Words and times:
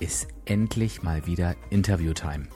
ist 0.00 0.28
endlich 0.44 1.02
mal 1.02 1.26
wieder 1.26 1.56
Interviewtime. 1.70 2.48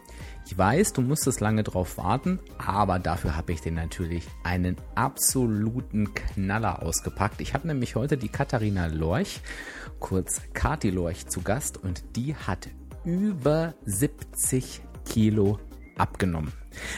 Ich 0.47 0.57
weiß, 0.57 0.95
du 0.95 1.03
musstest 1.03 1.41
lange 1.41 1.63
drauf 1.63 1.99
warten, 1.99 2.41
aber 2.57 2.99
dafür 2.99 3.37
habe 3.37 3.53
ich 3.53 3.61
dir 3.61 3.73
natürlich 3.73 4.25
einen 4.45 4.77
absoluten 4.95 6.15
Knaller 6.15 6.83
ausgepackt. 6.83 7.43
Ich 7.43 7.53
habe 7.53 7.67
nämlich 7.67 7.97
heute 7.97 8.17
die 8.17 8.31
Katharina 8.31 8.87
Lorch, 8.87 9.41
kurz 10.01 10.41
Kati 10.55 10.89
Lorch, 10.89 11.27
zu 11.27 11.43
Gast 11.43 11.77
und 11.77 12.17
die 12.17 12.35
hat 12.35 12.71
über 13.05 13.75
70 13.85 14.81
Kilo 15.05 15.59
abgenommen. 15.99 16.53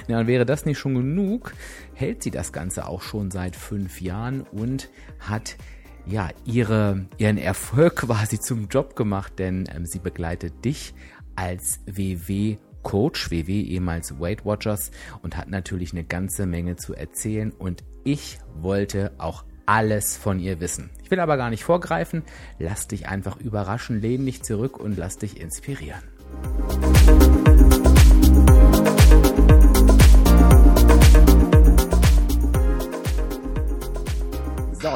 Ja, 0.07 0.19
dann 0.19 0.27
wäre 0.27 0.47
das 0.47 0.65
nicht 0.65 0.79
schon 0.79 0.95
genug, 0.95 1.53
hält 1.95 2.23
sie 2.23 2.31
das 2.31 2.53
Ganze 2.53 2.87
auch 2.87 3.03
schon 3.03 3.31
seit 3.31 3.57
fünf 3.57 4.01
Jahren 4.01 4.43
und 4.43 4.91
hat 5.19 5.57
ja, 6.07 6.31
ihre, 6.45 7.07
ihren 7.19 7.39
Erfolg 7.39 7.97
quasi 7.97 8.39
zum 8.39 8.69
Job 8.69 8.97
gemacht, 8.97 9.39
denn 9.39 9.69
ähm, 9.75 9.87
sie 9.87 9.99
begleitet 9.99 10.65
dich 10.65 10.95
als 11.37 11.81
WW 11.87 12.57
Coach, 12.83 13.31
WW 13.31 13.61
ehemals 13.61 14.19
Weight 14.21 14.45
Watchers 14.45 14.91
und 15.23 15.37
hat 15.37 15.49
natürlich 15.49 15.93
eine 15.93 16.05
ganze 16.05 16.47
Menge 16.47 16.77
zu 16.77 16.95
erzählen 16.95 17.51
und 17.53 17.85
ich 18.05 18.39
wollte 18.55 19.13
auch 19.19 19.45
alles 19.67 20.17
von 20.17 20.41
ihr 20.41 20.61
wissen. 20.61 20.91
Ich 21.03 21.11
will 21.11 21.21
aber 21.21 21.37
gar 21.37 21.51
nicht 21.51 21.65
vorgreifen, 21.65 22.25
lass 22.59 22.89
dich 22.89 23.07
einfach 23.07 23.37
überraschen, 23.37 24.01
lehn 24.01 24.25
dich 24.25 24.43
zurück 24.43 24.79
und 24.79 24.97
lass 24.97 25.19
dich 25.19 25.41
inspirieren. 25.41 26.03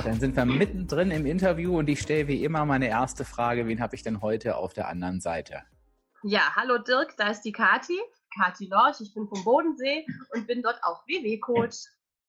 Dann 0.04 0.20
sind 0.20 0.36
wir 0.36 0.44
mittendrin 0.44 1.10
im 1.10 1.24
Interview 1.24 1.78
und 1.78 1.88
ich 1.88 2.00
stelle 2.00 2.28
wie 2.28 2.44
immer 2.44 2.66
meine 2.66 2.88
erste 2.88 3.24
Frage. 3.24 3.66
Wen 3.66 3.80
habe 3.80 3.96
ich 3.96 4.02
denn 4.02 4.20
heute 4.20 4.56
auf 4.56 4.74
der 4.74 4.88
anderen 4.88 5.20
Seite? 5.20 5.62
Ja, 6.22 6.54
hallo 6.54 6.76
Dirk, 6.76 7.16
da 7.16 7.30
ist 7.30 7.40
die 7.42 7.52
Kati, 7.52 7.98
Kati 8.36 8.66
Lorch. 8.66 9.00
Ich 9.00 9.14
bin 9.14 9.26
vom 9.26 9.42
Bodensee 9.44 10.04
und 10.34 10.46
bin 10.46 10.62
dort 10.62 10.78
auch 10.82 11.06
WW-Coach. 11.06 11.76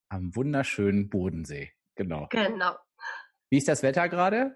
Am 0.08 0.34
wunderschönen 0.36 1.10
Bodensee, 1.10 1.74
genau. 1.96 2.28
Genau. 2.30 2.78
Wie 3.50 3.58
ist 3.58 3.68
das 3.68 3.84
Wetter 3.84 4.08
gerade? 4.08 4.56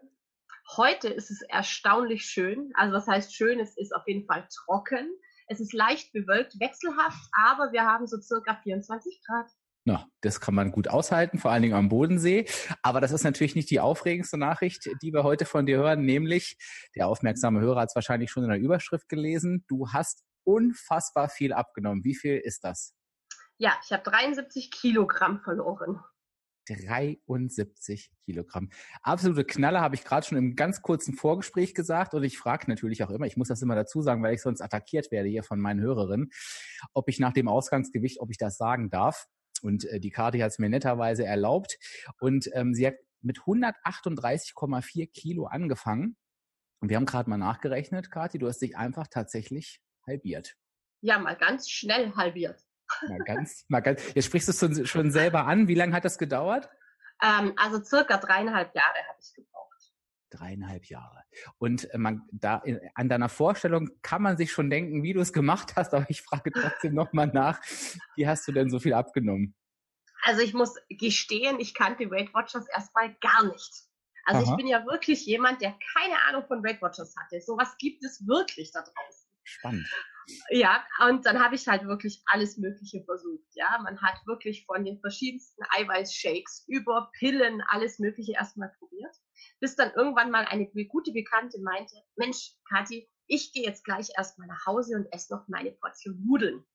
Heute 0.77 1.09
ist 1.09 1.29
es 1.29 1.41
erstaunlich 1.41 2.23
schön. 2.23 2.71
Also 2.75 2.93
was 2.93 3.07
heißt 3.07 3.35
schön? 3.35 3.59
Es 3.59 3.75
ist 3.75 3.93
auf 3.93 4.07
jeden 4.07 4.25
Fall 4.27 4.47
trocken. 4.65 5.09
Es 5.47 5.59
ist 5.59 5.73
leicht 5.73 6.13
bewölkt, 6.13 6.57
wechselhaft, 6.59 7.27
aber 7.33 7.73
wir 7.73 7.85
haben 7.85 8.07
so 8.07 8.21
circa 8.21 8.55
24 8.63 9.21
Grad. 9.25 9.47
Na, 9.89 10.07
das 10.21 10.39
kann 10.39 10.53
man 10.53 10.71
gut 10.71 10.87
aushalten, 10.87 11.39
vor 11.39 11.49
allen 11.49 11.63
Dingen 11.63 11.73
am 11.73 11.89
Bodensee. 11.89 12.45
Aber 12.83 13.01
das 13.01 13.11
ist 13.11 13.23
natürlich 13.23 13.55
nicht 13.55 13.71
die 13.71 13.79
aufregendste 13.79 14.37
Nachricht, 14.37 14.87
die 15.01 15.11
wir 15.11 15.23
heute 15.23 15.45
von 15.45 15.65
dir 15.65 15.79
hören, 15.79 16.05
nämlich 16.05 16.57
der 16.95 17.07
aufmerksame 17.07 17.59
Hörer 17.59 17.81
hat 17.81 17.89
es 17.89 17.95
wahrscheinlich 17.95 18.29
schon 18.29 18.43
in 18.43 18.51
der 18.51 18.59
Überschrift 18.59 19.09
gelesen. 19.09 19.65
Du 19.67 19.89
hast 19.91 20.23
unfassbar 20.43 21.27
viel 21.27 21.53
abgenommen. 21.53 22.03
Wie 22.03 22.13
viel 22.13 22.37
ist 22.37 22.63
das? 22.63 22.93
Ja, 23.57 23.79
ich 23.83 23.91
habe 23.91 24.03
73 24.03 24.69
Kilogramm 24.69 25.39
verloren. 25.39 25.99
73 26.67 28.11
Kilogramm. 28.25 28.69
Absolute 29.01 29.43
Knalle 29.43 29.81
habe 29.81 29.95
ich 29.95 30.03
gerade 30.03 30.27
schon 30.27 30.37
im 30.37 30.55
ganz 30.55 30.83
kurzen 30.83 31.15
Vorgespräch 31.15 31.73
gesagt 31.73 32.13
und 32.13 32.23
ich 32.23 32.37
frage 32.37 32.69
natürlich 32.69 33.03
auch 33.03 33.09
immer, 33.09 33.25
ich 33.25 33.37
muss 33.37 33.47
das 33.47 33.63
immer 33.63 33.73
dazu 33.73 34.03
sagen, 34.03 34.21
weil 34.21 34.35
ich 34.35 34.43
sonst 34.43 34.61
attackiert 34.61 35.09
werde 35.09 35.29
hier 35.29 35.41
von 35.41 35.59
meinen 35.59 35.81
Hörerinnen, 35.81 36.29
ob 36.93 37.09
ich 37.09 37.19
nach 37.19 37.33
dem 37.33 37.47
Ausgangsgewicht, 37.47 38.19
ob 38.19 38.29
ich 38.29 38.37
das 38.37 38.55
sagen 38.55 38.91
darf. 38.91 39.25
Und 39.61 39.85
äh, 39.85 39.99
die 39.99 40.11
Karte 40.11 40.41
hat 40.43 40.51
es 40.51 40.59
mir 40.59 40.69
netterweise 40.69 41.25
erlaubt. 41.25 41.77
Und 42.19 42.49
ähm, 42.53 42.73
sie 42.73 42.87
hat 42.87 42.95
mit 43.21 43.39
138,4 43.39 45.11
Kilo 45.11 45.45
angefangen. 45.45 46.17
Und 46.79 46.89
wir 46.89 46.97
haben 46.97 47.05
gerade 47.05 47.29
mal 47.29 47.37
nachgerechnet, 47.37 48.09
Kathi, 48.11 48.39
du 48.39 48.47
hast 48.47 48.61
dich 48.61 48.77
einfach 48.77 49.07
tatsächlich 49.07 49.81
halbiert. 50.07 50.55
Ja, 51.01 51.19
mal 51.19 51.35
ganz 51.35 51.69
schnell 51.69 52.13
halbiert. 52.15 52.61
Mal 53.07 53.19
ganz, 53.19 53.65
mal 53.67 53.81
ganz. 53.81 54.01
Jetzt 54.15 54.25
sprichst 54.25 54.61
du 54.61 54.67
es 54.67 54.89
schon 54.89 55.11
selber 55.11 55.45
an. 55.45 55.67
Wie 55.67 55.75
lange 55.75 55.93
hat 55.93 56.05
das 56.05 56.17
gedauert? 56.17 56.69
Ähm, 57.21 57.53
also 57.57 57.83
circa 57.83 58.17
dreieinhalb 58.17 58.73
Jahre 58.73 58.97
habe 59.09 59.19
ich 59.21 59.33
gebraucht. 59.33 59.68
Dreieinhalb 60.29 60.85
Jahre. 60.85 61.23
Und 61.57 61.91
äh, 61.93 61.97
man 61.97 62.27
da 62.31 62.61
an 62.95 63.09
deiner 63.09 63.29
Vorstellung 63.29 63.89
kann 64.01 64.21
man 64.21 64.37
sich 64.37 64.51
schon 64.51 64.69
denken, 64.69 65.03
wie 65.03 65.13
du 65.13 65.21
es 65.21 65.33
gemacht 65.33 65.75
hast, 65.75 65.93
aber 65.93 66.05
ich 66.09 66.21
frage 66.21 66.51
trotzdem 66.51 66.93
nochmal 66.93 67.27
nach, 67.27 67.61
wie 68.15 68.27
hast 68.27 68.47
du 68.47 68.51
denn 68.51 68.69
so 68.69 68.79
viel 68.79 68.93
abgenommen? 68.93 69.55
Also 70.23 70.41
ich 70.41 70.53
muss 70.53 70.75
gestehen, 70.89 71.59
ich 71.59 71.73
kannte 71.73 72.09
Weight 72.11 72.33
Watchers 72.33 72.67
erstmal 72.73 73.15
gar 73.21 73.45
nicht. 73.45 73.83
Also 74.25 74.43
Aha. 74.43 74.51
ich 74.51 74.57
bin 74.57 74.67
ja 74.67 74.85
wirklich 74.85 75.25
jemand, 75.25 75.61
der 75.61 75.75
keine 75.93 76.21
Ahnung 76.27 76.45
von 76.47 76.63
Weight 76.63 76.81
Watchers 76.81 77.15
hatte. 77.17 77.41
Sowas 77.41 77.75
gibt 77.79 78.03
es 78.03 78.27
wirklich 78.27 78.71
da 78.71 78.81
draußen. 78.81 79.29
Spannend. 79.43 79.87
Ja, 80.49 80.83
und 81.07 81.25
dann 81.25 81.43
habe 81.43 81.55
ich 81.55 81.67
halt 81.67 81.85
wirklich 81.85 82.21
alles 82.25 82.57
Mögliche 82.57 83.03
versucht. 83.03 83.47
Ja, 83.53 83.79
man 83.83 84.01
hat 84.01 84.25
wirklich 84.25 84.65
von 84.65 84.83
den 84.83 84.99
verschiedensten 84.99 85.63
Eiweißshakes 85.69 86.65
über 86.67 87.11
Pillen 87.17 87.61
alles 87.69 87.99
Mögliche 87.99 88.33
erstmal 88.33 88.69
probiert 88.79 89.15
bis 89.59 89.75
dann 89.75 89.91
irgendwann 89.95 90.31
mal 90.31 90.45
eine 90.45 90.67
gute 90.87 91.11
Bekannte 91.11 91.59
meinte, 91.61 91.95
Mensch, 92.15 92.55
Kathi, 92.69 93.09
ich 93.27 93.53
gehe 93.53 93.63
jetzt 93.63 93.83
gleich 93.83 94.09
erstmal 94.17 94.47
nach 94.47 94.65
Hause 94.65 94.95
und 94.95 95.11
esse 95.11 95.33
noch 95.33 95.47
meine 95.47 95.71
Portion 95.71 96.23
Nudeln. 96.25 96.65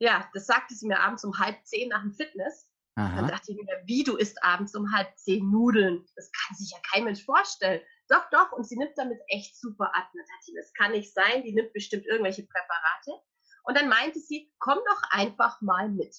Ja, 0.00 0.28
das 0.34 0.46
sagte 0.46 0.74
sie 0.74 0.86
mir 0.86 1.00
abends 1.00 1.24
um 1.24 1.38
halb 1.38 1.64
zehn 1.64 1.88
nach 1.88 2.02
dem 2.02 2.12
Fitness. 2.12 2.68
Aha. 2.94 3.16
Dann 3.16 3.28
dachte 3.28 3.52
ich 3.52 3.56
mir, 3.56 3.82
wie 3.86 4.04
du 4.04 4.16
isst 4.16 4.42
abends 4.42 4.74
um 4.74 4.92
halb 4.92 5.16
zehn 5.16 5.50
Nudeln? 5.50 6.04
Das 6.16 6.30
kann 6.32 6.56
sich 6.56 6.70
ja 6.70 6.78
kein 6.90 7.04
Mensch 7.04 7.24
vorstellen. 7.24 7.80
Doch, 8.08 8.28
doch, 8.30 8.52
und 8.52 8.66
sie 8.66 8.76
nimmt 8.76 8.96
damit 8.96 9.20
echt 9.28 9.58
super 9.58 9.86
ab. 9.94 10.10
dann 10.12 10.24
dachte 10.24 10.48
ich, 10.48 10.54
das 10.56 10.72
kann 10.74 10.92
nicht 10.92 11.12
sein, 11.14 11.42
die 11.44 11.54
nimmt 11.54 11.72
bestimmt 11.72 12.06
irgendwelche 12.06 12.46
Präparate. 12.46 13.22
Und 13.64 13.76
dann 13.76 13.88
meinte 13.88 14.20
sie, 14.20 14.52
komm 14.58 14.78
doch 14.78 15.02
einfach 15.10 15.60
mal 15.60 15.88
mit. 15.88 16.14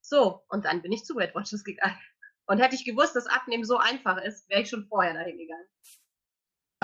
So, 0.00 0.44
und 0.48 0.66
dann 0.66 0.82
bin 0.82 0.92
ich 0.92 1.04
zu 1.04 1.16
Weight 1.16 1.34
Watchers 1.34 1.64
gegangen. 1.64 1.98
Und 2.46 2.58
hätte 2.58 2.74
ich 2.74 2.84
gewusst, 2.84 3.16
dass 3.16 3.26
Abnehmen 3.26 3.64
so 3.64 3.78
einfach 3.78 4.22
ist, 4.22 4.48
wäre 4.50 4.62
ich 4.62 4.68
schon 4.68 4.86
vorher 4.86 5.14
dahin 5.14 5.38
gegangen. 5.38 5.66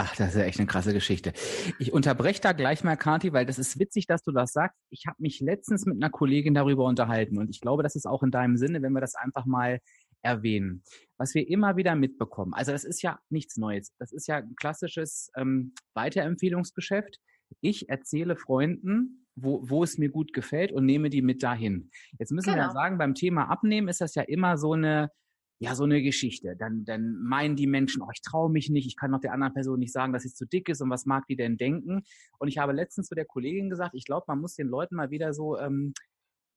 Ach, 0.03 0.17
das 0.17 0.31
ist 0.31 0.37
ja 0.37 0.45
echt 0.45 0.59
eine 0.59 0.67
krasse 0.67 0.95
Geschichte. 0.95 1.35
Ich 1.79 1.93
unterbreche 1.93 2.41
da 2.41 2.53
gleich 2.53 2.83
mal, 2.83 2.97
Kathi, 2.97 3.35
weil 3.35 3.45
das 3.45 3.59
ist 3.59 3.79
witzig, 3.79 4.07
dass 4.07 4.23
du 4.23 4.33
das 4.33 4.53
sagst. 4.53 4.81
Ich 4.89 5.07
habe 5.07 5.17
mich 5.19 5.41
letztens 5.41 5.85
mit 5.85 5.97
einer 5.97 6.09
Kollegin 6.09 6.55
darüber 6.55 6.87
unterhalten 6.87 7.37
und 7.37 7.51
ich 7.51 7.61
glaube, 7.61 7.83
das 7.83 7.97
ist 7.97 8.07
auch 8.07 8.23
in 8.23 8.31
deinem 8.31 8.57
Sinne, 8.57 8.81
wenn 8.81 8.95
wir 8.95 9.03
das 9.03 9.15
einfach 9.15 9.45
mal 9.45 9.81
erwähnen. 10.23 10.83
Was 11.17 11.35
wir 11.35 11.49
immer 11.49 11.77
wieder 11.77 11.95
mitbekommen, 11.97 12.55
also 12.55 12.73
das 12.73 12.85
ist 12.85 13.03
ja 13.03 13.19
nichts 13.29 13.57
Neues. 13.57 13.95
Das 13.99 14.13
ist 14.13 14.27
ja 14.27 14.37
ein 14.37 14.55
klassisches 14.57 15.31
ähm, 15.37 15.75
Weiterempfehlungsgeschäft. 15.95 17.19
Ich 17.61 17.89
erzähle 17.89 18.37
Freunden, 18.37 19.27
wo, 19.37 19.69
wo 19.69 19.83
es 19.83 19.99
mir 19.99 20.11
gut 20.11 20.33
gefällt 20.33 20.73
und 20.73 20.87
nehme 20.87 21.11
die 21.11 21.23
mit 21.23 21.43
dahin. 21.43 21.91
Jetzt 22.19 22.33
müssen 22.33 22.51
genau. 22.51 22.59
wir 22.59 22.67
ja 22.69 22.73
sagen, 22.73 22.99
beim 22.99 23.15
Thema 23.15 23.51
Abnehmen 23.51 23.89
ist 23.89 24.01
das 24.01 24.15
ja 24.15 24.23
immer 24.23 24.57
so 24.57 24.73
eine, 24.73 25.11
ja, 25.61 25.75
so 25.75 25.85
eine 25.85 26.03
Geschichte. 26.03 26.57
Dann, 26.59 26.85
dann 26.85 27.17
meinen 27.23 27.57
die 27.57 27.67
Menschen, 27.67 28.03
oh, 28.03 28.09
ich 28.13 28.23
traue 28.23 28.51
mich 28.51 28.71
nicht, 28.71 28.87
ich 28.87 28.97
kann 28.97 29.11
noch 29.11 29.21
der 29.21 29.33
anderen 29.33 29.53
Person 29.53 29.79
nicht 29.79 29.93
sagen, 29.93 30.13
dass 30.13 30.23
sie 30.23 30.33
zu 30.33 30.47
dick 30.47 30.69
ist 30.69 30.81
und 30.81 30.91
was 30.91 31.07
mag 31.07 31.27
die 31.29 31.37
denn 31.37 31.57
denken. 31.57 32.03
Und 32.39 32.49
ich 32.49 32.59
habe 32.59 32.73
letztens 32.73 33.09
zu 33.09 33.15
der 33.15 33.27
Kollegin 33.27 33.69
gesagt, 33.69 33.95
ich 33.95 34.05
glaube, 34.05 34.25
man 34.29 34.41
muss 34.41 34.55
den 34.55 34.69
Leuten 34.69 34.97
mal 34.97 35.11
wieder 35.11 35.35
so 35.35 35.59
ähm, 35.59 35.93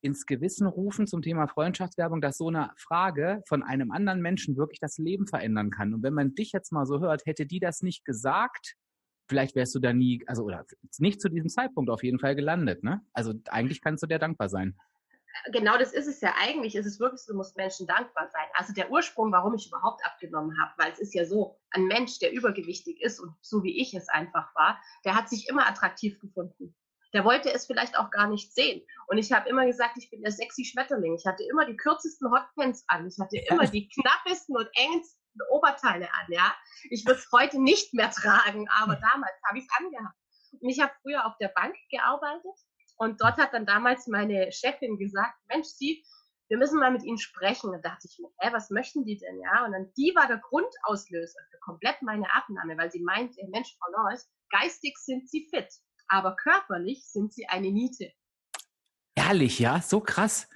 ins 0.04 0.26
Gewissen 0.26 0.68
rufen 0.68 1.08
zum 1.08 1.22
Thema 1.22 1.48
Freundschaftswerbung, 1.48 2.22
dass 2.22 2.38
so 2.38 2.50
eine 2.50 2.72
Frage 2.78 3.42
von 3.48 3.64
einem 3.64 3.92
anderen 3.92 4.22
Menschen 4.22 4.58
wirklich 4.58 4.80
das 4.80 4.98
Leben 4.98 5.28
verändern 5.28 5.70
kann. 5.70 5.94
Und 5.94 6.04
wenn 6.04 6.14
man 6.14 6.36
dich 6.36 6.52
jetzt 6.52 6.72
mal 6.72 6.86
so 6.86 7.00
hört, 7.00 7.26
hätte 7.26 7.46
die 7.46 7.60
das 7.60 7.82
nicht 7.82 8.06
gesagt, 8.06 8.76
vielleicht 9.30 9.56
wärst 9.56 9.74
du 9.76 9.80
da 9.80 9.94
nie, 9.94 10.24
also 10.28 10.44
oder 10.44 10.66
nicht 11.00 11.22
zu 11.22 11.30
diesem 11.30 11.50
Zeitpunkt 11.50 11.90
auf 11.90 12.04
jeden 12.04 12.20
Fall 12.20 12.36
gelandet. 12.36 12.84
Ne? 12.84 13.02
Also 13.14 13.34
eigentlich 13.50 13.82
kannst 13.82 14.04
du 14.04 14.08
dir 14.08 14.20
dankbar 14.20 14.50
sein 14.50 14.76
genau 15.52 15.78
das 15.78 15.94
ist 15.94 16.08
es 16.08 16.22
ja 16.22 16.34
eigentlich. 16.40 16.76
Ist 16.76 16.86
es 16.86 17.00
wirklich 17.00 17.22
so, 17.22 17.34
du 17.34 17.38
musst 17.38 17.58
Menschen 17.58 17.88
dankbar 17.88 18.30
sein. 18.32 18.46
Also 18.54 18.74
der 18.74 18.92
Ursprung, 18.92 19.32
warum 19.32 19.54
ich 19.56 19.68
überhaupt 19.68 20.06
abgenommen 20.06 20.56
habe, 20.62 20.72
weil 20.78 20.92
es 20.92 21.00
ist 21.00 21.14
ja 21.14 21.26
so, 21.26 21.60
ein 21.72 21.86
Mensch, 21.86 22.20
der 22.20 22.32
übergewichtig 22.32 23.02
ist 23.02 23.20
und 23.20 23.34
so 23.42 23.64
wie 23.64 23.82
ich 23.82 23.94
es 23.94 24.10
einfach 24.10 24.54
war, 24.56 24.80
der 25.06 25.16
hat 25.16 25.30
sich 25.30 25.50
immer 25.50 25.68
attraktiv 25.68 26.20
gefunden. 26.20 26.76
Der 27.13 27.24
wollte 27.24 27.54
es 27.54 27.68
vielleicht 27.68 27.98
auch 27.98 28.10
gar 28.10 28.27
nicht 28.27 28.54
sehen. 28.54 28.86
Und 29.07 29.18
ich 29.18 29.31
habe 29.31 29.48
immer 29.48 29.65
gesagt, 29.65 29.98
ich 29.98 30.10
bin 30.10 30.21
der 30.21 30.31
sexy 30.31 30.65
Schmetterling. 30.65 31.15
Ich 31.15 31.25
hatte 31.25 31.44
immer 31.44 31.65
die 31.65 31.77
kürzesten 31.77 32.31
Hotpants 32.31 32.83
an. 32.88 33.07
Ich 33.07 33.18
hatte 33.19 33.38
immer 33.50 33.68
die 33.68 33.88
knappesten 33.88 34.57
und 34.57 34.69
Oberteile 35.50 36.07
an, 36.13 36.25
ja. 36.30 36.56
Ich 36.89 37.06
würde 37.06 37.19
es 37.19 37.31
heute 37.31 37.62
nicht 37.62 37.94
mehr 37.94 38.12
tragen, 38.12 38.68
aber 38.69 38.95
damals 38.95 39.33
habe 39.48 39.57
ich 39.57 39.65
es 39.65 39.86
angehabt. 39.86 40.18
Und 40.60 40.69
ich 40.69 40.80
habe 40.80 40.94
früher 41.01 41.25
auf 41.25 41.38
der 41.39 41.48
Bank 41.50 41.75
gearbeitet 41.89 42.54
und 42.98 43.21
dort 43.21 43.38
hat 43.38 43.54
dann 43.54 43.65
damals 43.65 44.07
meine 44.07 44.51
Chefin 44.51 44.98
gesagt, 44.98 45.36
Mensch, 45.48 45.68
Sie, 45.68 46.06
wir 46.50 46.57
müssen 46.57 46.80
mal 46.80 46.92
mit 46.92 47.04
Ihnen 47.04 47.18
sprechen. 47.18 47.71
Da 47.71 47.80
dachte 47.80 48.07
ich 48.07 48.19
mir, 48.19 48.30
hä, 48.39 48.54
was 48.54 48.69
möchten 48.69 49.06
die 49.06 49.18
denn, 49.18 49.39
ja? 49.42 49.65
Und 49.65 49.71
dann 49.71 49.92
die 49.98 50.13
war 50.15 50.27
der 50.27 50.38
Grundauslöser 50.38 51.39
für 51.50 51.60
komplett 51.60 52.01
meine 52.01 52.31
Abnahme, 52.33 52.77
weil 52.77 52.92
sie 52.92 53.01
meinte, 53.01 53.42
Mensch, 53.50 53.75
Frau 53.80 53.92
Lois, 53.92 54.30
geistig 54.51 54.98
sind 54.98 55.27
Sie 55.27 55.48
fit, 55.50 55.69
aber 56.13 56.36
körperlich 56.36 57.06
sind 57.06 57.33
Sie 57.33 57.48
eine 57.48 57.71
Niete. 57.71 58.12
Ehrlich, 59.15 59.60
ja? 59.60 59.81
So 59.81 60.00
krass 60.00 60.48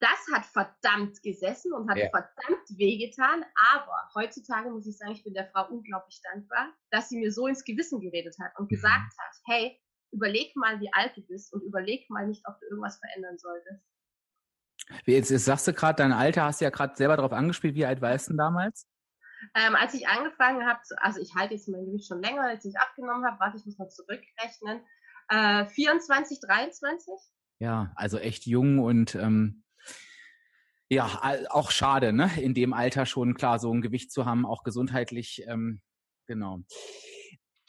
das 0.00 0.26
hat 0.32 0.46
verdammt 0.46 1.22
gesessen 1.22 1.72
und 1.72 1.88
hat 1.88 1.96
ja. 1.96 2.10
verdammt 2.10 2.68
wehgetan. 2.76 3.44
Aber 3.72 4.10
heutzutage 4.14 4.70
muss 4.70 4.86
ich 4.86 4.96
sagen, 4.96 5.12
ich 5.12 5.24
bin 5.24 5.34
der 5.34 5.48
Frau 5.50 5.68
unglaublich 5.68 6.20
dankbar, 6.22 6.72
dass 6.90 7.08
sie 7.08 7.18
mir 7.18 7.32
so 7.32 7.46
ins 7.46 7.64
Gewissen 7.64 8.00
geredet 8.00 8.36
hat 8.40 8.52
und 8.58 8.64
mhm. 8.64 8.74
gesagt 8.74 9.12
hat, 9.18 9.34
hey, 9.46 9.80
überleg 10.12 10.54
mal, 10.56 10.80
wie 10.80 10.92
alt 10.92 11.16
du 11.16 11.22
bist 11.22 11.52
und 11.52 11.62
überleg 11.62 12.08
mal 12.10 12.26
nicht, 12.26 12.42
ob 12.46 12.58
du 12.60 12.66
irgendwas 12.66 12.98
verändern 12.98 13.38
solltest. 13.38 13.82
Jetzt, 15.04 15.30
jetzt 15.30 15.46
sagst 15.46 15.66
du 15.66 15.72
gerade, 15.72 15.96
dein 15.96 16.12
Alter 16.12 16.44
hast 16.44 16.60
du 16.60 16.66
ja 16.66 16.70
gerade 16.70 16.94
selber 16.94 17.16
darauf 17.16 17.32
angespielt. 17.32 17.74
Wie 17.74 17.86
alt 17.86 18.00
warst 18.00 18.28
du 18.28 18.32
denn 18.32 18.38
damals? 18.38 18.86
Ähm, 19.54 19.74
als 19.74 19.94
ich 19.94 20.06
angefangen 20.08 20.66
habe, 20.66 20.80
also 20.98 21.20
ich 21.20 21.34
halte 21.34 21.54
jetzt 21.54 21.68
mein 21.68 21.84
Gewicht 21.86 22.06
schon 22.06 22.22
länger, 22.22 22.42
als 22.42 22.64
ich 22.64 22.78
abgenommen 22.78 23.24
habe, 23.24 23.38
warte, 23.40 23.56
ich 23.56 23.66
muss 23.66 23.78
mal 23.78 23.88
zurückrechnen. 23.88 24.82
Äh, 25.28 25.66
24, 25.66 26.40
23? 26.40 27.14
Ja, 27.58 27.92
also 27.96 28.18
echt 28.18 28.46
jung 28.46 28.78
und 28.78 29.14
ähm, 29.14 29.64
ja, 30.88 31.20
auch 31.50 31.70
schade, 31.70 32.12
ne? 32.12 32.30
In 32.40 32.54
dem 32.54 32.72
Alter 32.72 33.06
schon 33.06 33.34
klar, 33.34 33.58
so 33.58 33.72
ein 33.72 33.82
Gewicht 33.82 34.12
zu 34.12 34.24
haben, 34.24 34.46
auch 34.46 34.62
gesundheitlich, 34.62 35.42
ähm, 35.48 35.80
genau. 36.26 36.60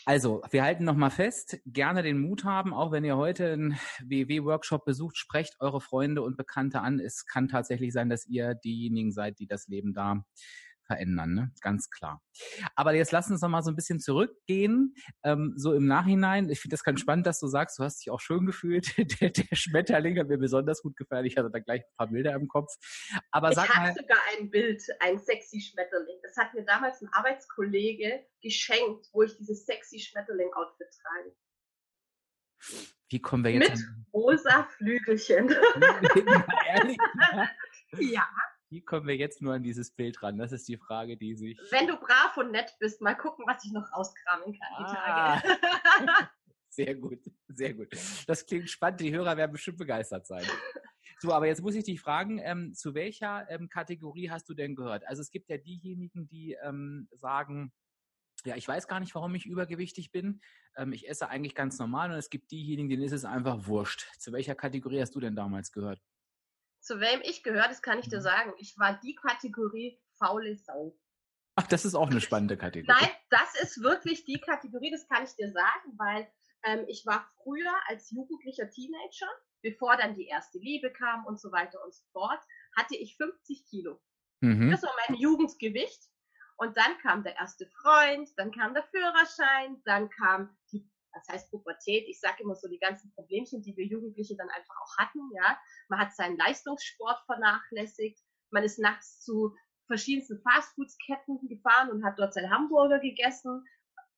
Also, 0.05 0.41
wir 0.51 0.63
halten 0.63 0.85
nochmal 0.85 1.11
fest, 1.11 1.59
gerne 1.65 2.01
den 2.01 2.21
Mut 2.21 2.45
haben, 2.45 2.73
auch 2.73 2.91
wenn 2.93 3.03
ihr 3.03 3.17
heute 3.17 3.51
einen 3.51 3.77
WW-Workshop 4.05 4.85
besucht, 4.85 5.17
sprecht 5.17 5.55
eure 5.59 5.81
Freunde 5.81 6.21
und 6.21 6.37
Bekannte 6.37 6.79
an. 6.79 6.99
Es 6.99 7.25
kann 7.25 7.49
tatsächlich 7.49 7.91
sein, 7.91 8.07
dass 8.07 8.25
ihr 8.25 8.55
diejenigen 8.55 9.11
seid, 9.11 9.39
die 9.39 9.47
das 9.47 9.67
Leben 9.67 9.93
da 9.93 10.23
verändern, 10.87 11.33
ne? 11.33 11.51
ganz 11.61 11.89
klar. 11.89 12.21
Aber 12.75 12.93
jetzt 12.93 13.11
lass 13.11 13.29
uns 13.29 13.41
noch 13.41 13.49
mal 13.49 13.61
so 13.61 13.71
ein 13.71 13.75
bisschen 13.75 13.99
zurückgehen, 13.99 14.95
ähm, 15.23 15.53
so 15.55 15.73
im 15.73 15.85
Nachhinein. 15.85 16.49
Ich 16.49 16.61
finde 16.61 16.73
das 16.73 16.83
ganz 16.83 16.99
spannend, 16.99 17.27
dass 17.27 17.39
du 17.39 17.47
sagst, 17.47 17.77
du 17.77 17.83
hast 17.83 17.99
dich 17.99 18.09
auch 18.09 18.19
schön 18.19 18.45
gefühlt. 18.45 18.87
der, 19.21 19.29
der 19.29 19.55
Schmetterling 19.55 20.17
hat 20.17 20.27
mir 20.27 20.37
besonders 20.37 20.81
gut 20.81 20.95
gefallen. 20.95 21.25
Ich 21.25 21.37
hatte 21.37 21.51
da 21.51 21.59
gleich 21.59 21.81
ein 21.81 21.97
paar 21.97 22.07
Bilder 22.07 22.33
im 22.33 22.47
Kopf. 22.47 22.73
Aber 23.31 23.51
ich 23.51 23.57
habe 23.57 23.93
sogar 23.93 24.17
ein 24.37 24.49
Bild, 24.49 24.81
ein 25.01 25.19
sexy 25.19 25.61
Schmetterling. 25.61 26.17
Das 26.23 26.35
hat 26.37 26.53
mir 26.53 26.63
damals 26.63 27.01
ein 27.01 27.09
Arbeitskollege 27.11 28.25
geschenkt, 28.41 29.07
wo 29.11 29.23
ich 29.23 29.35
dieses 29.37 29.65
sexy 29.65 29.99
Schmetterling-Outfit 29.99 30.87
trage. 31.01 31.35
Wie 33.09 33.21
kommen 33.21 33.43
wir 33.43 33.51
jetzt 33.51 33.69
Mit 33.69 33.79
an... 33.79 34.05
rosa 34.13 34.63
Flügelchen. 34.77 35.53
Ja. 37.99 38.27
Wie 38.69 38.81
kommen 38.81 39.07
wir 39.07 39.15
jetzt 39.15 39.41
nur 39.41 39.53
an 39.53 39.63
dieses 39.63 39.91
Bild 39.91 40.21
ran? 40.21 40.37
Das 40.37 40.51
ist 40.51 40.67
die 40.67 40.77
Frage, 40.77 41.15
die 41.15 41.35
sich. 41.35 41.57
Wenn 41.71 41.87
du 41.87 41.95
brav 41.95 42.35
und 42.37 42.51
nett 42.51 42.75
bist, 42.79 43.01
mal 43.01 43.15
gucken, 43.15 43.45
was 43.47 43.63
ich 43.63 43.71
noch 43.71 43.89
rauskramen 43.93 44.45
kann 44.45 44.69
die 44.79 44.83
ah. 44.83 45.39
Tage. 45.39 46.29
sehr 46.69 46.95
gut, 46.95 47.19
sehr 47.47 47.73
gut. 47.73 47.89
Das 48.27 48.45
klingt 48.45 48.69
spannend. 48.69 48.99
Die 48.99 49.15
Hörer 49.15 49.37
werden 49.37 49.53
bestimmt 49.53 49.77
begeistert 49.77 50.27
sein. 50.27 50.45
So, 51.19 51.33
aber 51.33 51.47
jetzt 51.47 51.61
muss 51.61 51.75
ich 51.75 51.83
dich 51.83 51.99
fragen, 51.99 52.39
ähm, 52.43 52.73
zu 52.75 52.93
welcher 52.93 53.49
ähm, 53.49 53.69
Kategorie 53.69 54.29
hast 54.29 54.47
du 54.49 54.53
denn 54.53 54.75
gehört? 54.75 55.07
Also 55.07 55.21
es 55.21 55.31
gibt 55.31 55.49
ja 55.49 55.57
diejenigen, 55.57 56.27
die 56.27 56.55
ähm, 56.61 57.07
sagen, 57.11 57.73
ja, 58.45 58.55
ich 58.55 58.67
weiß 58.67 58.87
gar 58.87 58.99
nicht, 58.99 59.15
warum 59.15 59.33
ich 59.33 59.45
übergewichtig 59.45 60.11
bin. 60.11 60.41
Ähm, 60.75 60.93
ich 60.93 61.09
esse 61.09 61.29
eigentlich 61.29 61.55
ganz 61.55 61.79
normal 61.79 62.11
und 62.11 62.17
es 62.17 62.29
gibt 62.29 62.51
diejenigen, 62.51 62.89
denen 62.89 63.03
ist 63.03 63.13
es 63.13 63.25
einfach 63.25 63.65
wurscht. 63.65 64.05
Zu 64.19 64.31
welcher 64.31 64.53
Kategorie 64.53 65.01
hast 65.01 65.15
du 65.15 65.19
denn 65.19 65.35
damals 65.35 65.71
gehört? 65.71 65.99
Zu 66.87 66.99
wem 67.01 67.21
ich 67.23 67.43
gehöre, 67.43 67.67
das 67.67 67.81
kann 67.81 67.99
ich 67.99 68.09
dir 68.09 68.19
mhm. 68.19 68.23
sagen. 68.23 68.53
Ich 68.57 68.77
war 68.79 68.99
die 69.03 69.15
Kategorie 69.15 69.99
faule 70.17 70.55
Sau. 70.55 70.97
Ach, 71.55 71.67
das 71.67 71.85
ist 71.85 71.95
auch 71.95 72.09
eine 72.09 72.21
spannende 72.21 72.57
Kategorie. 72.57 72.99
Nein, 72.99 73.11
das 73.29 73.59
ist 73.61 73.81
wirklich 73.81 74.23
die 74.25 74.39
Kategorie, 74.39 74.91
das 74.91 75.07
kann 75.07 75.23
ich 75.23 75.35
dir 75.35 75.51
sagen, 75.51 75.97
weil 75.97 76.27
ähm, 76.63 76.85
ich 76.87 77.05
war 77.05 77.27
früher 77.43 77.73
als 77.87 78.11
jugendlicher 78.11 78.69
Teenager, 78.69 79.27
bevor 79.61 79.97
dann 79.97 80.15
die 80.15 80.27
erste 80.27 80.59
Liebe 80.59 80.91
kam 80.91 81.25
und 81.25 81.39
so 81.39 81.51
weiter 81.51 81.83
und 81.83 81.93
so 81.93 82.03
fort, 82.13 82.39
hatte 82.75 82.95
ich 82.95 83.17
50 83.17 83.65
Kilo. 83.69 83.99
Mhm. 84.41 84.71
Das 84.71 84.83
war 84.83 84.93
mein 85.07 85.17
Jugendgewicht. 85.17 86.03
Und 86.59 86.75
dann 86.75 86.97
kam 87.03 87.23
der 87.23 87.35
erste 87.35 87.67
Freund, 87.67 88.29
dann 88.37 88.51
kam 88.51 88.73
der 88.73 88.83
Führerschein, 88.83 89.79
dann 89.85 90.09
kam 90.09 90.57
die 90.71 90.89
das 91.13 91.27
heißt 91.29 91.51
Pubertät, 91.51 92.07
ich 92.07 92.19
sage 92.19 92.43
immer 92.43 92.55
so 92.55 92.67
die 92.67 92.79
ganzen 92.79 93.11
Problemchen, 93.13 93.61
die 93.61 93.75
wir 93.75 93.85
Jugendliche 93.85 94.35
dann 94.35 94.49
einfach 94.49 94.75
auch 94.81 94.97
hatten, 94.97 95.19
ja. 95.35 95.57
Man 95.89 95.99
hat 95.99 96.15
seinen 96.15 96.37
Leistungssport 96.37 97.19
vernachlässigt, 97.25 98.19
man 98.51 98.63
ist 98.63 98.79
nachts 98.79 99.21
zu 99.21 99.55
verschiedensten 99.87 100.41
Fastfoodsketten 100.41 101.47
gefahren 101.47 101.89
und 101.89 102.05
hat 102.05 102.19
dort 102.19 102.33
seinen 102.33 102.51
Hamburger 102.51 102.99
gegessen. 102.99 103.65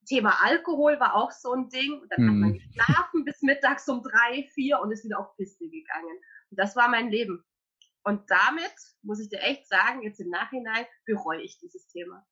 Thema 0.06 0.44
Alkohol 0.44 1.00
war 1.00 1.16
auch 1.16 1.32
so 1.32 1.54
ein 1.54 1.70
Ding. 1.70 2.00
Und 2.02 2.12
dann 2.12 2.26
mhm. 2.26 2.30
hat 2.30 2.36
man 2.36 2.50
mhm. 2.52 2.60
geschlafen 2.60 3.26
bis 3.26 3.42
mittags 3.42 3.88
um 3.88 4.02
drei, 4.02 4.50
vier 4.54 4.80
und 4.80 4.92
ist 4.92 5.06
wieder 5.06 5.20
auf 5.20 5.36
Piste 5.38 5.70
gegangen. 5.70 6.18
Und 6.50 6.60
das 6.60 6.76
war 6.76 6.90
mein 6.90 7.10
Leben. 7.10 7.46
Und 8.04 8.30
damit, 8.30 8.74
muss 9.04 9.20
ich 9.20 9.30
dir 9.30 9.42
echt 9.42 9.68
sagen, 9.68 10.02
jetzt 10.02 10.20
im 10.20 10.30
Nachhinein 10.30 10.86
bereue 11.06 11.42
ich 11.42 11.60
dieses 11.60 11.88
Thema. 11.88 12.26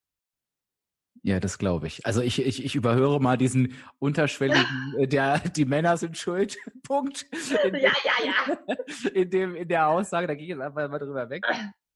Ja, 1.23 1.39
das 1.39 1.57
glaube 1.57 1.87
ich. 1.87 2.05
Also 2.05 2.21
ich, 2.21 2.39
ich, 2.39 2.63
ich 2.63 2.75
überhöre 2.75 3.19
mal 3.19 3.37
diesen 3.37 3.73
unterschwelligen, 3.99 4.95
äh, 4.97 5.07
der 5.07 5.39
die 5.39 5.65
Männer 5.65 5.97
sind 5.97 6.17
schuld, 6.17 6.57
Punkt. 6.83 7.25
In, 7.63 7.75
ja, 7.75 7.91
ja, 8.03 8.25
ja. 8.25 8.57
In, 9.13 9.29
dem, 9.29 9.55
in 9.55 9.67
der 9.67 9.87
Aussage, 9.87 10.27
da 10.27 10.35
gehe 10.35 10.43
ich 10.43 10.49
jetzt 10.49 10.61
einfach 10.61 10.89
mal 10.89 10.99
drüber 10.99 11.29
weg. 11.29 11.43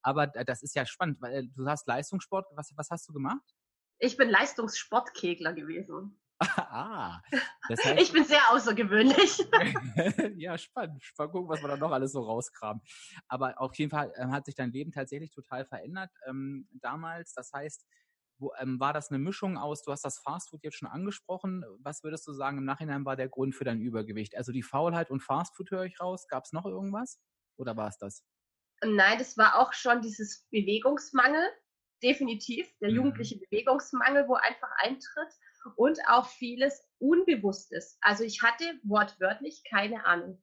Aber 0.02 0.28
das 0.28 0.64
ist 0.64 0.76
ja 0.76 0.86
spannend, 0.86 1.22
weil 1.22 1.34
äh, 1.34 1.48
du 1.56 1.68
hast 1.68 1.88
Leistungssport, 1.88 2.48
was, 2.56 2.72
was 2.76 2.90
hast 2.90 3.08
du 3.08 3.14
gemacht? 3.14 3.56
Ich 4.00 4.18
bin 4.18 4.30
Leistungssportkegler 4.30 5.54
gewesen. 5.54 6.20
ah, 6.58 7.22
das 7.70 7.84
heißt, 7.86 8.02
ich 8.02 8.12
bin 8.12 8.26
sehr 8.26 8.42
außergewöhnlich. 8.50 9.46
ja, 10.38 10.58
spannend. 10.58 11.04
Mal 11.16 11.30
gucken, 11.30 11.50
was 11.50 11.62
man 11.62 11.72
da 11.72 11.78
noch 11.78 11.92
alles 11.92 12.14
so 12.14 12.22
rauskramt. 12.22 12.82
Aber 13.28 13.62
auf 13.62 13.76
jeden 13.76 13.92
Fall 13.92 14.12
äh, 14.16 14.26
hat 14.28 14.46
sich 14.46 14.56
dein 14.56 14.72
Leben 14.72 14.92
tatsächlich 14.92 15.30
total 15.30 15.66
verändert 15.66 16.10
ähm, 16.28 16.68
damals. 16.82 17.34
Das 17.34 17.52
heißt, 17.54 17.86
wo, 18.42 18.52
ähm, 18.60 18.80
war 18.80 18.92
das 18.92 19.10
eine 19.10 19.20
Mischung 19.20 19.58
aus, 19.58 19.84
du 19.84 19.92
hast 19.92 20.04
das 20.04 20.20
Fastfood 20.20 20.64
jetzt 20.64 20.78
schon 20.78 20.90
angesprochen. 20.90 21.64
Was 21.80 22.04
würdest 22.04 22.28
du 22.28 22.34
sagen, 22.34 22.58
im 22.58 22.66
Nachhinein 22.66 23.06
war 23.06 23.16
der 23.16 23.30
Grund 23.30 23.56
für 23.56 23.64
dein 23.64 23.80
Übergewicht? 23.80 24.36
Also 24.36 24.52
die 24.52 24.64
Faulheit 24.64 25.10
und 25.12 25.22
Fastfood 25.22 25.72
höre 25.72 25.86
ich 25.86 26.00
raus. 26.00 26.28
Gab 26.28 26.44
es 26.44 26.52
noch 26.52 26.66
irgendwas? 26.66 27.20
Oder 27.58 27.78
war 27.78 27.88
es 27.88 27.98
das? 27.98 28.26
Nein, 28.84 29.20
das 29.20 29.38
war 29.38 29.60
auch 29.60 29.74
schon 29.74 30.02
dieses 30.02 30.48
Bewegungsmangel, 30.50 31.48
definitiv. 32.04 32.68
Der 32.80 32.90
mhm. 32.90 32.96
jugendliche 32.96 33.38
Bewegungsmangel, 33.38 34.28
wo 34.28 34.34
einfach 34.34 34.72
eintritt. 34.78 35.34
Und 35.76 36.00
auch 36.08 36.28
vieles 36.28 36.84
Unbewusstes. 36.98 38.00
Also 38.02 38.24
ich 38.24 38.42
hatte 38.42 38.66
wortwörtlich 38.84 39.64
keine 39.70 40.06
Ahnung 40.06 40.42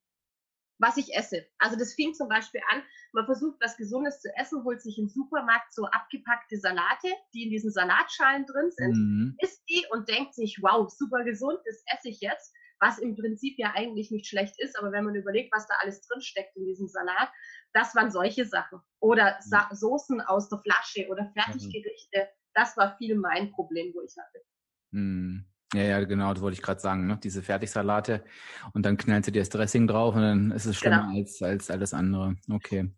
was 0.79 0.97
ich 0.97 1.15
esse. 1.15 1.47
Also 1.59 1.77
das 1.77 1.95
fing 1.95 2.15
zum 2.15 2.29
Beispiel 2.29 2.61
an, 2.71 2.83
man 3.13 3.27
versucht 3.27 3.59
was 3.61 3.77
Gesundes 3.77 4.21
zu 4.21 4.29
essen, 4.37 4.65
holt 4.65 4.81
sich 4.81 4.99
im 4.99 5.09
Supermarkt 5.09 5.73
so 5.75 5.85
abgepackte 5.87 6.59
Salate, 6.59 7.09
die 7.35 7.45
in 7.45 7.51
diesen 7.51 7.71
Salatschalen 7.71 8.47
drin 8.47 8.71
sind, 8.71 8.97
mhm. 8.97 9.37
isst 9.41 9.63
die 9.69 9.85
und 9.91 10.09
denkt 10.09 10.35
sich, 10.35 10.59
wow, 10.63 10.89
super 10.89 11.25
gesund, 11.25 11.59
das 11.65 11.83
esse 11.95 12.09
ich 12.09 12.21
jetzt, 12.21 12.53
was 12.81 12.99
im 12.99 13.17
Prinzip 13.17 13.59
ja 13.59 13.73
eigentlich 13.75 14.11
nicht 14.11 14.27
schlecht 14.27 14.55
ist, 14.59 14.79
aber 14.79 14.93
wenn 14.93 15.05
man 15.05 15.17
überlegt, 15.17 15.53
was 15.53 15.67
da 15.67 15.75
alles 15.83 16.01
drin 16.07 16.21
steckt 16.21 16.57
in 16.57 16.65
diesem 16.65 16.87
Salat, 16.87 17.31
das 17.73 17.95
waren 17.95 18.11
solche 18.11 18.47
Sachen. 18.47 18.81
Oder 19.01 19.37
Sa 19.41 19.69
Soßen 19.73 20.21
aus 20.21 20.49
der 20.49 20.61
Flasche 20.61 21.09
oder 21.09 21.31
Fertiggerichte, 21.35 22.29
das 22.55 22.77
war 22.77 22.97
viel 22.97 23.17
mein 23.17 23.51
Problem, 23.53 23.93
wo 23.95 24.03
ich 24.03 24.15
hatte. 24.17 24.45
Mhm. 24.93 25.48
Ja, 25.75 25.83
ja, 25.83 26.05
genau, 26.05 26.33
das 26.33 26.43
wollte 26.43 26.55
ich 26.55 26.63
gerade 26.63 26.81
sagen, 26.81 27.07
ne? 27.07 27.19
Diese 27.23 27.43
Fertigsalate 27.43 28.25
und 28.73 28.87
dann 28.87 28.97
knallt 28.97 29.27
sie 29.27 29.33
dir 29.33 29.43
das 29.43 29.51
Dressing 29.51 29.87
drauf 29.87 30.15
und 30.15 30.23
dann 30.23 30.51
ist 30.51 30.65
es 30.65 30.77
schlimmer 30.77 31.03
genau. 31.03 31.19
als, 31.19 31.43
als 31.43 31.71
alles 31.71 31.93
andere. 31.93 32.37
Okay. 32.51 32.91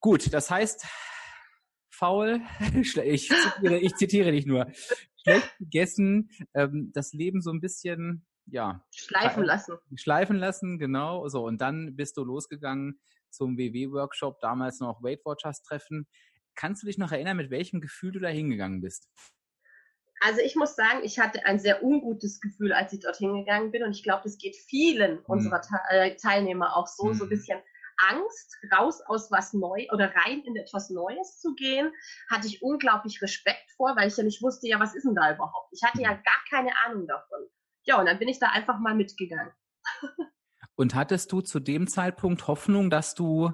Gut, 0.00 0.32
das 0.34 0.50
heißt, 0.50 0.84
faul, 1.90 2.40
ich 2.74 2.92
zitiere, 2.92 3.78
ich 3.78 3.94
zitiere 3.94 4.32
dich 4.32 4.46
nur, 4.46 4.66
schlecht 5.22 5.56
gegessen, 5.58 6.30
ähm, 6.54 6.90
das 6.92 7.12
Leben 7.12 7.40
so 7.40 7.50
ein 7.50 7.60
bisschen, 7.60 8.26
ja. 8.46 8.84
Schleifen 8.90 9.44
lassen. 9.44 9.78
Schleifen 9.94 10.36
lassen, 10.36 10.78
genau. 10.78 11.28
So, 11.28 11.46
und 11.46 11.60
dann 11.60 11.96
bist 11.96 12.16
du 12.16 12.24
losgegangen 12.24 13.00
zum 13.30 13.56
WW-Workshop, 13.56 14.40
damals 14.40 14.80
noch 14.80 15.02
Weight 15.02 15.24
Watchers 15.24 15.62
Treffen. 15.62 16.06
Kannst 16.54 16.82
du 16.82 16.86
dich 16.86 16.98
noch 16.98 17.12
erinnern, 17.12 17.36
mit 17.36 17.50
welchem 17.50 17.80
Gefühl 17.80 18.12
du 18.12 18.20
da 18.20 18.28
hingegangen 18.28 18.80
bist? 18.80 19.08
Also 20.20 20.40
ich 20.40 20.56
muss 20.56 20.76
sagen, 20.76 21.00
ich 21.02 21.18
hatte 21.18 21.44
ein 21.44 21.58
sehr 21.58 21.82
ungutes 21.82 22.40
Gefühl, 22.40 22.72
als 22.72 22.92
ich 22.92 23.00
dorthin 23.00 23.34
gegangen 23.34 23.70
bin. 23.70 23.82
Und 23.82 23.92
ich 23.92 24.02
glaube, 24.02 24.22
das 24.24 24.38
geht 24.38 24.56
vielen 24.56 25.16
mhm. 25.16 25.24
unserer 25.26 25.60
äh, 25.90 26.16
Teilnehmer 26.16 26.76
auch 26.76 26.86
so, 26.86 27.06
mhm. 27.06 27.14
so 27.14 27.24
ein 27.24 27.30
bisschen 27.30 27.60
Angst, 28.10 28.56
raus 28.76 29.00
aus 29.06 29.30
was 29.30 29.52
neu 29.52 29.86
oder 29.92 30.12
rein 30.14 30.42
in 30.44 30.56
etwas 30.56 30.90
Neues 30.90 31.38
zu 31.38 31.54
gehen, 31.54 31.92
hatte 32.28 32.46
ich 32.46 32.62
unglaublich 32.62 33.22
Respekt 33.22 33.70
vor, 33.76 33.96
weil 33.96 34.08
ich 34.08 34.16
ja 34.16 34.24
nicht 34.24 34.42
wusste, 34.42 34.68
ja, 34.68 34.80
was 34.80 34.94
ist 34.94 35.04
denn 35.04 35.14
da 35.14 35.32
überhaupt? 35.32 35.72
Ich 35.72 35.82
hatte 35.82 36.02
ja 36.02 36.12
gar 36.12 36.44
keine 36.50 36.72
Ahnung 36.84 37.06
davon. 37.06 37.38
Ja, 37.84 37.98
und 37.98 38.06
dann 38.06 38.18
bin 38.18 38.28
ich 38.28 38.38
da 38.38 38.48
einfach 38.48 38.78
mal 38.78 38.94
mitgegangen. 38.94 39.52
Und 40.76 40.96
hattest 40.96 41.30
du 41.30 41.40
zu 41.40 41.60
dem 41.60 41.86
Zeitpunkt 41.86 42.48
Hoffnung, 42.48 42.90
dass 42.90 43.14
du 43.14 43.52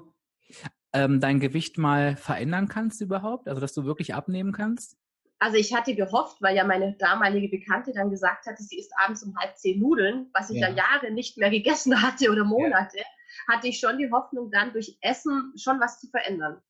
ähm, 0.91 1.19
dein 1.19 1.39
Gewicht 1.39 1.77
mal 1.77 2.15
verändern 2.15 2.67
kannst 2.67 2.99
überhaupt? 3.01 3.47
Also 3.47 3.61
dass 3.61 3.73
du 3.73 3.85
wirklich 3.85 4.15
abnehmen 4.15 4.53
kannst? 4.53 4.97
Also 5.41 5.57
ich 5.57 5.73
hatte 5.73 5.95
gehofft, 5.95 6.39
weil 6.39 6.55
ja 6.55 6.63
meine 6.63 6.95
damalige 6.99 7.49
Bekannte 7.49 7.93
dann 7.93 8.11
gesagt 8.11 8.45
hatte, 8.45 8.61
sie 8.61 8.77
isst 8.77 8.93
abends 9.03 9.23
um 9.23 9.35
halb 9.35 9.57
zehn 9.57 9.79
Nudeln, 9.79 10.29
was 10.33 10.51
ich 10.51 10.59
ja, 10.59 10.69
ja 10.69 10.75
Jahre 10.75 11.09
nicht 11.09 11.35
mehr 11.39 11.49
gegessen 11.49 11.99
hatte 11.99 12.29
oder 12.29 12.43
Monate, 12.43 12.99
ja. 12.99 13.03
hatte 13.51 13.67
ich 13.67 13.79
schon 13.79 13.97
die 13.97 14.11
Hoffnung, 14.11 14.51
dann 14.51 14.71
durch 14.71 14.99
Essen 15.01 15.51
schon 15.57 15.79
was 15.79 15.99
zu 15.99 16.07
verändern. 16.09 16.61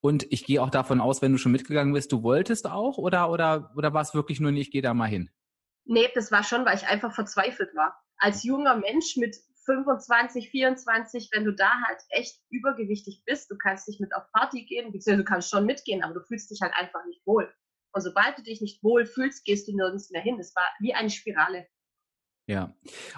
Und 0.00 0.24
ich 0.30 0.44
gehe 0.44 0.62
auch 0.62 0.70
davon 0.70 1.00
aus, 1.00 1.20
wenn 1.20 1.32
du 1.32 1.38
schon 1.38 1.50
mitgegangen 1.50 1.92
bist, 1.92 2.12
du 2.12 2.22
wolltest 2.22 2.68
auch 2.68 2.96
oder 2.96 3.28
oder 3.28 3.72
oder 3.76 3.92
war 3.92 4.02
es 4.02 4.14
wirklich 4.14 4.38
nur 4.38 4.52
nicht, 4.52 4.70
geh 4.70 4.82
da 4.82 4.94
mal 4.94 5.08
hin? 5.08 5.28
Nee, 5.84 6.08
das 6.14 6.30
war 6.30 6.44
schon, 6.44 6.64
weil 6.64 6.76
ich 6.76 6.86
einfach 6.86 7.12
verzweifelt 7.12 7.74
war. 7.74 8.00
Als 8.18 8.44
junger 8.44 8.76
Mensch 8.76 9.16
mit 9.16 9.36
25, 9.64 10.48
24, 10.50 11.30
wenn 11.32 11.44
du 11.44 11.52
da 11.52 11.72
halt 11.88 11.98
echt 12.10 12.38
übergewichtig 12.50 13.24
bist, 13.26 13.50
du 13.50 13.58
kannst 13.58 13.88
nicht 13.88 14.00
mit 14.00 14.14
auf 14.14 14.30
Party 14.32 14.64
gehen, 14.64 14.92
beziehungsweise 14.92 15.24
du 15.24 15.24
kannst 15.24 15.50
schon 15.50 15.66
mitgehen, 15.66 16.04
aber 16.04 16.14
du 16.14 16.20
fühlst 16.20 16.52
dich 16.52 16.60
halt 16.60 16.72
einfach 16.76 17.04
nicht 17.06 17.26
wohl. 17.26 17.52
Und 17.92 18.02
sobald 18.02 18.38
du 18.38 18.42
dich 18.42 18.60
nicht 18.60 18.82
wohl 18.82 19.06
fühlst, 19.06 19.44
gehst 19.44 19.68
du 19.68 19.76
nirgends 19.76 20.10
mehr 20.10 20.22
hin. 20.22 20.38
Das 20.38 20.54
war 20.54 20.64
wie 20.80 20.94
eine 20.94 21.10
Spirale. 21.10 21.66
Ja, 22.50 22.74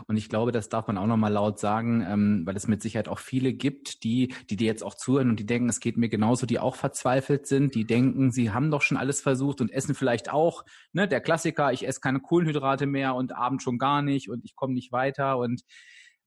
und 0.08 0.18
ich 0.18 0.28
glaube, 0.28 0.52
das 0.52 0.68
darf 0.68 0.88
man 0.88 0.98
auch 0.98 1.06
nochmal 1.06 1.32
laut 1.32 1.58
sagen, 1.58 2.04
ähm, 2.06 2.42
weil 2.44 2.54
es 2.54 2.68
mit 2.68 2.82
Sicherheit 2.82 3.08
auch 3.08 3.18
viele 3.18 3.54
gibt, 3.54 4.04
die, 4.04 4.34
die 4.50 4.56
dir 4.56 4.66
jetzt 4.66 4.84
auch 4.84 4.94
zuhören 4.94 5.30
und 5.30 5.40
die 5.40 5.46
denken, 5.46 5.70
es 5.70 5.80
geht 5.80 5.96
mir 5.96 6.10
genauso, 6.10 6.44
die 6.44 6.58
auch 6.58 6.76
verzweifelt 6.76 7.46
sind, 7.46 7.74
die 7.74 7.86
denken, 7.86 8.30
sie 8.30 8.50
haben 8.50 8.70
doch 8.70 8.82
schon 8.82 8.98
alles 8.98 9.22
versucht 9.22 9.62
und 9.62 9.72
essen 9.72 9.94
vielleicht 9.94 10.30
auch, 10.30 10.66
ne, 10.92 11.08
der 11.08 11.22
Klassiker, 11.22 11.72
ich 11.72 11.88
esse 11.88 12.00
keine 12.00 12.20
Kohlenhydrate 12.20 12.84
mehr 12.84 13.14
und 13.14 13.34
abends 13.34 13.64
schon 13.64 13.78
gar 13.78 14.02
nicht 14.02 14.28
und 14.28 14.44
ich 14.44 14.54
komme 14.54 14.74
nicht 14.74 14.92
weiter 14.92 15.38
und 15.38 15.62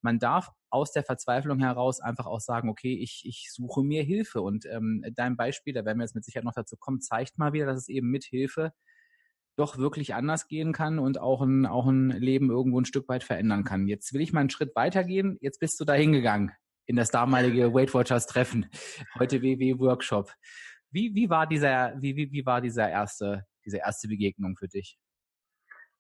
man 0.06 0.20
darf 0.20 0.52
aus 0.70 0.92
der 0.92 1.04
Verzweiflung 1.04 1.60
heraus 1.60 2.00
einfach 2.00 2.28
auch 2.28 2.40
sagen, 2.40 2.70
okay, 2.70 2.94
ich, 2.94 3.24
ich 3.26 3.52
suche 3.52 3.84
mir 3.84 4.04
Hilfe. 4.04 4.42
Und 4.42 4.66
ähm, 4.68 5.04
dein 5.16 5.36
Beispiel, 5.36 5.74
da 5.74 5.84
werden 5.84 5.98
wir 5.98 6.04
jetzt 6.04 6.14
mit 6.14 6.24
Sicherheit 6.24 6.46
noch 6.46 6.54
dazu 6.54 6.78
kommen, 6.78 7.02
zeigt 7.02 7.38
mal 7.40 7.54
wieder, 7.54 7.66
dass 7.66 7.80
es 7.80 7.88
eben 7.90 8.10
mit 8.12 8.24
Hilfe 8.24 8.72
doch 9.58 9.78
wirklich 9.78 10.14
anders 10.14 10.48
gehen 10.48 10.74
kann 10.74 11.00
und 11.00 11.20
auch 11.20 11.42
ein, 11.42 11.66
auch 11.66 11.88
ein 11.88 12.12
Leben 12.12 12.52
irgendwo 12.52 12.80
ein 12.80 12.86
Stück 12.86 13.10
weit 13.10 13.24
verändern 13.24 13.64
kann. 13.64 13.88
Jetzt 13.88 14.14
will 14.14 14.22
ich 14.22 14.32
mal 14.32 14.42
einen 14.42 14.50
Schritt 14.52 14.76
weitergehen. 14.76 15.38
Jetzt 15.42 15.60
bist 15.60 15.80
du 15.80 15.86
da 15.86 15.94
hingegangen 15.94 16.52
in 16.86 16.96
das 16.96 17.10
damalige 17.10 17.74
Weight 17.74 17.94
Watchers 17.94 18.28
Treffen, 18.28 18.70
heute 19.18 19.42
WW 19.42 19.80
Workshop. 19.80 20.32
Wie, 20.92 21.16
wie 21.16 21.32
war 21.32 21.48
dieser, 21.48 21.96
wie, 22.00 22.16
wie, 22.16 22.32
wie 22.32 22.46
war 22.46 22.62
dieser 22.62 22.90
erste, 22.90 23.46
diese 23.66 23.78
erste 23.78 24.08
Begegnung 24.08 24.56
für 24.56 24.68
dich? 24.68 25.00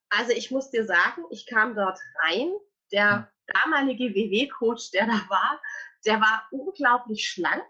Also 0.10 0.32
ich 0.32 0.52
muss 0.52 0.70
dir 0.70 0.86
sagen, 0.86 1.24
ich 1.32 1.48
kam 1.48 1.76
dort 1.76 2.00
rein. 2.24 2.52
Der 2.92 3.18
hm 3.18 3.28
damalige 3.48 4.14
WW-Coach, 4.14 4.92
der 4.92 5.06
da 5.06 5.22
war, 5.30 5.62
der 6.06 6.20
war 6.20 6.48
unglaublich 6.52 7.28
schlank, 7.28 7.64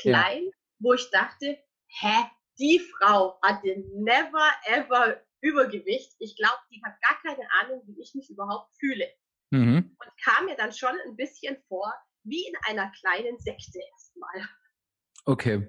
klein, 0.00 0.44
ja. 0.44 0.52
wo 0.78 0.94
ich 0.94 1.10
dachte, 1.10 1.58
hä, 1.86 2.24
die 2.58 2.80
Frau 2.80 3.40
hatte 3.42 3.82
never 3.94 4.48
ever 4.64 5.20
Übergewicht. 5.40 6.14
Ich 6.18 6.36
glaube, 6.36 6.58
die 6.70 6.82
hat 6.84 7.00
gar 7.00 7.20
keine 7.22 7.50
Ahnung, 7.60 7.82
wie 7.86 8.00
ich 8.00 8.14
mich 8.14 8.28
überhaupt 8.28 8.74
fühle. 8.78 9.08
Mhm. 9.50 9.96
Und 9.98 10.22
kam 10.22 10.44
mir 10.44 10.56
dann 10.56 10.72
schon 10.72 10.94
ein 11.06 11.16
bisschen 11.16 11.56
vor, 11.66 11.92
wie 12.24 12.46
in 12.46 12.54
einer 12.68 12.92
kleinen 13.00 13.38
Sekte 13.38 13.80
erstmal. 13.92 14.48
Okay. 15.24 15.68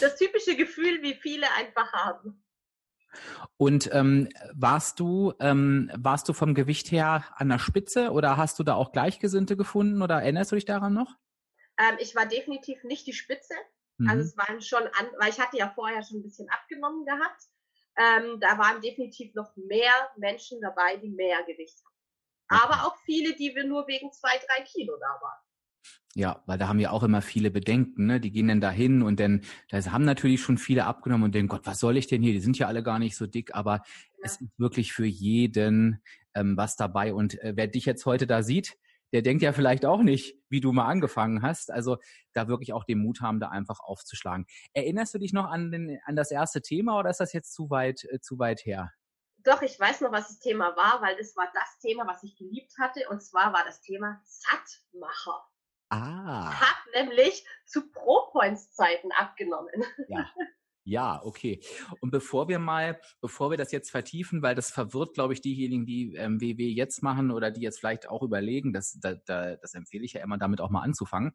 Das 0.00 0.16
typische 0.16 0.56
Gefühl, 0.56 1.02
wie 1.02 1.14
viele 1.14 1.50
einfach 1.52 1.90
haben. 1.92 2.41
Und 3.56 3.90
ähm, 3.92 4.28
warst 4.54 5.00
du 5.00 5.34
ähm, 5.40 5.90
warst 5.96 6.28
du 6.28 6.32
vom 6.32 6.54
Gewicht 6.54 6.90
her 6.90 7.24
an 7.36 7.48
der 7.48 7.58
Spitze 7.58 8.10
oder 8.10 8.36
hast 8.36 8.58
du 8.58 8.62
da 8.62 8.74
auch 8.74 8.92
Gleichgesinnte 8.92 9.56
gefunden 9.56 10.02
oder 10.02 10.22
erinnerst 10.22 10.52
du 10.52 10.56
dich 10.56 10.64
daran 10.64 10.94
noch? 10.94 11.16
Ähm, 11.78 11.96
ich 11.98 12.14
war 12.14 12.26
definitiv 12.26 12.82
nicht 12.84 13.06
die 13.06 13.12
Spitze. 13.12 13.54
Mhm. 13.98 14.08
Also 14.08 14.22
es 14.24 14.36
waren 14.36 14.60
schon 14.60 14.82
an, 14.82 15.06
weil 15.18 15.30
ich 15.30 15.40
hatte 15.40 15.56
ja 15.56 15.70
vorher 15.74 16.02
schon 16.02 16.18
ein 16.18 16.22
bisschen 16.22 16.48
abgenommen 16.50 17.04
gehabt. 17.04 17.42
Ähm, 17.96 18.40
da 18.40 18.58
waren 18.58 18.80
definitiv 18.80 19.34
noch 19.34 19.54
mehr 19.56 19.92
Menschen 20.16 20.60
dabei, 20.60 20.96
die 20.96 21.10
mehr 21.10 21.42
Gewicht 21.44 21.78
haben. 21.84 22.62
Aber 22.62 22.86
auch 22.86 22.96
viele, 23.04 23.34
die 23.34 23.54
wir 23.54 23.64
nur 23.64 23.86
wegen 23.86 24.12
zwei, 24.12 24.38
drei 24.46 24.64
Kilo 24.64 24.96
da 24.98 25.20
waren. 25.20 25.40
Ja, 26.14 26.42
weil 26.46 26.58
da 26.58 26.68
haben 26.68 26.78
ja 26.78 26.90
auch 26.90 27.02
immer 27.02 27.22
viele 27.22 27.50
Bedenken, 27.50 28.06
ne? 28.06 28.20
Die 28.20 28.30
gehen 28.30 28.48
dann 28.48 28.60
dahin 28.60 29.02
und 29.02 29.18
dann, 29.18 29.40
da 29.70 29.82
haben 29.92 30.04
natürlich 30.04 30.42
schon 30.42 30.58
viele 30.58 30.84
abgenommen 30.84 31.24
und 31.24 31.34
denken, 31.34 31.48
Gott, 31.48 31.64
was 31.64 31.78
soll 31.78 31.96
ich 31.96 32.06
denn 32.06 32.22
hier? 32.22 32.34
Die 32.34 32.40
sind 32.40 32.58
ja 32.58 32.66
alle 32.66 32.82
gar 32.82 32.98
nicht 32.98 33.16
so 33.16 33.26
dick, 33.26 33.54
aber 33.54 33.76
ja. 33.76 33.82
es 34.22 34.40
ist 34.40 34.50
wirklich 34.58 34.92
für 34.92 35.06
jeden 35.06 36.02
ähm, 36.34 36.56
was 36.56 36.76
dabei. 36.76 37.14
Und 37.14 37.40
äh, 37.40 37.54
wer 37.56 37.66
dich 37.66 37.86
jetzt 37.86 38.04
heute 38.04 38.26
da 38.26 38.42
sieht, 38.42 38.76
der 39.12 39.22
denkt 39.22 39.42
ja 39.42 39.52
vielleicht 39.52 39.84
auch 39.84 40.02
nicht, 40.02 40.36
wie 40.48 40.60
du 40.60 40.72
mal 40.72 40.86
angefangen 40.86 41.42
hast. 41.42 41.70
Also 41.70 41.98
da 42.32 42.48
wirklich 42.48 42.72
auch 42.72 42.84
den 42.84 42.98
Mut 42.98 43.20
haben, 43.20 43.40
da 43.40 43.48
einfach 43.48 43.80
aufzuschlagen. 43.80 44.46
Erinnerst 44.72 45.14
du 45.14 45.18
dich 45.18 45.32
noch 45.32 45.46
an, 45.46 45.70
den, 45.70 45.98
an 46.04 46.16
das 46.16 46.30
erste 46.30 46.62
Thema 46.62 46.98
oder 46.98 47.10
ist 47.10 47.20
das 47.20 47.32
jetzt 47.32 47.52
zu 47.54 47.70
weit, 47.70 48.04
äh, 48.04 48.20
zu 48.20 48.38
weit 48.38 48.64
her? 48.64 48.90
Doch, 49.44 49.60
ich 49.62 49.78
weiß 49.78 50.02
noch, 50.02 50.12
was 50.12 50.28
das 50.28 50.38
Thema 50.38 50.76
war, 50.76 51.02
weil 51.02 51.16
das 51.16 51.36
war 51.36 51.48
das 51.52 51.78
Thema, 51.80 52.06
was 52.06 52.22
ich 52.22 52.36
geliebt 52.36 52.72
hatte. 52.78 53.08
Und 53.10 53.22
zwar 53.22 53.52
war 53.52 53.64
das 53.64 53.80
Thema 53.80 54.20
Sattmacher. 54.24 55.44
Ah. 55.92 56.58
Hat 56.58 56.76
nämlich 56.94 57.44
zu 57.66 57.90
Pro-Points-Zeiten 57.90 59.12
abgenommen. 59.12 59.84
Ja. 60.08 60.26
Ja, 60.84 61.20
okay. 61.24 61.60
Und 62.00 62.10
bevor 62.10 62.48
wir 62.48 62.58
mal, 62.58 63.00
bevor 63.20 63.50
wir 63.50 63.56
das 63.56 63.70
jetzt 63.70 63.92
vertiefen, 63.92 64.42
weil 64.42 64.56
das 64.56 64.72
verwirrt, 64.72 65.14
glaube 65.14 65.32
ich, 65.32 65.40
diejenigen, 65.40 65.86
die 65.86 66.16
ähm, 66.16 66.40
WW 66.40 66.66
jetzt 66.70 67.04
machen 67.04 67.30
oder 67.30 67.52
die 67.52 67.60
jetzt 67.60 67.78
vielleicht 67.78 68.08
auch 68.08 68.22
überlegen, 68.22 68.72
das, 68.72 68.98
da, 69.00 69.14
da, 69.14 69.54
das 69.54 69.74
empfehle 69.74 70.04
ich 70.04 70.14
ja 70.14 70.22
immer, 70.22 70.38
damit 70.38 70.60
auch 70.60 70.70
mal 70.70 70.82
anzufangen. 70.82 71.34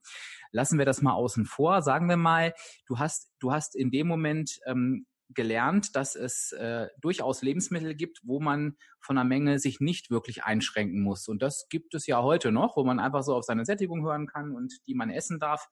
Lassen 0.52 0.78
wir 0.78 0.86
das 0.86 1.02
mal 1.02 1.14
außen 1.14 1.46
vor. 1.46 1.82
Sagen 1.82 2.10
wir 2.10 2.18
mal, 2.18 2.54
du 2.88 3.00
hast, 3.00 3.32
du 3.40 3.54
hast 3.54 3.78
in 3.78 3.90
dem 3.90 4.08
Moment 4.08 4.60
ähm, 4.66 5.06
gelernt, 5.30 5.96
dass 5.96 6.16
es 6.16 6.52
äh, 6.54 6.88
durchaus 7.00 7.42
Lebensmittel 7.42 7.96
gibt, 7.96 8.20
wo 8.24 8.40
man 8.40 8.78
von 9.00 9.16
der 9.16 9.26
Menge 9.26 9.60
sich 9.60 9.80
nicht 9.80 10.10
wirklich 10.10 10.44
einschränken 10.44 11.02
muss. 11.02 11.28
Und 11.28 11.42
das 11.42 11.68
gibt 11.70 11.94
es 11.94 12.08
ja 12.08 12.22
heute 12.22 12.52
noch, 12.52 12.78
wo 12.78 12.84
man 12.84 13.00
einfach 13.00 13.24
so 13.24 13.36
auf 13.36 13.44
seine 13.44 13.66
Sättigung 13.66 14.04
hören 14.06 14.28
kann 14.28 14.56
und 14.56 14.74
die 14.88 14.96
man 14.96 15.10
essen 15.10 15.40
darf. 15.40 15.68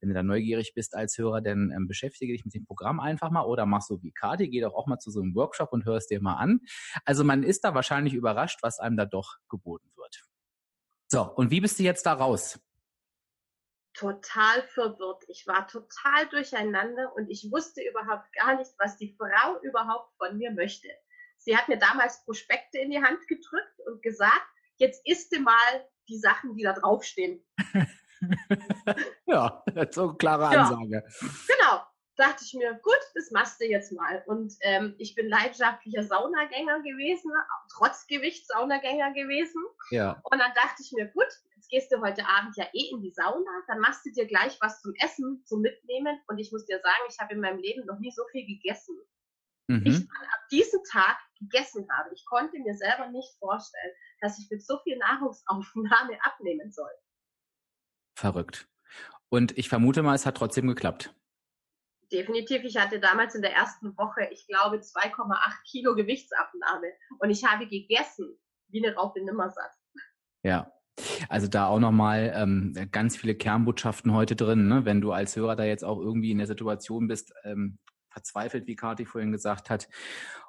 Wenn 0.00 0.10
du 0.10 0.14
da 0.14 0.22
neugierig 0.22 0.72
bist 0.74 0.94
als 0.94 1.16
Hörer, 1.18 1.40
dann 1.40 1.72
ähm, 1.74 1.88
beschäftige 1.88 2.32
dich 2.32 2.44
mit 2.44 2.54
dem 2.54 2.66
Programm 2.66 3.00
einfach 3.00 3.30
mal 3.30 3.44
oder 3.44 3.66
mach 3.66 3.82
so 3.82 4.02
wie 4.02 4.12
Kati, 4.12 4.48
geh 4.48 4.60
doch 4.60 4.74
auch 4.74 4.86
mal 4.86 4.98
zu 4.98 5.10
so 5.10 5.20
einem 5.20 5.34
Workshop 5.34 5.72
und 5.72 5.84
hörst 5.84 6.10
dir 6.10 6.20
mal 6.20 6.36
an. 6.36 6.60
Also 7.04 7.24
man 7.24 7.42
ist 7.42 7.64
da 7.64 7.74
wahrscheinlich 7.74 8.14
überrascht, 8.14 8.58
was 8.62 8.78
einem 8.78 8.96
da 8.96 9.06
doch 9.06 9.36
geboten 9.48 9.90
wird. 9.96 10.24
So, 11.10 11.22
und 11.22 11.50
wie 11.50 11.60
bist 11.60 11.78
du 11.78 11.82
jetzt 11.82 12.04
da 12.04 12.12
raus? 12.12 12.60
Total 13.98 14.62
verwirrt. 14.62 15.24
Ich 15.28 15.46
war 15.46 15.66
total 15.66 16.26
durcheinander 16.30 17.12
und 17.16 17.28
ich 17.28 17.50
wusste 17.50 17.82
überhaupt 17.82 18.32
gar 18.32 18.56
nicht, 18.56 18.70
was 18.78 18.96
die 18.96 19.16
Frau 19.18 19.60
überhaupt 19.62 20.14
von 20.16 20.38
mir 20.38 20.52
möchte. 20.52 20.88
Sie 21.36 21.56
hat 21.56 21.68
mir 21.68 21.78
damals 21.78 22.24
Prospekte 22.24 22.78
in 22.78 22.90
die 22.90 23.02
Hand 23.02 23.26
gedrückt 23.26 23.80
und 23.86 24.02
gesagt, 24.02 24.46
jetzt 24.76 25.04
isst 25.06 25.34
du 25.34 25.40
mal 25.40 25.88
die 26.08 26.18
Sachen, 26.18 26.54
die 26.54 26.62
da 26.62 26.72
draufstehen. 26.74 27.44
ja, 29.26 29.62
so 29.90 30.08
eine 30.08 30.16
klare 30.16 30.46
Ansage. 30.46 31.04
Ja, 31.20 31.28
genau 31.48 31.82
dachte 32.18 32.44
ich 32.44 32.52
mir, 32.54 32.74
gut, 32.82 32.98
das 33.14 33.30
machst 33.30 33.60
du 33.60 33.64
jetzt 33.64 33.92
mal. 33.92 34.22
Und 34.26 34.52
ähm, 34.62 34.94
ich 34.98 35.14
bin 35.14 35.28
leidenschaftlicher 35.28 36.02
Saunagänger 36.02 36.80
gewesen, 36.80 37.30
trotz 37.72 38.06
Gewicht 38.06 38.46
Saunagänger 38.48 39.12
gewesen. 39.12 39.62
Ja. 39.90 40.20
Und 40.24 40.38
dann 40.40 40.52
dachte 40.54 40.82
ich 40.82 40.92
mir, 40.92 41.06
gut, 41.06 41.28
jetzt 41.70 41.90
gehst 41.90 41.92
du 41.92 42.00
heute 42.00 42.26
Abend 42.26 42.56
ja 42.56 42.66
eh 42.72 42.90
in 42.90 43.00
die 43.02 43.12
Sauna, 43.12 43.50
dann 43.66 43.80
machst 43.80 44.04
du 44.04 44.10
dir 44.10 44.26
gleich 44.26 44.56
was 44.60 44.80
zum 44.80 44.94
Essen, 45.02 45.42
zum 45.44 45.60
Mitnehmen. 45.60 46.20
Und 46.28 46.38
ich 46.38 46.52
muss 46.52 46.66
dir 46.66 46.80
sagen, 46.80 47.02
ich 47.08 47.18
habe 47.18 47.34
in 47.34 47.40
meinem 47.40 47.58
Leben 47.58 47.84
noch 47.86 47.98
nie 47.98 48.10
so 48.10 48.22
viel 48.32 48.46
gegessen. 48.46 48.96
Mhm. 49.68 49.82
Ich 49.84 49.96
ab 49.96 50.48
diesem 50.50 50.80
Tag 50.90 51.18
gegessen 51.38 51.86
habe. 51.90 52.10
Ich 52.14 52.24
konnte 52.26 52.58
mir 52.58 52.74
selber 52.76 53.08
nicht 53.10 53.36
vorstellen, 53.38 53.92
dass 54.20 54.38
ich 54.38 54.50
mit 54.50 54.64
so 54.64 54.78
viel 54.82 54.96
Nahrungsaufnahme 54.98 56.18
abnehmen 56.22 56.70
soll. 56.72 56.90
Verrückt. 58.16 58.68
Und 59.28 59.56
ich 59.58 59.68
vermute 59.68 60.02
mal, 60.02 60.14
es 60.14 60.26
hat 60.26 60.36
trotzdem 60.36 60.66
geklappt 60.66 61.14
definitiv. 62.10 62.64
Ich 62.64 62.78
hatte 62.78 63.00
damals 63.00 63.34
in 63.34 63.42
der 63.42 63.52
ersten 63.52 63.94
Woche, 63.98 64.26
ich 64.32 64.46
glaube, 64.46 64.78
2,8 64.78 65.62
Kilo 65.70 65.94
Gewichtsabnahme. 65.94 66.86
Und 67.18 67.28
ich 67.28 67.44
habe 67.44 67.66
gegessen 67.66 68.38
wie 68.68 68.82
eine 68.82 68.96
Raupe 68.96 69.22
nimmersatt. 69.22 69.72
Ja. 70.42 70.72
Also 71.28 71.48
da 71.48 71.66
auch 71.68 71.80
nochmal 71.80 72.32
ähm, 72.34 72.74
ganz 72.92 73.16
viele 73.16 73.34
Kernbotschaften 73.34 74.12
heute 74.12 74.36
drin. 74.36 74.68
Ne? 74.68 74.84
Wenn 74.84 75.00
du 75.00 75.12
als 75.12 75.36
Hörer 75.36 75.56
da 75.56 75.64
jetzt 75.64 75.84
auch 75.84 76.00
irgendwie 76.00 76.30
in 76.30 76.38
der 76.38 76.46
Situation 76.46 77.08
bist, 77.08 77.32
ähm, 77.44 77.78
verzweifelt, 78.10 78.66
wie 78.66 78.76
Kati 78.76 79.04
vorhin 79.04 79.32
gesagt 79.32 79.70
hat, 79.70 79.88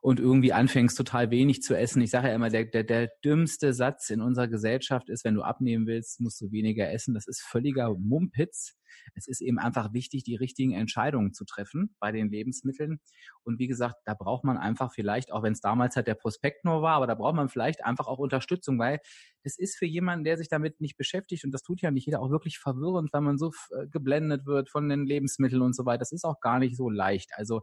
und 0.01 0.19
irgendwie 0.19 0.53
anfängst 0.53 0.97
total 0.97 1.29
wenig 1.29 1.61
zu 1.61 1.77
essen. 1.77 2.01
Ich 2.01 2.11
sage 2.11 2.29
ja 2.29 2.35
immer, 2.35 2.49
der, 2.49 2.65
der, 2.65 2.83
der 2.83 3.09
dümmste 3.23 3.73
Satz 3.73 4.09
in 4.09 4.21
unserer 4.21 4.47
Gesellschaft 4.47 5.09
ist, 5.09 5.25
wenn 5.25 5.35
du 5.35 5.41
abnehmen 5.41 5.87
willst, 5.87 6.21
musst 6.21 6.39
du 6.41 6.51
weniger 6.51 6.89
essen. 6.91 7.13
Das 7.13 7.27
ist 7.27 7.41
völliger 7.41 7.93
Mumpitz. 7.93 8.78
Es 9.15 9.27
ist 9.27 9.41
eben 9.41 9.59
einfach 9.59 9.93
wichtig, 9.93 10.23
die 10.23 10.35
richtigen 10.35 10.73
Entscheidungen 10.73 11.33
zu 11.33 11.45
treffen 11.45 11.95
bei 11.99 12.11
den 12.11 12.29
Lebensmitteln. 12.29 12.99
Und 13.43 13.59
wie 13.59 13.67
gesagt, 13.67 13.95
da 14.05 14.13
braucht 14.13 14.43
man 14.43 14.57
einfach 14.57 14.93
vielleicht, 14.93 15.31
auch 15.31 15.43
wenn 15.43 15.53
es 15.53 15.61
damals 15.61 15.95
halt 15.95 16.07
der 16.07 16.15
Prospekt 16.15 16.65
nur 16.65 16.81
war, 16.81 16.95
aber 16.95 17.07
da 17.07 17.15
braucht 17.15 17.35
man 17.35 17.49
vielleicht 17.49 17.83
einfach 17.83 18.07
auch 18.07 18.19
Unterstützung, 18.19 18.79
weil 18.79 18.99
das 19.43 19.57
ist 19.57 19.77
für 19.77 19.85
jemanden, 19.85 20.23
der 20.23 20.37
sich 20.37 20.49
damit 20.49 20.81
nicht 20.81 20.97
beschäftigt, 20.97 21.45
und 21.45 21.51
das 21.51 21.63
tut 21.63 21.81
ja 21.81 21.91
nicht 21.91 22.05
jeder, 22.05 22.21
auch 22.21 22.29
wirklich 22.29 22.59
verwirrend, 22.59 23.11
weil 23.13 23.21
man 23.21 23.37
so 23.37 23.51
äh, 23.71 23.87
geblendet 23.87 24.45
wird 24.45 24.69
von 24.69 24.89
den 24.89 25.05
Lebensmitteln 25.05 25.61
und 25.61 25.75
so 25.75 25.85
weiter. 25.85 25.99
Das 25.99 26.11
ist 26.11 26.25
auch 26.25 26.39
gar 26.39 26.59
nicht 26.59 26.75
so 26.75 26.89
leicht. 26.89 27.31
Also 27.35 27.61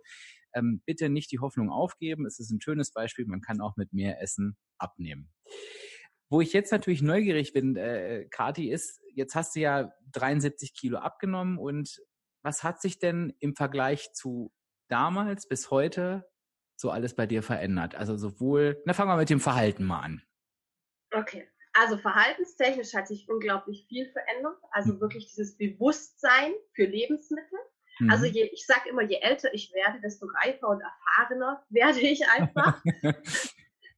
ähm, 0.54 0.82
bitte 0.86 1.08
nicht 1.08 1.30
die 1.32 1.38
Hoffnung 1.38 1.70
aufgeben. 1.70 2.26
Es 2.26 2.38
ist 2.38 2.50
ein 2.50 2.60
schönes 2.60 2.92
Beispiel. 2.92 3.26
Man 3.26 3.40
kann 3.40 3.60
auch 3.60 3.76
mit 3.76 3.92
mehr 3.92 4.20
Essen 4.22 4.56
abnehmen. 4.78 5.30
Wo 6.28 6.40
ich 6.40 6.52
jetzt 6.52 6.72
natürlich 6.72 7.02
neugierig 7.02 7.52
bin, 7.52 7.76
äh, 7.76 8.26
Kati, 8.30 8.70
ist, 8.70 9.00
jetzt 9.14 9.34
hast 9.34 9.54
du 9.54 9.60
ja 9.60 9.92
73 10.12 10.74
Kilo 10.74 10.98
abgenommen 10.98 11.58
und 11.58 12.00
was 12.42 12.64
hat 12.64 12.80
sich 12.80 12.98
denn 12.98 13.34
im 13.40 13.54
Vergleich 13.54 14.12
zu 14.12 14.52
damals 14.88 15.48
bis 15.48 15.70
heute 15.70 16.28
so 16.76 16.90
alles 16.90 17.14
bei 17.14 17.26
dir 17.26 17.42
verändert? 17.42 17.94
Also 17.94 18.16
sowohl, 18.16 18.82
na 18.84 18.92
fangen 18.92 19.10
wir 19.10 19.16
mit 19.16 19.30
dem 19.30 19.40
Verhalten 19.40 19.84
mal 19.84 20.00
an. 20.00 20.22
Okay, 21.12 21.48
also 21.72 21.98
verhaltenstechnisch 21.98 22.94
hat 22.94 23.06
sich 23.06 23.28
unglaublich 23.28 23.86
viel 23.88 24.10
verändert. 24.10 24.56
Also 24.70 24.94
mhm. 24.94 25.00
wirklich 25.00 25.26
dieses 25.28 25.56
Bewusstsein 25.56 26.52
für 26.72 26.84
Lebensmittel. 26.84 27.58
Mhm. 28.00 28.10
Also 28.10 28.24
je, 28.26 28.44
ich 28.44 28.66
sage 28.66 28.88
immer, 28.88 29.02
je 29.02 29.18
älter 29.20 29.52
ich 29.52 29.72
werde, 29.74 30.00
desto 30.00 30.26
reifer 30.26 30.68
und 30.68 30.80
erfahrener 30.80 31.64
werde 31.70 32.00
ich 32.00 32.28
einfach. 32.28 32.82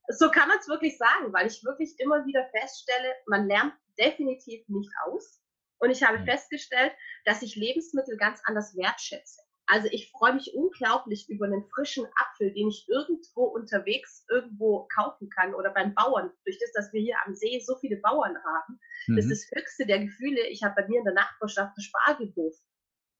so 0.08 0.30
kann 0.30 0.48
man 0.48 0.58
es 0.58 0.68
wirklich 0.68 0.96
sagen, 0.96 1.32
weil 1.32 1.46
ich 1.46 1.64
wirklich 1.64 1.94
immer 1.98 2.24
wieder 2.24 2.48
feststelle, 2.50 3.14
man 3.26 3.46
lernt 3.46 3.74
definitiv 3.98 4.66
nicht 4.68 4.90
aus. 5.06 5.42
Und 5.78 5.90
ich 5.90 6.02
habe 6.02 6.18
mhm. 6.18 6.24
festgestellt, 6.24 6.92
dass 7.24 7.42
ich 7.42 7.54
Lebensmittel 7.54 8.16
ganz 8.16 8.40
anders 8.44 8.74
wertschätze. 8.76 9.40
Also 9.66 9.86
ich 9.90 10.10
freue 10.10 10.32
mich 10.32 10.54
unglaublich 10.54 11.28
über 11.28 11.44
einen 11.44 11.68
frischen 11.68 12.06
Apfel, 12.16 12.52
den 12.54 12.68
ich 12.68 12.88
irgendwo 12.88 13.44
unterwegs 13.44 14.24
irgendwo 14.30 14.88
kaufen 14.94 15.28
kann 15.28 15.54
oder 15.54 15.70
beim 15.70 15.94
Bauern. 15.94 16.32
Durch 16.46 16.58
das, 16.58 16.72
dass 16.72 16.92
wir 16.94 17.02
hier 17.02 17.16
am 17.26 17.34
See 17.34 17.60
so 17.60 17.76
viele 17.76 17.98
Bauern 17.98 18.34
haben, 18.42 18.80
mhm. 19.08 19.16
das 19.16 19.26
ist 19.26 19.50
das 19.52 19.60
höchste 19.60 19.86
der 19.86 20.00
Gefühle. 20.00 20.46
Ich 20.48 20.62
habe 20.62 20.74
bei 20.74 20.88
mir 20.88 21.00
in 21.00 21.04
der 21.04 21.14
Nachbarschaft 21.14 21.76
einen 21.76 21.82
Spargelhof. 21.82 22.54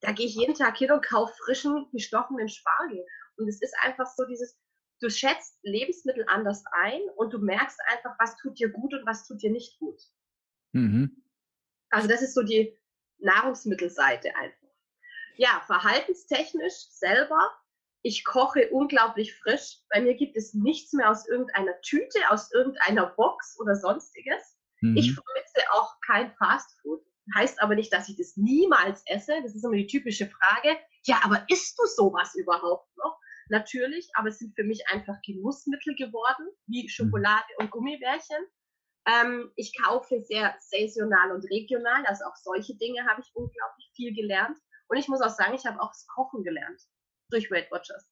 Da 0.00 0.12
gehe 0.12 0.26
ich 0.26 0.36
jeden 0.36 0.54
Tag 0.54 0.78
hin 0.78 0.90
und 0.90 1.04
kaufe 1.04 1.34
frischen, 1.44 1.86
gestochenen 1.92 2.48
Spargel. 2.48 3.04
Und 3.36 3.48
es 3.48 3.60
ist 3.60 3.74
einfach 3.82 4.06
so 4.06 4.24
dieses, 4.24 4.58
du 5.00 5.10
schätzt 5.10 5.58
Lebensmittel 5.62 6.24
anders 6.28 6.64
ein 6.72 7.00
und 7.16 7.32
du 7.32 7.38
merkst 7.38 7.78
einfach, 7.88 8.14
was 8.18 8.36
tut 8.36 8.58
dir 8.58 8.70
gut 8.70 8.94
und 8.94 9.06
was 9.06 9.26
tut 9.26 9.42
dir 9.42 9.50
nicht 9.50 9.78
gut. 9.78 10.00
Mhm. 10.72 11.22
Also 11.90 12.08
das 12.08 12.22
ist 12.22 12.34
so 12.34 12.42
die 12.42 12.76
Nahrungsmittelseite 13.18 14.34
einfach. 14.36 14.68
Ja, 15.36 15.62
verhaltenstechnisch 15.66 16.90
selber. 16.90 17.50
Ich 18.02 18.24
koche 18.24 18.70
unglaublich 18.70 19.34
frisch. 19.36 19.78
Bei 19.88 20.00
mir 20.00 20.14
gibt 20.14 20.36
es 20.36 20.54
nichts 20.54 20.92
mehr 20.92 21.10
aus 21.10 21.28
irgendeiner 21.28 21.80
Tüte, 21.80 22.18
aus 22.30 22.52
irgendeiner 22.52 23.06
Box 23.06 23.58
oder 23.60 23.76
sonstiges. 23.76 24.58
Mhm. 24.80 24.96
Ich 24.96 25.14
vermisse 25.14 25.72
auch 25.72 25.94
kein 26.06 26.32
Fastfood. 26.34 27.02
Heißt 27.34 27.60
aber 27.60 27.74
nicht, 27.74 27.92
dass 27.92 28.08
ich 28.08 28.16
das 28.16 28.36
niemals 28.36 29.02
esse. 29.06 29.40
Das 29.42 29.54
ist 29.54 29.64
immer 29.64 29.76
die 29.76 29.86
typische 29.86 30.28
Frage. 30.28 30.76
Ja, 31.04 31.20
aber 31.24 31.44
isst 31.48 31.78
du 31.78 31.86
sowas 31.86 32.34
überhaupt? 32.34 32.87
Natürlich, 33.48 34.08
aber 34.14 34.28
es 34.28 34.38
sind 34.38 34.54
für 34.54 34.64
mich 34.64 34.86
einfach 34.88 35.16
Genussmittel 35.24 35.94
geworden, 35.96 36.48
wie 36.66 36.84
mhm. 36.84 36.88
Schokolade 36.88 37.48
und 37.58 37.70
Gummibärchen. 37.70 38.44
Ähm, 39.06 39.50
ich 39.56 39.72
kaufe 39.82 40.22
sehr 40.22 40.54
saisonal 40.60 41.32
und 41.32 41.44
regional, 41.50 42.04
also 42.06 42.24
auch 42.26 42.36
solche 42.36 42.76
Dinge 42.76 43.06
habe 43.06 43.22
ich 43.22 43.30
unglaublich 43.34 43.90
viel 43.94 44.14
gelernt. 44.14 44.58
Und 44.88 44.98
ich 44.98 45.08
muss 45.08 45.20
auch 45.22 45.30
sagen, 45.30 45.54
ich 45.54 45.66
habe 45.66 45.80
auch 45.80 45.90
das 45.90 46.06
Kochen 46.06 46.44
gelernt 46.44 46.80
durch 47.30 47.50
Weight 47.50 47.70
Watchers. 47.70 48.10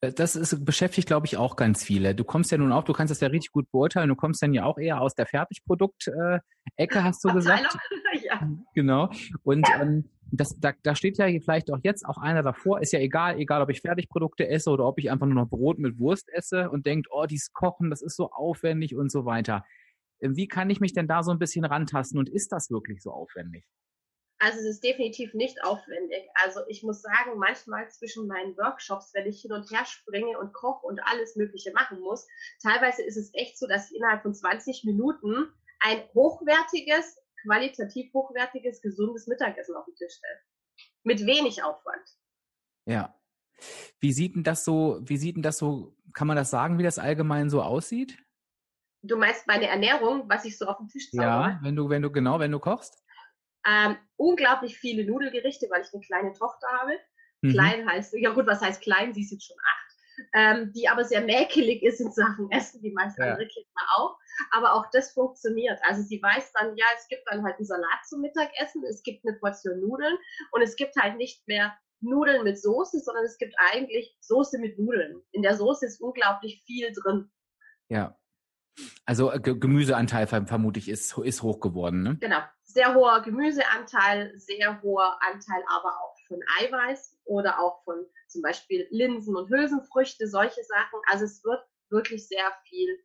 Äh, 0.00 0.12
das 0.12 0.36
ist, 0.36 0.64
beschäftigt, 0.64 1.06
glaube 1.06 1.26
ich, 1.26 1.36
auch 1.36 1.56
ganz 1.56 1.84
viele. 1.84 2.14
Du 2.14 2.24
kommst 2.24 2.50
ja 2.50 2.58
nun 2.58 2.72
auch, 2.72 2.84
du 2.84 2.92
kannst 2.92 3.10
das 3.10 3.20
ja 3.20 3.28
richtig 3.28 3.52
gut 3.52 3.70
beurteilen, 3.70 4.08
du 4.08 4.16
kommst 4.16 4.42
dann 4.42 4.54
ja 4.54 4.64
auch 4.64 4.78
eher 4.78 5.00
aus 5.00 5.14
der 5.14 5.26
Fertigprodukt-Ecke, 5.26 6.98
äh, 6.98 7.02
hast 7.02 7.24
du 7.24 7.32
gesagt. 7.32 7.76
ja. 8.22 8.40
Genau. 8.74 9.10
Und 9.42 9.66
ähm, 9.80 10.10
das, 10.40 10.58
da, 10.58 10.72
da 10.82 10.94
steht 10.94 11.18
ja 11.18 11.26
vielleicht 11.26 11.70
auch 11.70 11.80
jetzt 11.82 12.04
auch 12.04 12.18
einer 12.18 12.42
davor, 12.42 12.80
ist 12.80 12.92
ja 12.92 13.00
egal, 13.00 13.38
egal 13.38 13.62
ob 13.62 13.70
ich 13.70 13.80
Fertigprodukte 13.80 14.48
esse 14.48 14.70
oder 14.70 14.86
ob 14.86 14.98
ich 14.98 15.10
einfach 15.10 15.26
nur 15.26 15.34
noch 15.34 15.48
Brot 15.48 15.78
mit 15.78 15.98
Wurst 15.98 16.28
esse 16.32 16.70
und 16.70 16.86
denkt, 16.86 17.08
oh, 17.10 17.26
dieses 17.26 17.52
Kochen, 17.52 17.90
das 17.90 18.02
ist 18.02 18.16
so 18.16 18.30
aufwendig 18.30 18.94
und 18.96 19.10
so 19.10 19.24
weiter. 19.24 19.64
Äh, 20.20 20.30
wie 20.32 20.48
kann 20.48 20.70
ich 20.70 20.80
mich 20.80 20.92
denn 20.92 21.08
da 21.08 21.22
so 21.22 21.30
ein 21.30 21.38
bisschen 21.38 21.64
rantasten 21.64 22.18
und 22.18 22.28
ist 22.28 22.52
das 22.52 22.70
wirklich 22.70 23.02
so 23.02 23.10
aufwendig? 23.10 23.64
Also 24.38 24.58
es 24.58 24.66
ist 24.66 24.84
definitiv 24.84 25.32
nicht 25.32 25.62
aufwendig. 25.64 26.28
Also 26.34 26.60
ich 26.68 26.82
muss 26.82 27.00
sagen, 27.00 27.38
manchmal 27.38 27.88
zwischen 27.90 28.26
meinen 28.26 28.56
Workshops, 28.56 29.14
wenn 29.14 29.26
ich 29.26 29.40
hin 29.40 29.52
und 29.52 29.70
her 29.70 29.84
springe 29.86 30.38
und 30.38 30.52
koche 30.52 30.86
und 30.86 31.00
alles 31.04 31.36
Mögliche 31.36 31.72
machen 31.72 32.00
muss, 32.00 32.26
teilweise 32.62 33.02
ist 33.02 33.16
es 33.16 33.30
echt 33.32 33.58
so, 33.58 33.66
dass 33.66 33.90
ich 33.90 33.96
innerhalb 33.96 34.22
von 34.22 34.34
20 34.34 34.84
Minuten 34.84 35.52
ein 35.80 36.02
hochwertiges, 36.14 37.18
qualitativ 37.44 38.12
hochwertiges, 38.12 38.80
gesundes 38.82 39.26
Mittagessen 39.26 39.76
auf 39.76 39.84
den 39.84 39.94
Tisch 39.94 40.14
stelle. 40.14 40.40
Mit 41.04 41.26
wenig 41.26 41.62
Aufwand. 41.62 42.08
Ja. 42.86 43.14
Wie 44.00 44.12
sieht 44.12 44.34
denn 44.34 44.44
das 44.44 44.64
so, 44.64 45.00
wie 45.02 45.16
sieht 45.16 45.36
denn 45.36 45.42
das 45.42 45.58
so, 45.58 45.96
kann 46.12 46.26
man 46.26 46.36
das 46.36 46.50
sagen, 46.50 46.78
wie 46.78 46.82
das 46.82 46.98
allgemein 46.98 47.50
so 47.50 47.62
aussieht? 47.62 48.18
Du 49.02 49.16
meinst 49.16 49.46
meine 49.46 49.68
Ernährung, 49.68 50.28
was 50.28 50.44
ich 50.44 50.56
so 50.56 50.66
auf 50.66 50.78
dem 50.78 50.88
Tisch 50.88 51.10
zaubere? 51.10 51.28
Ja, 51.28 51.60
wenn 51.62 51.76
du, 51.76 51.88
wenn 51.88 52.02
du, 52.02 52.10
genau, 52.10 52.40
wenn 52.40 52.50
du 52.50 52.58
kochst? 52.58 53.04
Ähm, 53.66 53.96
unglaublich 54.16 54.76
viele 54.78 55.04
Nudelgerichte, 55.04 55.68
weil 55.70 55.82
ich 55.82 55.92
eine 55.92 56.02
kleine 56.02 56.32
Tochter 56.32 56.66
habe. 56.80 56.92
Mhm. 57.42 57.52
Klein 57.52 57.88
heißt, 57.88 58.14
ja 58.18 58.30
gut, 58.30 58.46
was 58.46 58.60
heißt 58.60 58.82
klein? 58.82 59.12
Sie 59.14 59.22
ist 59.22 59.32
jetzt 59.32 59.46
schon 59.46 59.56
acht. 59.62 59.84
Ähm, 60.32 60.72
die 60.72 60.88
aber 60.88 61.04
sehr 61.04 61.22
mäkelig 61.22 61.82
ist 61.82 62.00
in 62.00 62.12
Sachen 62.12 62.50
Essen, 62.50 62.82
wie 62.82 62.92
meist 62.92 63.18
ja. 63.18 63.32
andere 63.32 63.48
Kinder 63.48 63.80
auch. 63.96 64.16
Aber 64.50 64.74
auch 64.74 64.86
das 64.92 65.12
funktioniert. 65.12 65.78
Also 65.82 66.02
sie 66.02 66.22
weiß 66.22 66.52
dann, 66.52 66.76
ja, 66.76 66.86
es 66.96 67.08
gibt 67.08 67.22
dann 67.30 67.44
halt 67.44 67.56
einen 67.56 67.66
Salat 67.66 68.06
zum 68.08 68.20
Mittagessen, 68.20 68.84
es 68.88 69.02
gibt 69.02 69.26
eine 69.26 69.36
Portion 69.38 69.80
Nudeln 69.80 70.16
und 70.52 70.62
es 70.62 70.76
gibt 70.76 70.96
halt 70.96 71.16
nicht 71.16 71.46
mehr 71.46 71.76
Nudeln 72.00 72.44
mit 72.44 72.60
Soße, 72.60 73.00
sondern 73.00 73.24
es 73.24 73.38
gibt 73.38 73.54
eigentlich 73.58 74.16
Soße 74.20 74.58
mit 74.58 74.78
Nudeln. 74.78 75.22
In 75.32 75.42
der 75.42 75.56
Soße 75.56 75.86
ist 75.86 76.00
unglaublich 76.00 76.62
viel 76.66 76.92
drin. 76.92 77.30
Ja. 77.88 78.16
Also 79.06 79.30
äh, 79.30 79.40
Gemüseanteil 79.40 80.26
vermutlich 80.26 80.88
ist, 80.88 81.16
ist 81.18 81.42
hoch 81.42 81.60
geworden, 81.60 82.02
ne? 82.02 82.16
Genau. 82.20 82.40
Sehr 82.64 82.94
hoher 82.94 83.22
Gemüseanteil, 83.22 84.32
sehr 84.36 84.82
hoher 84.82 85.16
Anteil 85.22 85.62
aber 85.68 85.90
auch 85.90 86.16
von 86.26 86.40
Eiweiß 86.60 87.20
oder 87.24 87.60
auch 87.60 87.84
von 87.84 88.04
zum 88.26 88.42
Beispiel 88.42 88.86
Linsen 88.90 89.36
und 89.36 89.48
Hülsenfrüchte, 89.48 90.26
solche 90.26 90.64
Sachen. 90.64 91.00
Also 91.10 91.24
es 91.24 91.44
wird 91.44 91.62
wirklich 91.90 92.26
sehr 92.26 92.52
viel, 92.68 92.98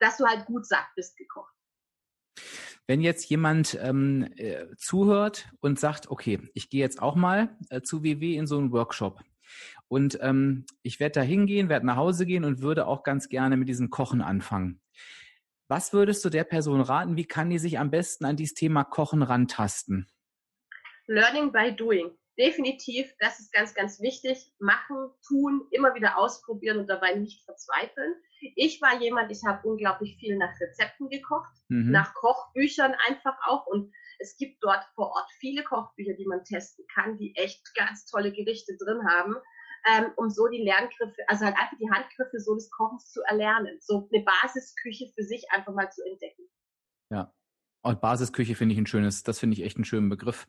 dass 0.00 0.16
du 0.16 0.26
halt 0.26 0.46
gut 0.46 0.66
satt 0.66 0.86
bist 0.96 1.16
gekocht. 1.16 1.54
Wenn 2.86 3.00
jetzt 3.00 3.28
jemand 3.28 3.78
ähm, 3.80 4.32
äh, 4.36 4.66
zuhört 4.76 5.48
und 5.60 5.78
sagt, 5.78 6.10
okay, 6.10 6.40
ich 6.54 6.70
gehe 6.70 6.80
jetzt 6.80 7.02
auch 7.02 7.16
mal 7.16 7.56
äh, 7.68 7.82
zu 7.82 8.02
WW 8.02 8.36
in 8.36 8.46
so 8.46 8.58
einen 8.58 8.72
Workshop 8.72 9.20
und 9.88 10.18
ähm, 10.22 10.66
ich 10.82 11.00
werde 11.00 11.20
da 11.20 11.22
hingehen, 11.22 11.68
werde 11.68 11.86
nach 11.86 11.96
Hause 11.96 12.26
gehen 12.26 12.44
und 12.44 12.60
würde 12.60 12.86
auch 12.86 13.02
ganz 13.02 13.28
gerne 13.28 13.56
mit 13.56 13.68
diesem 13.68 13.90
Kochen 13.90 14.20
anfangen. 14.22 14.80
Was 15.68 15.92
würdest 15.92 16.24
du 16.24 16.30
der 16.30 16.44
Person 16.44 16.80
raten? 16.80 17.16
Wie 17.16 17.26
kann 17.26 17.50
die 17.50 17.58
sich 17.58 17.78
am 17.78 17.90
besten 17.90 18.24
an 18.24 18.36
dieses 18.36 18.54
Thema 18.54 18.84
Kochen 18.84 19.22
rantasten? 19.22 20.10
Learning 21.06 21.52
by 21.52 21.74
doing. 21.74 22.10
Definitiv, 22.38 23.12
das 23.18 23.40
ist 23.40 23.52
ganz, 23.52 23.74
ganz 23.74 24.00
wichtig. 24.00 24.52
Machen, 24.60 25.10
tun, 25.26 25.66
immer 25.72 25.94
wieder 25.94 26.16
ausprobieren 26.16 26.78
und 26.78 26.86
dabei 26.86 27.14
nicht 27.14 27.44
verzweifeln. 27.44 28.14
Ich 28.40 28.80
war 28.80 29.00
jemand, 29.00 29.30
ich 29.30 29.44
habe 29.44 29.66
unglaublich 29.66 30.16
viel 30.18 30.36
nach 30.36 30.58
Rezepten 30.60 31.08
gekocht, 31.08 31.52
mhm. 31.68 31.90
nach 31.90 32.14
Kochbüchern 32.14 32.94
einfach 33.08 33.36
auch. 33.46 33.66
Und 33.66 33.92
es 34.18 34.36
gibt 34.36 34.62
dort 34.62 34.84
vor 34.94 35.08
Ort 35.08 35.30
viele 35.38 35.62
Kochbücher, 35.64 36.14
die 36.14 36.26
man 36.26 36.44
testen 36.44 36.84
kann, 36.94 37.16
die 37.18 37.34
echt 37.36 37.74
ganz 37.74 38.06
tolle 38.06 38.32
Gerichte 38.32 38.76
drin 38.76 39.06
haben 39.08 39.36
ähm, 39.86 40.10
um 40.16 40.30
so 40.30 40.48
die 40.48 40.62
Lerngriffe, 40.62 41.22
also 41.26 41.44
halt 41.44 41.56
einfach 41.56 41.76
die 41.78 41.90
Handgriffe 41.90 42.40
so 42.40 42.54
des 42.54 42.70
Kochens 42.70 43.10
zu 43.10 43.22
erlernen, 43.22 43.78
so 43.80 44.08
eine 44.12 44.24
Basisküche 44.24 45.10
für 45.14 45.22
sich 45.22 45.44
einfach 45.50 45.72
mal 45.72 45.90
zu 45.90 46.02
entdecken. 46.04 46.42
Ja. 47.10 47.32
Und 47.82 48.00
Basisküche 48.00 48.54
finde 48.54 48.74
ich 48.74 48.80
ein 48.80 48.86
schönes, 48.86 49.22
das 49.22 49.38
finde 49.38 49.54
ich 49.54 49.62
echt 49.62 49.76
einen 49.76 49.84
schönen 49.84 50.08
Begriff, 50.08 50.48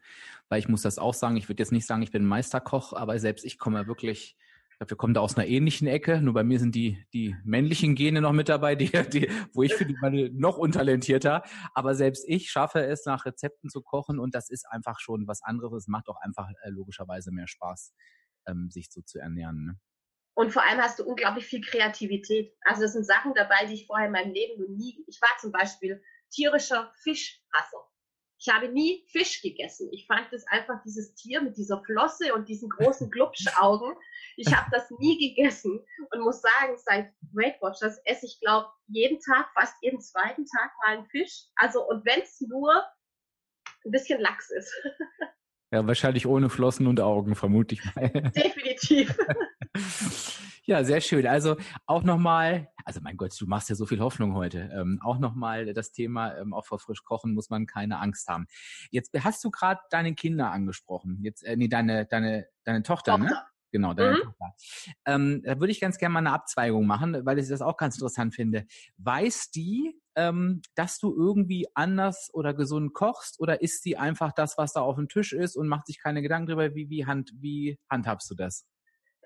weil 0.49 0.59
ich 0.59 0.67
muss 0.67 0.81
das 0.81 0.97
auch 0.97 1.13
sagen, 1.13 1.37
ich 1.37 1.47
würde 1.47 1.61
jetzt 1.61 1.71
nicht 1.71 1.85
sagen, 1.85 2.01
ich 2.01 2.11
bin 2.11 2.25
Meisterkoch, 2.25 2.93
aber 2.93 3.19
selbst 3.19 3.45
ich 3.45 3.59
komme 3.59 3.87
wirklich, 3.87 4.35
ich 4.35 4.48
glaube, 4.79 4.91
wir 4.91 4.97
kommen 4.97 5.13
da 5.13 5.21
aus 5.21 5.37
einer 5.37 5.47
ähnlichen 5.47 5.87
Ecke, 5.87 6.21
nur 6.21 6.33
bei 6.33 6.43
mir 6.43 6.59
sind 6.59 6.73
die, 6.73 7.05
die 7.13 7.35
männlichen 7.43 7.95
Gene 7.95 8.21
noch 8.21 8.31
mit 8.31 8.49
dabei, 8.49 8.75
die, 8.75 8.89
die, 9.09 9.29
wo 9.53 9.61
ich 9.61 9.73
finde, 9.75 9.95
meine 10.01 10.29
noch 10.31 10.57
untalentierter, 10.57 11.43
aber 11.73 11.95
selbst 11.95 12.23
ich 12.27 12.49
schaffe 12.49 12.85
es, 12.85 13.05
nach 13.05 13.25
Rezepten 13.25 13.69
zu 13.69 13.81
kochen 13.81 14.19
und 14.19 14.33
das 14.33 14.49
ist 14.49 14.65
einfach 14.69 14.99
schon 14.99 15.27
was 15.27 15.43
anderes, 15.43 15.83
es 15.83 15.87
macht 15.87 16.07
auch 16.07 16.17
einfach 16.21 16.49
äh, 16.63 16.69
logischerweise 16.69 17.31
mehr 17.31 17.47
Spaß 17.47 17.93
ähm, 18.47 18.69
sich 18.71 18.89
so 18.89 19.01
zu 19.01 19.19
ernähren. 19.19 19.65
Ne? 19.65 19.79
Und 20.33 20.51
vor 20.53 20.63
allem 20.63 20.79
hast 20.79 20.99
du 20.99 21.03
unglaublich 21.03 21.45
viel 21.45 21.61
Kreativität. 21.61 22.55
Also 22.61 22.83
es 22.83 22.93
sind 22.93 23.05
Sachen 23.05 23.33
dabei, 23.33 23.65
die 23.67 23.73
ich 23.73 23.87
vorher 23.87 24.07
in 24.07 24.13
meinem 24.13 24.31
Leben 24.31 24.61
noch 24.61 24.69
nie. 24.69 25.03
Ich 25.07 25.21
war 25.21 25.37
zum 25.37 25.51
Beispiel 25.51 26.01
tierischer 26.31 26.93
Fischhasser. 27.03 27.89
Ich 28.41 28.47
habe 28.47 28.69
nie 28.69 29.03
Fisch 29.11 29.41
gegessen. 29.41 29.89
Ich 29.91 30.07
fand 30.07 30.31
das 30.31 30.47
einfach 30.47 30.81
dieses 30.83 31.13
Tier 31.15 31.41
mit 31.41 31.57
dieser 31.57 31.83
Flosse 31.83 32.33
und 32.33 32.47
diesen 32.47 32.69
großen 32.69 33.09
Glubschaugen. 33.11 33.95
Ich 34.37 34.55
habe 34.55 34.69
das 34.71 34.89
nie 34.99 35.17
gegessen 35.17 35.85
und 36.11 36.21
muss 36.21 36.41
sagen, 36.41 36.77
seit 36.77 37.11
Weight 37.33 37.61
Watchers 37.61 37.99
esse 38.05 38.25
ich, 38.25 38.39
glaube 38.39 38.69
jeden 38.87 39.19
Tag, 39.19 39.49
fast 39.53 39.75
jeden 39.81 39.99
zweiten 39.99 40.45
Tag 40.45 40.71
mal 40.85 40.97
einen 40.97 41.07
Fisch. 41.07 41.47
Also 41.57 41.85
und 41.85 42.05
wenn 42.05 42.21
es 42.21 42.39
nur 42.39 42.71
ein 43.85 43.91
bisschen 43.91 44.19
Lachs 44.19 44.49
ist. 44.51 44.73
Ja, 45.71 45.85
wahrscheinlich 45.85 46.25
ohne 46.25 46.49
Flossen 46.49 46.87
und 46.87 46.99
Augen, 46.99 47.35
vermute 47.35 47.75
ich 47.75 47.95
mal. 47.95 48.09
Definitiv. 48.09 49.15
Ja, 50.69 50.83
sehr 50.83 51.01
schön. 51.01 51.25
Also 51.25 51.57
auch 51.87 52.03
nochmal, 52.03 52.69
also 52.85 52.99
mein 53.01 53.17
Gott, 53.17 53.33
du 53.39 53.47
machst 53.47 53.69
ja 53.69 53.75
so 53.75 53.87
viel 53.87 53.99
Hoffnung 54.01 54.35
heute. 54.35 54.69
Ähm, 54.71 54.99
auch 55.01 55.17
nochmal 55.17 55.73
das 55.73 55.91
Thema, 55.91 56.37
ähm, 56.37 56.53
auch 56.53 56.67
vor 56.67 56.77
frisch 56.77 57.03
kochen 57.03 57.33
muss 57.33 57.49
man 57.49 57.65
keine 57.65 57.97
Angst 57.97 58.27
haben. 58.27 58.45
Jetzt 58.91 59.11
hast 59.23 59.43
du 59.43 59.49
gerade 59.49 59.81
deine 59.89 60.13
Kinder 60.13 60.51
angesprochen. 60.51 61.23
Jetzt, 61.23 61.43
äh, 61.43 61.57
nee, 61.57 61.69
deine, 61.69 62.05
deine, 62.05 62.45
deine 62.65 62.83
Tochter, 62.83 63.17
ne? 63.17 63.29
Tochter. 63.29 63.41
ne? 63.41 63.47
Genau, 63.71 63.95
deine 63.95 64.17
mhm. 64.17 64.21
Tochter. 64.21 64.53
Ähm, 65.05 65.41
da 65.43 65.59
würde 65.59 65.71
ich 65.71 65.79
ganz 65.79 65.97
gerne 65.97 66.13
mal 66.13 66.19
eine 66.19 66.33
Abzweigung 66.33 66.85
machen, 66.85 67.25
weil 67.25 67.39
ich 67.39 67.47
das 67.47 67.61
auch 67.61 67.77
ganz 67.77 67.95
interessant 67.95 68.35
finde. 68.35 68.65
Weiß 68.97 69.49
die, 69.49 69.99
ähm, 70.15 70.61
dass 70.75 70.99
du 70.99 71.15
irgendwie 71.15 71.67
anders 71.73 72.29
oder 72.33 72.53
gesund 72.53 72.93
kochst 72.93 73.39
oder 73.39 73.61
isst 73.61 73.81
sie 73.81 73.97
einfach 73.97 74.33
das, 74.33 74.57
was 74.59 74.73
da 74.73 74.81
auf 74.81 74.97
dem 74.97 75.07
Tisch 75.07 75.33
ist 75.33 75.55
und 75.55 75.67
macht 75.67 75.87
sich 75.87 75.99
keine 75.99 76.21
Gedanken 76.21 76.47
darüber, 76.47 76.75
wie, 76.75 76.89
wie, 76.89 77.05
hand, 77.05 77.31
wie 77.35 77.79
handhabst 77.89 78.29
du 78.29 78.35
das? 78.35 78.67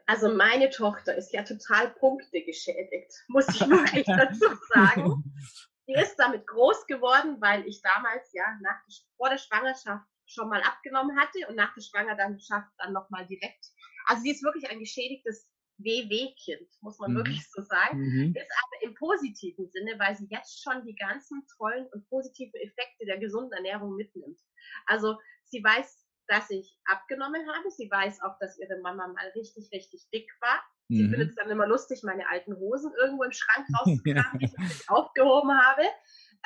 Also 0.06 0.34
meine 0.34 0.70
Tochter 0.70 1.16
ist 1.16 1.34
ja 1.34 1.44
total 1.44 1.92
punktegeschädigt, 1.92 3.12
muss 3.28 3.48
ich 3.50 3.62
wirklich 3.62 4.06
dazu 4.06 4.46
sagen. 4.74 5.24
Die 5.88 5.96
ist 5.96 6.16
damit 6.16 6.48
groß 6.48 6.86
geworden, 6.88 7.42
weil 7.42 7.68
ich 7.68 7.82
damals 7.82 8.32
ja 8.32 8.46
nach, 8.62 8.80
vor 9.18 9.30
der 9.30 9.38
Schwangerschaft 9.38 10.06
schon 10.26 10.48
mal 10.48 10.62
abgenommen 10.62 11.20
hatte 11.20 11.46
und 11.50 11.56
nach 11.56 11.74
der 11.74 11.82
Schwangerschaft 11.82 12.72
dann 12.78 12.94
nochmal 12.94 13.28
direkt. 13.28 13.66
Also 14.06 14.24
sie 14.24 14.32
ist 14.32 14.44
wirklich 14.44 14.70
ein 14.70 14.80
geschädigtes 14.80 15.50
WW-Kind, 15.78 16.70
muss 16.82 17.00
man 17.00 17.12
mhm. 17.12 17.18
wirklich 17.18 17.46
so 17.52 17.62
sagen. 17.64 18.00
Mhm. 18.00 18.34
Ist 18.36 18.52
aber 18.64 18.84
im 18.84 18.96
positiven 18.96 19.70
Sinne, 19.70 20.00
weil 20.00 20.16
sie 20.16 20.28
jetzt 20.30 20.64
schon 20.64 20.86
die 20.86 20.96
ganzen 20.96 21.46
tollen 21.58 21.88
und 21.94 22.08
positiven 22.10 22.60
Effekte 22.62 23.06
der 23.06 23.18
gesunden 23.18 23.52
Ernährung 23.52 23.96
mitnimmt. 23.96 24.40
Also 24.86 25.18
sie 25.46 25.64
weiß 25.64 26.03
dass 26.28 26.50
ich 26.50 26.78
abgenommen 26.86 27.48
habe. 27.48 27.72
Sie 27.72 27.90
weiß 27.90 28.22
auch, 28.22 28.38
dass 28.40 28.58
ihre 28.58 28.80
Mama 28.80 29.08
mal 29.08 29.28
richtig, 29.36 29.70
richtig 29.72 30.08
dick 30.14 30.30
war. 30.42 30.64
Sie 30.90 31.04
mhm. 31.04 31.12
findet 31.12 31.30
es 31.30 31.36
dann 31.36 31.50
immer 31.50 31.68
lustig, 31.68 32.04
meine 32.04 32.28
alten 32.30 32.56
Hosen 32.58 32.92
irgendwo 33.00 33.24
im 33.24 33.32
Schrank 33.32 33.68
rauszukramen, 33.80 34.40
die 34.40 34.46
ich 34.46 34.90
aufgehoben 34.90 35.52
habe. 35.58 35.84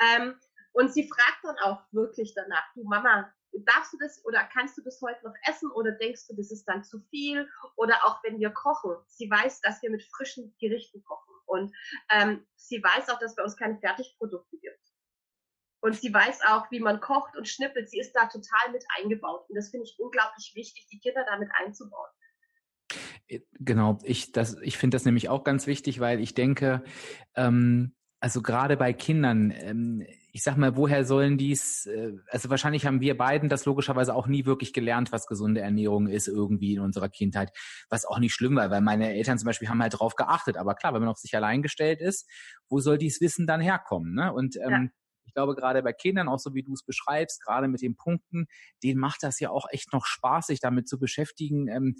Ähm, 0.00 0.38
und 0.72 0.92
sie 0.92 1.08
fragt 1.08 1.44
dann 1.44 1.58
auch 1.58 1.82
wirklich 1.92 2.34
danach, 2.34 2.64
du 2.74 2.84
Mama, 2.84 3.32
darfst 3.64 3.92
du 3.92 3.98
das 3.98 4.24
oder 4.24 4.44
kannst 4.52 4.76
du 4.78 4.82
das 4.82 5.00
heute 5.02 5.24
noch 5.24 5.34
essen 5.48 5.70
oder 5.72 5.92
denkst 5.92 6.26
du, 6.28 6.36
das 6.36 6.50
ist 6.50 6.64
dann 6.66 6.84
zu 6.84 7.00
viel? 7.10 7.48
Oder 7.76 8.04
auch 8.04 8.22
wenn 8.22 8.38
wir 8.38 8.50
kochen, 8.50 8.96
sie 9.06 9.30
weiß, 9.30 9.60
dass 9.62 9.82
wir 9.82 9.90
mit 9.90 10.04
frischen 10.04 10.54
Gerichten 10.60 11.02
kochen. 11.04 11.34
Und 11.46 11.74
ähm, 12.10 12.46
sie 12.56 12.82
weiß 12.82 13.08
auch, 13.08 13.18
dass 13.18 13.34
bei 13.34 13.42
uns 13.42 13.56
keine 13.56 13.78
Fertigprodukte 13.78 14.58
gibt. 14.58 14.87
Und 15.80 15.94
sie 15.94 16.12
weiß 16.12 16.40
auch, 16.48 16.70
wie 16.70 16.80
man 16.80 17.00
kocht 17.00 17.36
und 17.36 17.48
schnippelt. 17.48 17.88
Sie 17.88 18.00
ist 18.00 18.12
da 18.12 18.26
total 18.26 18.72
mit 18.72 18.84
eingebaut. 18.98 19.44
Und 19.48 19.54
das 19.54 19.70
finde 19.70 19.84
ich 19.84 19.96
unglaublich 19.98 20.52
wichtig, 20.54 20.86
die 20.90 20.98
Kinder 20.98 21.24
damit 21.28 21.50
einzubauen. 21.54 22.10
Äh, 23.28 23.40
genau, 23.60 23.98
ich, 24.02 24.32
ich 24.62 24.78
finde 24.78 24.96
das 24.96 25.04
nämlich 25.04 25.28
auch 25.28 25.44
ganz 25.44 25.66
wichtig, 25.66 26.00
weil 26.00 26.20
ich 26.20 26.34
denke, 26.34 26.82
ähm, 27.36 27.94
also 28.20 28.42
gerade 28.42 28.76
bei 28.76 28.92
Kindern, 28.92 29.52
ähm, 29.54 30.04
ich 30.32 30.42
sag 30.42 30.56
mal, 30.56 30.76
woher 30.76 31.04
sollen 31.04 31.38
dies, 31.38 31.86
äh, 31.86 32.14
also 32.28 32.50
wahrscheinlich 32.50 32.84
haben 32.84 33.00
wir 33.00 33.16
beiden 33.16 33.48
das 33.48 33.64
logischerweise 33.64 34.12
auch 34.14 34.26
nie 34.26 34.44
wirklich 34.44 34.72
gelernt, 34.72 35.12
was 35.12 35.26
gesunde 35.26 35.60
Ernährung 35.60 36.08
ist 36.08 36.26
irgendwie 36.26 36.74
in 36.74 36.80
unserer 36.80 37.08
Kindheit, 37.08 37.52
was 37.88 38.04
auch 38.04 38.18
nicht 38.18 38.34
schlimm 38.34 38.56
war, 38.56 38.70
weil 38.70 38.80
meine 38.80 39.14
Eltern 39.14 39.38
zum 39.38 39.46
Beispiel 39.46 39.68
haben 39.68 39.80
halt 39.80 40.00
drauf 40.00 40.16
geachtet. 40.16 40.56
Aber 40.56 40.74
klar, 40.74 40.94
wenn 40.94 41.00
man 41.00 41.10
auf 41.10 41.18
sich 41.18 41.36
allein 41.36 41.62
gestellt 41.62 42.00
ist, 42.00 42.28
wo 42.68 42.80
soll 42.80 42.98
dieses 42.98 43.20
Wissen 43.20 43.46
dann 43.46 43.60
herkommen? 43.60 44.14
Ne? 44.14 44.32
Und 44.32 44.56
ähm, 44.56 44.70
ja 44.70 44.88
ich 45.28 45.34
glaube, 45.34 45.54
gerade 45.54 45.82
bei 45.82 45.92
Kindern, 45.92 46.28
auch 46.28 46.38
so 46.38 46.54
wie 46.54 46.62
du 46.62 46.72
es 46.72 46.82
beschreibst, 46.82 47.44
gerade 47.44 47.68
mit 47.68 47.82
den 47.82 47.96
Punkten, 47.96 48.46
denen 48.82 48.98
macht 48.98 49.22
das 49.22 49.38
ja 49.40 49.50
auch 49.50 49.66
echt 49.70 49.92
noch 49.92 50.06
Spaß, 50.06 50.46
sich 50.48 50.58
damit 50.58 50.88
zu 50.88 50.98
beschäftigen. 50.98 51.68
Ähm, 51.68 51.96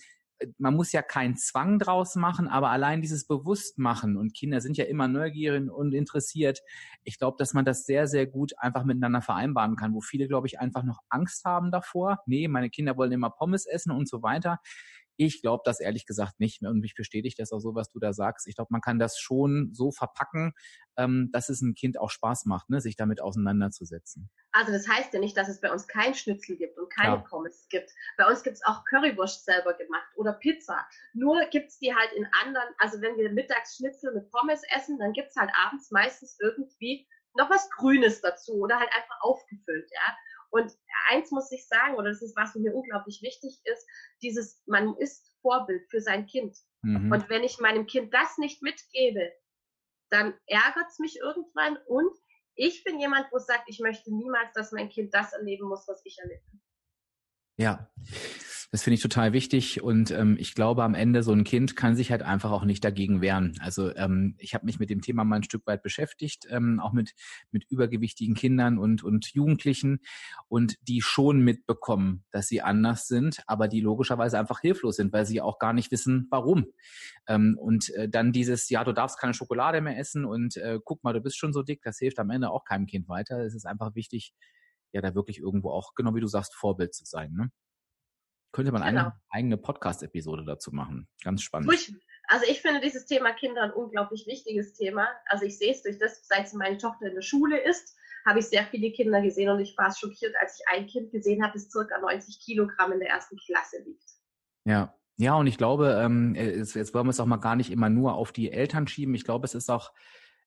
man 0.57 0.75
muss 0.75 0.93
ja 0.93 1.03
keinen 1.03 1.37
Zwang 1.37 1.79
draus 1.79 2.15
machen, 2.15 2.49
aber 2.49 2.71
allein 2.71 3.03
dieses 3.03 3.27
Bewusstmachen 3.27 4.17
und 4.17 4.35
Kinder 4.35 4.61
sind 4.61 4.77
ja 4.77 4.85
immer 4.85 5.09
neugierig 5.09 5.71
und 5.71 5.93
interessiert. 5.93 6.61
Ich 7.05 7.19
glaube, 7.19 7.37
dass 7.39 7.55
man 7.55 7.65
das 7.65 7.85
sehr, 7.85 8.07
sehr 8.07 8.27
gut 8.27 8.53
einfach 8.59 8.85
miteinander 8.85 9.21
vereinbaren 9.21 9.77
kann, 9.77 9.95
wo 9.95 10.01
viele, 10.01 10.29
glaube 10.29 10.47
ich, 10.47 10.61
einfach 10.61 10.85
noch 10.85 11.01
Angst 11.09 11.45
haben 11.45 11.71
davor. 11.71 12.21
Nee, 12.27 12.49
meine 12.49 12.71
Kinder 12.71 12.97
wollen 12.97 13.13
immer 13.13 13.31
Pommes 13.31 13.67
essen 13.67 13.91
und 13.91 14.09
so 14.09 14.23
weiter. 14.23 14.61
Ich 15.19 15.43
glaube 15.43 15.63
das 15.65 15.81
ehrlich 15.81 16.07
gesagt 16.07 16.39
nicht. 16.39 16.63
Und 16.63 16.79
mich 16.79 16.95
bestätigt 16.95 17.39
das 17.41 17.53
auch 17.53 17.59
so, 17.59 17.75
was 17.75 17.91
du 17.91 17.99
da 17.99 18.13
sagst. 18.13 18.47
Ich 18.47 18.55
glaube, 18.55 18.69
man 18.71 18.81
kann 18.81 19.01
das 19.01 19.19
schon 19.19 19.71
so 19.73 19.91
verpacken, 19.91 20.53
ähm, 20.97 21.29
dass 21.33 21.49
es 21.49 21.61
ein 21.61 21.75
Kind 21.75 21.99
auch 21.99 22.11
Spaß 22.11 22.47
macht, 22.47 22.71
ne, 22.71 22.81
sich 22.81 22.95
damit 22.95 23.21
auseinanderzusetzen. 23.21 24.31
Also 24.53 24.73
das 24.73 24.89
heißt 24.89 25.13
ja 25.13 25.19
nicht, 25.19 25.37
dass 25.37 25.49
es 25.49 25.61
bei 25.61 25.73
uns 25.73 25.89
kein 25.89 26.15
Schnitzel 26.15 26.57
gibt 26.57 26.79
und 26.79 26.89
keine 26.95 27.17
Klar. 27.17 27.25
Pommes 27.29 27.67
gibt. 27.69 27.91
Bei 28.17 28.29
uns 28.29 28.45
gibt 28.45 28.57
es 28.57 28.65
auch 28.65 28.85
Currywurst 28.85 29.45
selber 29.45 29.75
gemacht 29.75 30.09
oder 30.15 30.35
Pizza. 30.35 30.87
Nur 31.15 31.41
gibt 31.51 31.69
es 31.69 31.79
die 31.79 31.93
halt 31.93 32.13
in 32.13 32.27
anderen, 32.41 32.69
also 32.79 33.01
wenn 33.01 33.17
wir 33.17 33.33
mittags 33.33 33.77
Schnitzel 33.77 34.15
mit 34.15 34.31
Pommes 34.31 34.63
essen, 34.77 34.99
dann 35.01 35.13
gibt 35.13 35.31
es 35.31 35.37
halt 35.37 35.51
abends 35.67 35.91
meistens 35.91 36.39
irgendwie 36.41 37.09
noch 37.35 37.51
was 37.51 37.69
Grünes 37.71 38.21
dazu 38.21 38.55
oder 38.55 38.79
halt 38.79 38.91
einfach 38.95 39.21
aufgefüllt, 39.21 39.91
ja. 39.93 40.17
Und 40.51 40.73
eins 41.11 41.31
muss 41.31 41.51
ich 41.53 41.67
sagen, 41.67 41.97
oder 41.97 42.11
das 42.11 42.23
ist 42.23 42.37
was 42.37 42.55
mir 42.55 42.75
unglaublich 42.75 43.21
wichtig 43.23 43.61
ist, 43.65 43.87
dieses, 44.23 44.63
man 44.67 44.97
ist 44.97 45.33
Vorbild 45.43 45.89
für 45.91 46.01
sein 46.01 46.27
Kind. 46.27 46.57
Mhm. 46.83 47.13
Und 47.13 47.29
wenn 47.29 47.45
ich 47.45 47.59
meinem 47.59 47.87
Kind 47.87 48.13
das 48.15 48.39
nicht 48.39 48.63
mitgebe, 48.63 49.33
dann 50.11 50.35
ärgert 50.47 50.89
es 50.89 50.99
mich 50.99 51.19
irgendwann 51.19 51.77
und 51.87 52.13
ich 52.55 52.83
bin 52.83 52.99
jemand, 52.99 53.31
wo 53.31 53.39
sagt, 53.39 53.65
ich 53.69 53.79
möchte 53.79 54.13
niemals, 54.13 54.53
dass 54.55 54.73
mein 54.73 54.89
Kind 54.89 55.15
das 55.15 55.33
erleben 55.33 55.69
muss, 55.69 55.87
was 55.87 56.01
ich 56.05 56.19
erlebe. 56.19 56.43
Ja, 57.57 57.91
das 58.71 58.83
finde 58.83 58.97
ich 58.97 59.03
total 59.03 59.33
wichtig 59.33 59.83
und 59.83 60.11
ähm, 60.11 60.37
ich 60.39 60.55
glaube, 60.55 60.85
am 60.85 60.95
Ende 60.95 61.23
so 61.23 61.33
ein 61.33 61.45
Kind 61.45 61.75
kann 61.75 61.97
sich 61.97 62.11
halt 62.11 62.23
einfach 62.23 62.51
auch 62.51 62.65
nicht 62.65 62.85
dagegen 62.85 63.23
wehren. 63.23 63.57
Also 63.61 63.95
ähm, 63.97 64.35
ich 64.39 64.55
habe 64.55 64.67
mich 64.67 64.79
mit 64.79 64.91
dem 64.91 65.01
Thema 65.01 65.25
mal 65.25 65.37
ein 65.37 65.43
Stück 65.43 65.67
weit 65.67 65.83
beschäftigt, 65.83 66.47
ähm, 66.51 66.79
auch 66.79 66.93
mit 66.93 67.15
mit 67.51 67.65
übergewichtigen 67.71 68.35
Kindern 68.35 68.79
und 68.79 69.03
und 69.03 69.33
Jugendlichen 69.33 70.01
und 70.49 70.77
die 70.83 71.01
schon 71.01 71.41
mitbekommen, 71.41 72.25
dass 72.31 72.49
sie 72.49 72.61
anders 72.61 73.07
sind, 73.07 73.43
aber 73.47 73.69
die 73.69 73.81
logischerweise 73.81 74.39
einfach 74.39 74.61
hilflos 74.61 74.97
sind, 74.97 75.15
weil 75.15 75.25
sie 75.25 75.41
auch 75.41 75.59
gar 75.59 75.73
nicht 75.73 75.91
wissen, 75.91 76.27
warum. 76.31 76.67
Ähm, 77.27 77.57
und 77.59 77.89
äh, 77.95 78.09
dann 78.09 78.33
dieses, 78.33 78.69
ja, 78.69 78.85
du 78.85 78.93
darfst 78.93 79.19
keine 79.19 79.33
Schokolade 79.33 79.81
mehr 79.81 79.99
essen 79.99 80.27
und 80.27 80.59
äh, 80.59 80.79
guck 80.85 81.03
mal, 81.05 81.15
du 81.15 81.21
bist 81.23 81.39
schon 81.39 81.55
so 81.55 81.63
dick, 81.63 81.81
das 81.83 81.99
hilft 81.99 82.19
am 82.19 82.31
Ende 82.31 82.51
auch 82.51 82.65
keinem 82.65 82.87
Kind 82.87 83.09
weiter. 83.09 83.39
Es 83.45 83.55
ist 83.55 83.67
einfach 83.67 83.95
wichtig, 83.95 84.35
ja, 84.93 85.01
da 85.01 85.15
wirklich 85.15 85.39
irgendwo 85.39 85.71
auch, 85.71 85.95
genau 85.95 86.15
wie 86.15 86.21
du 86.21 86.27
sagst, 86.27 86.55
Vorbild 86.55 86.95
zu 86.95 87.05
sein. 87.07 87.33
Ne? 87.33 87.51
Könnte 88.53 88.73
man 88.73 88.83
genau. 88.83 89.01
eine 89.01 89.21
eigene 89.31 89.57
Podcast-Episode 89.57 90.45
dazu 90.45 90.73
machen. 90.73 91.09
Ganz 91.23 91.43
spannend. 91.43 91.71
Also 92.31 92.45
ich 92.49 92.61
finde 92.61 92.81
dieses 92.81 93.07
Thema 93.07 93.33
Kinder 93.33 93.63
ein 93.63 93.73
unglaublich 93.73 94.27
wichtiges 94.27 94.75
Thema. 94.75 95.09
Also 95.27 95.47
ich 95.47 95.59
sehe 95.59 95.73
es 95.73 95.83
durch 95.83 95.99
das, 95.99 96.27
seit 96.27 96.53
meine 96.55 96.77
Tochter 96.77 97.07
in 97.07 97.15
der 97.15 97.23
Schule 97.23 97.59
ist, 97.59 97.97
habe 98.27 98.41
ich 98.41 98.47
sehr 98.47 98.65
viele 98.65 98.93
Kinder 98.93 99.23
gesehen 99.23 99.49
und 99.49 99.61
ich 99.61 99.77
war 99.79 99.95
schockiert, 99.95 100.35
als 100.41 100.61
ich 100.61 100.77
ein 100.77 100.87
Kind 100.87 101.11
gesehen 101.11 101.43
habe, 101.43 101.55
das 101.55 101.71
circa 101.71 101.99
90 101.99 102.41
Kilogramm 102.45 102.93
in 102.93 103.01
der 103.01 103.09
ersten 103.09 103.37
Klasse 103.39 103.79
wiegt. 103.87 104.11
Ja, 104.65 104.95
ja, 105.17 105.35
und 105.35 105.47
ich 105.49 105.59
glaube, 105.59 105.99
ähm, 106.01 106.35
jetzt, 106.37 106.75
jetzt 106.75 106.95
wollen 106.95 107.07
wir 107.07 107.11
es 107.11 107.21
auch 107.21 107.27
mal 107.27 107.39
gar 107.39 107.57
nicht 107.57 107.73
immer 107.73 107.89
nur 107.89 108.15
auf 108.15 108.31
die 108.31 108.53
Eltern 108.53 108.87
schieben. 108.87 109.15
Ich 109.15 109.25
glaube, 109.25 109.47
es 109.47 109.55
ist 109.55 109.71
auch 109.71 109.93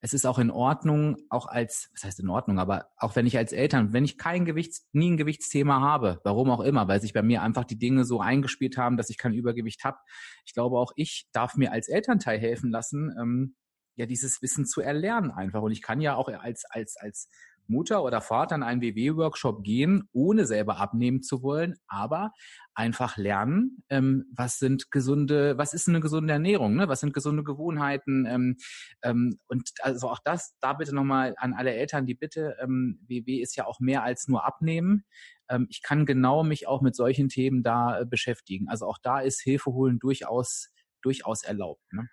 es 0.04 0.14
ist 0.14 0.26
auch 0.26 0.40
in 0.40 0.50
Ordnung, 0.50 1.18
auch 1.30 1.46
als, 1.46 1.90
was 1.94 2.04
heißt 2.04 2.20
in 2.20 2.30
Ordnung, 2.30 2.58
aber 2.58 2.88
auch 2.98 3.16
wenn 3.16 3.28
ich 3.28 3.38
als 3.38 3.54
Eltern, 3.54 3.94
wenn 3.94 4.04
ich 4.04 4.18
kein 4.18 4.46
Gewichts, 4.46 4.88
nie 4.94 5.12
ein 5.12 5.18
Gewichtsthema 5.18 5.80
habe, 5.80 6.20
warum 6.24 6.50
auch 6.50 6.62
immer, 6.62 6.88
weil 6.88 7.00
sich 7.00 7.14
bei 7.14 7.22
mir 7.22 7.44
einfach 7.44 7.66
die 7.66 7.78
Dinge 7.78 8.04
so 8.04 8.20
eingespielt 8.20 8.78
haben, 8.78 8.98
dass 8.98 9.12
ich 9.12 9.20
kein 9.20 9.34
Übergewicht 9.34 9.84
habe. 9.84 9.98
Ich 10.46 10.54
glaube, 10.54 10.80
auch 10.80 10.92
ich 10.96 11.30
darf 11.34 11.56
mir 11.56 11.72
als 11.72 11.88
Elternteil 11.88 12.40
helfen 12.40 12.72
lassen, 12.72 13.16
ähm, 13.20 13.56
ja, 13.96 14.08
dieses 14.08 14.42
Wissen 14.42 14.66
zu 14.66 14.82
erlernen 14.82 15.30
einfach. 15.30 15.62
Und 15.62 15.72
ich 15.72 15.84
kann 15.84 16.02
ja 16.02 16.16
auch 16.16 16.30
als, 16.30 16.66
als, 16.66 16.98
als 16.98 17.30
Mutter 17.72 18.04
oder 18.04 18.22
Vater 18.22 18.56
in 18.56 18.64
einen 18.64 18.82
WW-Workshop 18.82 19.64
gehen, 19.64 20.08
ohne 20.12 20.46
selber 20.46 20.78
abnehmen 20.78 21.24
zu 21.24 21.42
wollen, 21.42 21.76
aber 21.88 22.32
einfach 22.74 23.18
lernen, 23.18 23.84
ähm, 23.90 24.26
was 24.34 24.60
sind 24.60 24.92
gesunde, 24.92 25.58
was 25.58 25.74
ist 25.74 25.90
eine 25.90 26.00
gesunde 26.00 26.34
Ernährung, 26.34 26.76
ne? 26.76 26.88
was 26.88 27.02
sind 27.02 27.14
gesunde 27.14 27.44
Gewohnheiten 27.44 28.26
ähm, 28.26 28.58
ähm, 29.04 29.40
und 29.48 29.72
also 29.82 30.10
auch 30.10 30.20
das, 30.24 30.56
da 30.62 30.74
bitte 30.74 30.96
nochmal 30.96 31.34
an 31.38 31.54
alle 31.54 31.74
Eltern 31.74 32.06
die 32.06 32.16
Bitte, 32.16 32.56
ähm, 32.62 33.00
WW 33.08 33.42
ist 33.42 33.56
ja 33.56 33.66
auch 33.66 33.80
mehr 33.80 34.04
als 34.04 34.28
nur 34.28 34.46
abnehmen. 34.46 35.06
Ähm, 35.50 35.68
ich 35.70 35.82
kann 35.82 36.06
genau 36.06 36.44
mich 36.44 36.68
auch 36.68 36.82
mit 36.82 36.96
solchen 36.96 37.30
Themen 37.30 37.64
da 37.64 38.00
äh, 38.00 38.06
beschäftigen. 38.06 38.70
Also 38.70 38.86
auch 38.88 38.98
da 39.02 39.20
ist 39.20 39.42
Hilfe 39.42 39.72
holen 39.72 40.00
durchaus, 40.00 40.70
durchaus 41.02 41.44
erlaubt. 41.44 41.84
Ne? 41.92 42.08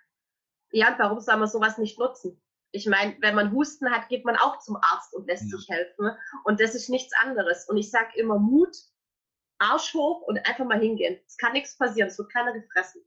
Ja, 0.70 0.94
warum 0.98 1.20
soll 1.20 1.36
man 1.36 1.48
sowas 1.48 1.78
nicht 1.78 1.98
nutzen? 1.98 2.40
Ich 2.70 2.86
meine, 2.86 3.16
wenn 3.20 3.34
man 3.34 3.52
Husten 3.52 3.90
hat, 3.90 4.08
geht 4.08 4.24
man 4.24 4.36
auch 4.36 4.58
zum 4.58 4.76
Arzt 4.76 5.14
und 5.14 5.26
lässt 5.26 5.50
ja. 5.50 5.56
sich 5.56 5.68
helfen. 5.68 6.10
Und 6.44 6.60
das 6.60 6.74
ist 6.74 6.88
nichts 6.88 7.12
anderes. 7.22 7.68
Und 7.68 7.78
ich 7.78 7.90
sage 7.90 8.10
immer 8.16 8.38
Mut, 8.38 8.76
Arsch 9.58 9.94
hoch 9.94 10.22
und 10.22 10.38
einfach 10.46 10.64
mal 10.64 10.80
hingehen. 10.80 11.18
Es 11.26 11.36
kann 11.36 11.52
nichts 11.52 11.76
passieren, 11.76 12.08
es 12.08 12.18
wird 12.18 12.32
keiner 12.32 12.52
gefressen. 12.52 13.02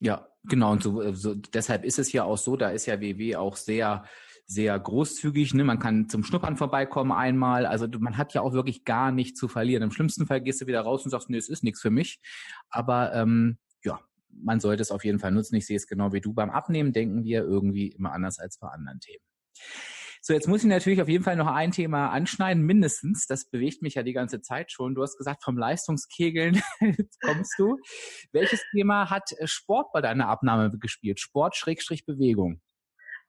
Ja, 0.00 0.28
genau. 0.44 0.72
Und 0.72 0.82
so, 0.82 1.12
so, 1.12 1.34
deshalb 1.34 1.84
ist 1.84 1.98
es 1.98 2.12
ja 2.12 2.24
auch 2.24 2.38
so, 2.38 2.56
da 2.56 2.70
ist 2.70 2.86
ja 2.86 3.00
WW 3.00 3.36
auch 3.36 3.56
sehr, 3.56 4.04
sehr 4.46 4.78
großzügig. 4.78 5.54
Ne? 5.54 5.64
Man 5.64 5.78
kann 5.78 6.08
zum 6.08 6.22
Schnuppern 6.22 6.56
vorbeikommen 6.56 7.12
einmal. 7.12 7.66
Also 7.66 7.86
man 7.98 8.16
hat 8.16 8.32
ja 8.34 8.42
auch 8.42 8.52
wirklich 8.52 8.84
gar 8.84 9.10
nichts 9.10 9.38
zu 9.38 9.48
verlieren. 9.48 9.82
Im 9.82 9.90
schlimmsten 9.90 10.26
Fall 10.26 10.40
gehst 10.40 10.60
du 10.60 10.66
wieder 10.66 10.80
raus 10.82 11.04
und 11.04 11.10
sagst, 11.10 11.30
nee, 11.30 11.36
es 11.36 11.48
ist 11.48 11.64
nichts 11.64 11.80
für 11.80 11.90
mich. 11.90 12.20
Aber 12.70 13.12
ähm, 13.12 13.58
man 14.30 14.60
sollte 14.60 14.82
es 14.82 14.90
auf 14.90 15.04
jeden 15.04 15.18
Fall 15.18 15.32
nutzen. 15.32 15.56
Ich 15.56 15.66
sehe 15.66 15.76
es 15.76 15.86
genau 15.86 16.12
wie 16.12 16.20
du. 16.20 16.32
Beim 16.32 16.50
Abnehmen 16.50 16.92
denken 16.92 17.24
wir 17.24 17.42
irgendwie 17.42 17.88
immer 17.88 18.12
anders 18.12 18.38
als 18.38 18.58
bei 18.58 18.68
anderen 18.68 19.00
Themen. 19.00 19.24
So, 20.20 20.34
jetzt 20.34 20.48
muss 20.48 20.62
ich 20.62 20.68
natürlich 20.68 21.00
auf 21.00 21.08
jeden 21.08 21.24
Fall 21.24 21.36
noch 21.36 21.46
ein 21.46 21.70
Thema 21.70 22.10
anschneiden, 22.10 22.62
mindestens. 22.64 23.26
Das 23.26 23.48
bewegt 23.48 23.82
mich 23.82 23.94
ja 23.94 24.02
die 24.02 24.12
ganze 24.12 24.40
Zeit 24.40 24.72
schon. 24.72 24.94
Du 24.94 25.02
hast 25.02 25.16
gesagt, 25.16 25.44
vom 25.44 25.56
Leistungskegeln 25.56 26.60
kommst 27.22 27.54
du. 27.58 27.78
Welches 28.32 28.62
Thema 28.72 29.10
hat 29.10 29.32
äh, 29.38 29.46
Sport 29.46 29.92
bei 29.92 30.00
deiner 30.00 30.28
Abnahme 30.28 30.76
gespielt? 30.78 31.20
Sport, 31.20 31.56
Schrägstrich, 31.56 32.04
Bewegung. 32.04 32.60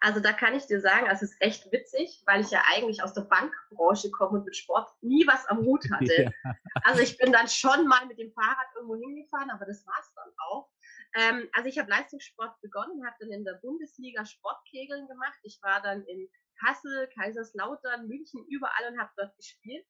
Also 0.02 0.22
da 0.22 0.32
kann 0.32 0.56
ich 0.56 0.66
dir 0.66 0.80
sagen, 0.80 1.08
es 1.12 1.22
ist 1.22 1.36
echt 1.42 1.70
witzig, 1.74 2.24
weil 2.26 2.42
ich 2.42 2.52
ja 2.52 2.64
eigentlich 2.74 3.04
aus 3.04 3.14
der 3.14 3.24
Bankbranche 3.24 4.10
komme 4.12 4.40
und 4.40 4.46
mit 4.46 4.56
Sport 4.56 4.90
nie 5.02 5.28
was 5.28 5.46
am 5.48 5.60
Hut 5.60 5.86
hatte. 5.92 6.32
Ja. 6.46 6.56
Also 6.84 7.02
ich 7.02 7.18
bin 7.18 7.32
dann 7.32 7.48
schon 7.48 7.88
mal 7.88 8.06
mit 8.08 8.18
dem 8.18 8.32
Fahrrad 8.32 8.68
irgendwo 8.76 8.96
hingefahren, 8.96 9.50
aber 9.50 9.66
das 9.66 9.86
war 9.86 9.96
es 10.00 10.14
dann 10.16 10.32
auch. 10.50 10.70
Ähm, 11.16 11.50
also 11.54 11.70
ich 11.70 11.80
habe 11.80 11.90
Leistungssport 11.90 12.60
begonnen, 12.62 13.06
habe 13.06 13.16
dann 13.20 13.32
in 13.32 13.44
der 13.44 13.60
Bundesliga 13.62 14.26
Sportkegeln 14.26 15.08
gemacht. 15.08 15.40
Ich 15.44 15.60
war 15.62 15.82
dann 15.82 16.04
in 16.06 16.30
Kassel, 16.60 17.10
Kaiserslautern, 17.18 18.08
München, 18.08 18.46
überall 18.48 18.92
und 18.92 19.00
habe 19.00 19.12
dort 19.18 19.36
gespielt. 19.38 19.86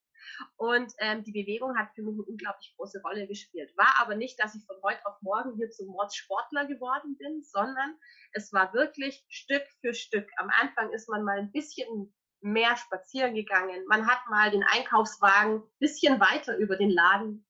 Und 0.57 0.93
ähm, 0.99 1.23
die 1.23 1.31
Bewegung 1.31 1.77
hat 1.77 1.93
für 1.95 2.03
mich 2.03 2.13
eine 2.13 2.23
unglaublich 2.23 2.73
große 2.75 3.01
Rolle 3.01 3.27
gespielt. 3.27 3.71
War 3.77 3.95
aber 4.01 4.15
nicht, 4.15 4.39
dass 4.39 4.55
ich 4.55 4.65
von 4.65 4.75
heute 4.83 5.05
auf 5.05 5.15
morgen 5.21 5.55
hier 5.55 5.69
zum 5.69 5.87
Mordssportler 5.87 6.65
geworden 6.67 7.17
bin, 7.17 7.41
sondern 7.41 7.97
es 8.33 8.51
war 8.53 8.73
wirklich 8.73 9.25
Stück 9.29 9.63
für 9.81 9.93
Stück. 9.93 10.29
Am 10.37 10.49
Anfang 10.61 10.91
ist 10.91 11.09
man 11.09 11.23
mal 11.23 11.39
ein 11.39 11.51
bisschen 11.51 12.13
mehr 12.41 12.75
spazieren 12.77 13.33
gegangen. 13.33 13.85
Man 13.87 14.07
hat 14.07 14.19
mal 14.29 14.51
den 14.51 14.63
Einkaufswagen 14.63 15.57
ein 15.57 15.79
bisschen 15.79 16.19
weiter 16.19 16.57
über 16.57 16.77
den 16.77 16.89
Laden, 16.89 17.45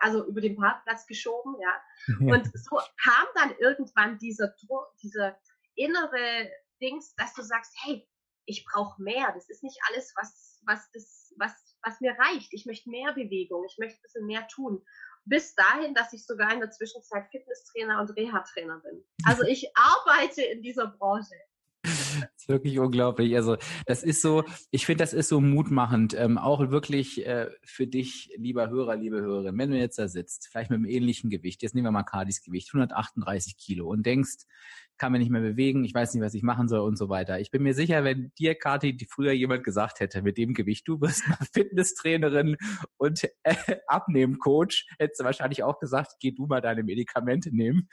also 0.00 0.26
über 0.26 0.40
den 0.40 0.56
Parkplatz 0.56 1.06
geschoben, 1.06 1.56
ja. 1.60 2.34
Und 2.34 2.50
so 2.58 2.76
kam 3.02 3.26
dann 3.34 3.54
irgendwann 3.58 4.18
dieser, 4.18 4.54
dieser 5.02 5.38
innere 5.74 6.50
Dings, 6.80 7.14
dass 7.16 7.34
du 7.34 7.42
sagst, 7.42 7.74
hey, 7.82 8.06
ich 8.46 8.64
brauche 8.64 9.02
mehr. 9.02 9.32
Das 9.34 9.48
ist 9.48 9.62
nicht 9.62 9.78
alles, 9.88 10.12
was, 10.16 10.60
was, 10.66 10.90
das, 10.92 11.34
was, 11.38 11.76
was 11.82 12.00
mir 12.00 12.16
reicht. 12.18 12.52
Ich 12.52 12.66
möchte 12.66 12.90
mehr 12.90 13.12
Bewegung, 13.12 13.64
ich 13.64 13.76
möchte 13.78 13.98
ein 13.98 14.02
bisschen 14.02 14.26
mehr 14.26 14.46
tun. 14.48 14.84
Bis 15.24 15.54
dahin, 15.54 15.94
dass 15.94 16.12
ich 16.12 16.26
sogar 16.26 16.52
in 16.52 16.60
der 16.60 16.70
Zwischenzeit 16.70 17.26
Fitnesstrainer 17.30 18.00
und 18.00 18.10
Reha-Trainer 18.10 18.80
bin. 18.80 19.04
Also 19.24 19.42
ich 19.48 19.70
arbeite 19.76 20.42
in 20.42 20.62
dieser 20.62 20.88
Branche. 20.88 21.34
Ist 22.44 22.50
wirklich 22.50 22.78
unglaublich. 22.78 23.34
Also 23.36 23.56
das 23.86 24.02
ist 24.02 24.20
so, 24.20 24.44
ich 24.70 24.84
finde, 24.84 25.02
das 25.02 25.14
ist 25.14 25.30
so 25.30 25.40
mutmachend. 25.40 26.12
Ähm, 26.12 26.36
auch 26.36 26.70
wirklich 26.70 27.24
äh, 27.26 27.48
für 27.62 27.86
dich, 27.86 28.34
lieber 28.36 28.68
Hörer, 28.68 28.96
liebe 28.96 29.18
Hörerin, 29.18 29.56
wenn 29.56 29.70
du 29.70 29.78
jetzt 29.78 29.98
da 29.98 30.08
sitzt, 30.08 30.48
vielleicht 30.52 30.68
mit 30.68 30.76
einem 30.76 30.84
ähnlichen 30.84 31.30
Gewicht, 31.30 31.62
jetzt 31.62 31.74
nehmen 31.74 31.86
wir 31.86 31.90
mal 31.90 32.02
Cardis 32.02 32.42
Gewicht, 32.42 32.68
138 32.68 33.56
Kilo 33.56 33.88
und 33.88 34.04
denkst, 34.04 34.44
kann 34.98 35.12
mich 35.12 35.20
nicht 35.20 35.30
mehr 35.30 35.40
bewegen, 35.40 35.84
ich 35.84 35.94
weiß 35.94 36.14
nicht, 36.14 36.22
was 36.22 36.34
ich 36.34 36.42
machen 36.42 36.68
soll 36.68 36.80
und 36.80 36.96
so 36.96 37.08
weiter. 37.08 37.40
Ich 37.40 37.50
bin 37.50 37.62
mir 37.62 37.74
sicher, 37.74 38.04
wenn 38.04 38.32
dir, 38.38 38.54
Kathi, 38.54 38.96
früher 39.10 39.32
jemand 39.32 39.64
gesagt 39.64 40.00
hätte, 40.00 40.22
mit 40.22 40.38
dem 40.38 40.54
Gewicht, 40.54 40.86
du 40.86 41.00
wirst 41.00 41.26
mal 41.28 41.38
Fitnesstrainerin 41.52 42.56
und 42.96 43.24
äh, 43.42 43.80
Abnehmcoach, 43.86 44.86
hättest 44.98 45.20
du 45.20 45.24
wahrscheinlich 45.24 45.62
auch 45.62 45.78
gesagt, 45.78 46.14
geh 46.20 46.30
du 46.30 46.46
mal 46.46 46.60
deine 46.60 46.82
Medikamente 46.82 47.54
nehmen. 47.54 47.88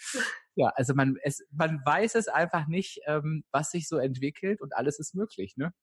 Ja, 0.56 0.68
also 0.76 0.94
man, 0.94 1.18
es, 1.24 1.46
man 1.52 1.82
weiß 1.86 2.16
es 2.16 2.28
einfach 2.28 2.68
nicht, 2.68 3.00
ähm, 3.08 3.44
was 3.52 3.72
sich 3.72 3.88
so 3.88 3.98
entwickelt 3.98 4.62
und 4.62 4.76
alles 4.76 5.00
ist 5.00 5.16
möglich, 5.16 5.56
ne? 5.58 5.74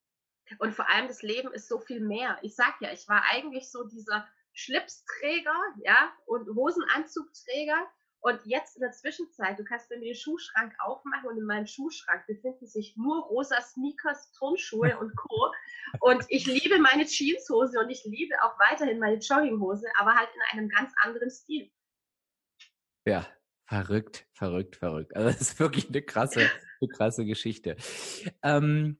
Und 0.59 0.75
vor 0.75 0.89
allem 0.89 1.09
das 1.09 1.23
Leben 1.23 1.53
ist 1.53 1.69
so 1.69 1.79
viel 1.79 2.01
mehr. 2.01 2.39
Ich 2.43 2.55
sag 2.55 2.81
ja, 2.81 2.91
ich 2.91 3.07
war 3.07 3.23
eigentlich 3.31 3.71
so 3.71 3.87
dieser 3.87 4.27
Schlipsträger, 4.55 5.55
ja, 5.85 6.11
und 6.27 6.49
Hosenanzugträger 6.49 7.87
und 8.21 8.41
jetzt 8.45 8.77
in 8.77 8.83
der 8.83 8.91
Zwischenzeit, 8.93 9.59
du 9.59 9.65
kannst 9.65 9.91
mir 9.91 10.01
den 10.01 10.15
Schuhschrank 10.15 10.75
aufmachen 10.81 11.29
und 11.29 11.39
in 11.39 11.45
meinem 11.45 11.67
Schuhschrank 11.67 12.27
befinden 12.27 12.67
sich 12.67 12.97
nur 12.97 13.23
rosa 13.25 13.61
Sneakers, 13.61 14.33
Turnschuhe 14.33 14.99
und 14.99 15.15
Co. 15.17 15.53
Und 16.01 16.25
ich 16.29 16.47
liebe 16.47 16.79
meine 16.79 17.07
Jeanshose 17.07 17.79
und 17.79 17.91
ich 17.91 18.05
liebe 18.05 18.35
auch 18.43 18.59
weiterhin 18.59 18.99
meine 18.99 19.19
Jogginghose, 19.19 19.87
aber 19.99 20.15
halt 20.15 20.29
in 20.35 20.59
einem 20.59 20.69
ganz 20.69 20.93
anderen 21.03 21.31
Stil. 21.31 21.71
Ja, 23.07 23.27
verrückt, 23.67 24.27
verrückt, 24.33 24.77
verrückt. 24.77 25.15
Also 25.15 25.29
das 25.29 25.41
ist 25.41 25.61
wirklich 25.61 25.89
eine 25.89 26.03
krasse, 26.03 26.41
eine 26.81 26.91
krasse 26.91 27.25
Geschichte. 27.25 27.77
Ähm, 28.43 28.99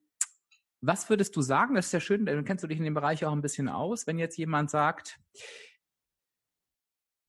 was 0.81 1.11
würdest 1.11 1.35
du 1.35 1.43
sagen? 1.43 1.75
Das 1.75 1.87
ist 1.87 1.93
ja 1.93 2.01
schön, 2.01 2.25
dann 2.25 2.45
kennst 2.45 2.63
du 2.63 2.69
dich 2.69 2.79
in 2.79 2.85
dem 2.85 2.95
Bereich 2.95 3.25
auch 3.25 3.33
ein 3.33 3.43
bisschen 3.43 3.69
aus. 3.69 4.07
Wenn 4.07 4.19
jetzt 4.19 4.39
jemand 4.39 4.71
sagt, 4.71 5.19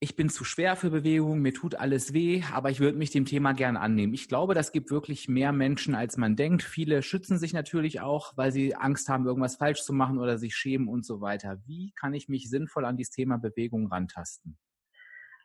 ich 0.01 0.15
bin 0.15 0.29
zu 0.29 0.45
schwer 0.45 0.77
für 0.77 0.89
Bewegung, 0.89 1.39
mir 1.39 1.53
tut 1.53 1.75
alles 1.75 2.13
weh, 2.13 2.43
aber 2.53 2.69
ich 2.69 2.79
würde 2.79 2.97
mich 2.97 3.11
dem 3.11 3.25
Thema 3.25 3.51
gern 3.51 3.75
annehmen. 3.75 4.13
Ich 4.13 4.29
glaube, 4.29 4.53
das 4.53 4.71
gibt 4.71 4.91
wirklich 4.91 5.27
mehr 5.27 5.51
Menschen, 5.51 5.93
als 5.93 6.15
man 6.15 6.37
denkt. 6.37 6.63
Viele 6.63 7.03
schützen 7.03 7.37
sich 7.37 7.51
natürlich 7.51 7.99
auch, 7.99 8.37
weil 8.37 8.53
sie 8.53 8.75
Angst 8.75 9.09
haben, 9.09 9.25
irgendwas 9.25 9.57
falsch 9.57 9.83
zu 9.83 9.91
machen 9.91 10.17
oder 10.17 10.37
sich 10.37 10.55
schämen 10.55 10.87
und 10.87 11.05
so 11.05 11.19
weiter. 11.19 11.59
Wie 11.65 11.91
kann 11.99 12.13
ich 12.13 12.29
mich 12.29 12.49
sinnvoll 12.49 12.85
an 12.85 12.95
dieses 12.95 13.11
Thema 13.11 13.37
Bewegung 13.37 13.87
rantasten? 13.87 14.57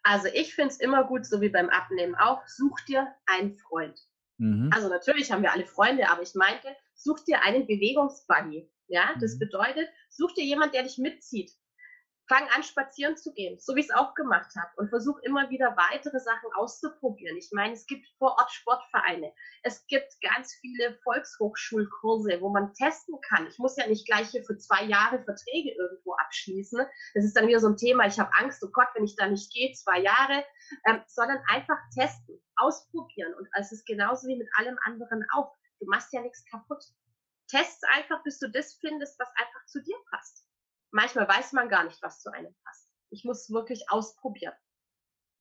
Also 0.04 0.28
ich 0.32 0.54
finde 0.54 0.70
es 0.70 0.78
immer 0.78 1.02
gut, 1.04 1.26
so 1.26 1.40
wie 1.40 1.48
beim 1.48 1.68
Abnehmen 1.70 2.14
auch, 2.14 2.46
such 2.46 2.78
dir 2.86 3.08
einen 3.26 3.56
Freund. 3.56 3.98
Mhm. 4.38 4.70
Also 4.72 4.88
natürlich 4.88 5.32
haben 5.32 5.42
wir 5.42 5.52
alle 5.52 5.66
Freunde, 5.66 6.08
aber 6.10 6.22
ich 6.22 6.34
meinte, 6.36 6.68
such 6.94 7.24
dir 7.24 7.42
einen 7.42 7.66
Bewegungsbuddy. 7.66 8.70
Ja, 8.86 9.14
das 9.20 9.34
mhm. 9.34 9.38
bedeutet, 9.40 9.88
such 10.10 10.32
dir 10.34 10.44
jemand, 10.44 10.74
der 10.74 10.84
dich 10.84 10.98
mitzieht 10.98 11.50
fang 12.26 12.48
an, 12.54 12.62
spazieren 12.62 13.16
zu 13.16 13.32
gehen, 13.34 13.58
so 13.58 13.74
wie 13.74 13.80
ich 13.80 13.90
es 13.90 13.94
auch 13.94 14.14
gemacht 14.14 14.50
habe 14.56 14.70
und 14.76 14.88
versuch 14.88 15.18
immer 15.20 15.50
wieder 15.50 15.76
weitere 15.76 16.18
Sachen 16.18 16.50
auszuprobieren. 16.54 17.36
Ich 17.36 17.50
meine, 17.52 17.74
es 17.74 17.86
gibt 17.86 18.06
vor 18.18 18.32
Ort 18.38 18.50
Sportvereine, 18.50 19.32
es 19.62 19.86
gibt 19.86 20.20
ganz 20.22 20.54
viele 20.54 20.98
Volkshochschulkurse, 21.02 22.40
wo 22.40 22.48
man 22.50 22.72
testen 22.72 23.20
kann. 23.28 23.46
Ich 23.46 23.58
muss 23.58 23.76
ja 23.76 23.86
nicht 23.86 24.06
gleich 24.06 24.30
hier 24.30 24.44
für 24.44 24.56
zwei 24.56 24.84
Jahre 24.84 25.22
Verträge 25.22 25.72
irgendwo 25.72 26.14
abschließen. 26.14 26.86
Das 27.14 27.24
ist 27.24 27.36
dann 27.36 27.46
wieder 27.46 27.60
so 27.60 27.68
ein 27.68 27.76
Thema, 27.76 28.06
ich 28.06 28.18
habe 28.18 28.32
Angst, 28.40 28.62
oh 28.64 28.70
Gott, 28.72 28.88
wenn 28.94 29.04
ich 29.04 29.16
da 29.16 29.26
nicht 29.26 29.52
gehe, 29.52 29.72
zwei 29.72 30.00
Jahre, 30.00 30.44
ähm, 30.86 31.02
sondern 31.06 31.38
einfach 31.48 31.78
testen, 31.94 32.40
ausprobieren. 32.56 33.34
Und 33.34 33.48
es 33.58 33.72
ist 33.72 33.86
genauso 33.86 34.28
wie 34.28 34.36
mit 34.36 34.48
allem 34.56 34.78
anderen 34.84 35.26
auch. 35.34 35.54
Du 35.78 35.86
machst 35.86 36.12
ja 36.12 36.22
nichts 36.22 36.44
kaputt. 36.50 36.82
Test 37.48 37.84
einfach, 37.92 38.22
bis 38.22 38.38
du 38.38 38.48
das 38.48 38.74
findest, 38.80 39.18
was 39.18 39.28
einfach 39.36 39.66
zu 39.66 39.82
dir 39.82 39.96
passt 40.10 40.46
manchmal 40.94 41.28
weiß 41.28 41.52
man 41.52 41.68
gar 41.68 41.84
nicht, 41.84 42.02
was 42.02 42.20
zu 42.20 42.32
einem 42.32 42.54
passt. 42.64 42.88
Ich 43.10 43.24
muss 43.24 43.50
wirklich 43.50 43.90
ausprobieren. 43.90 44.54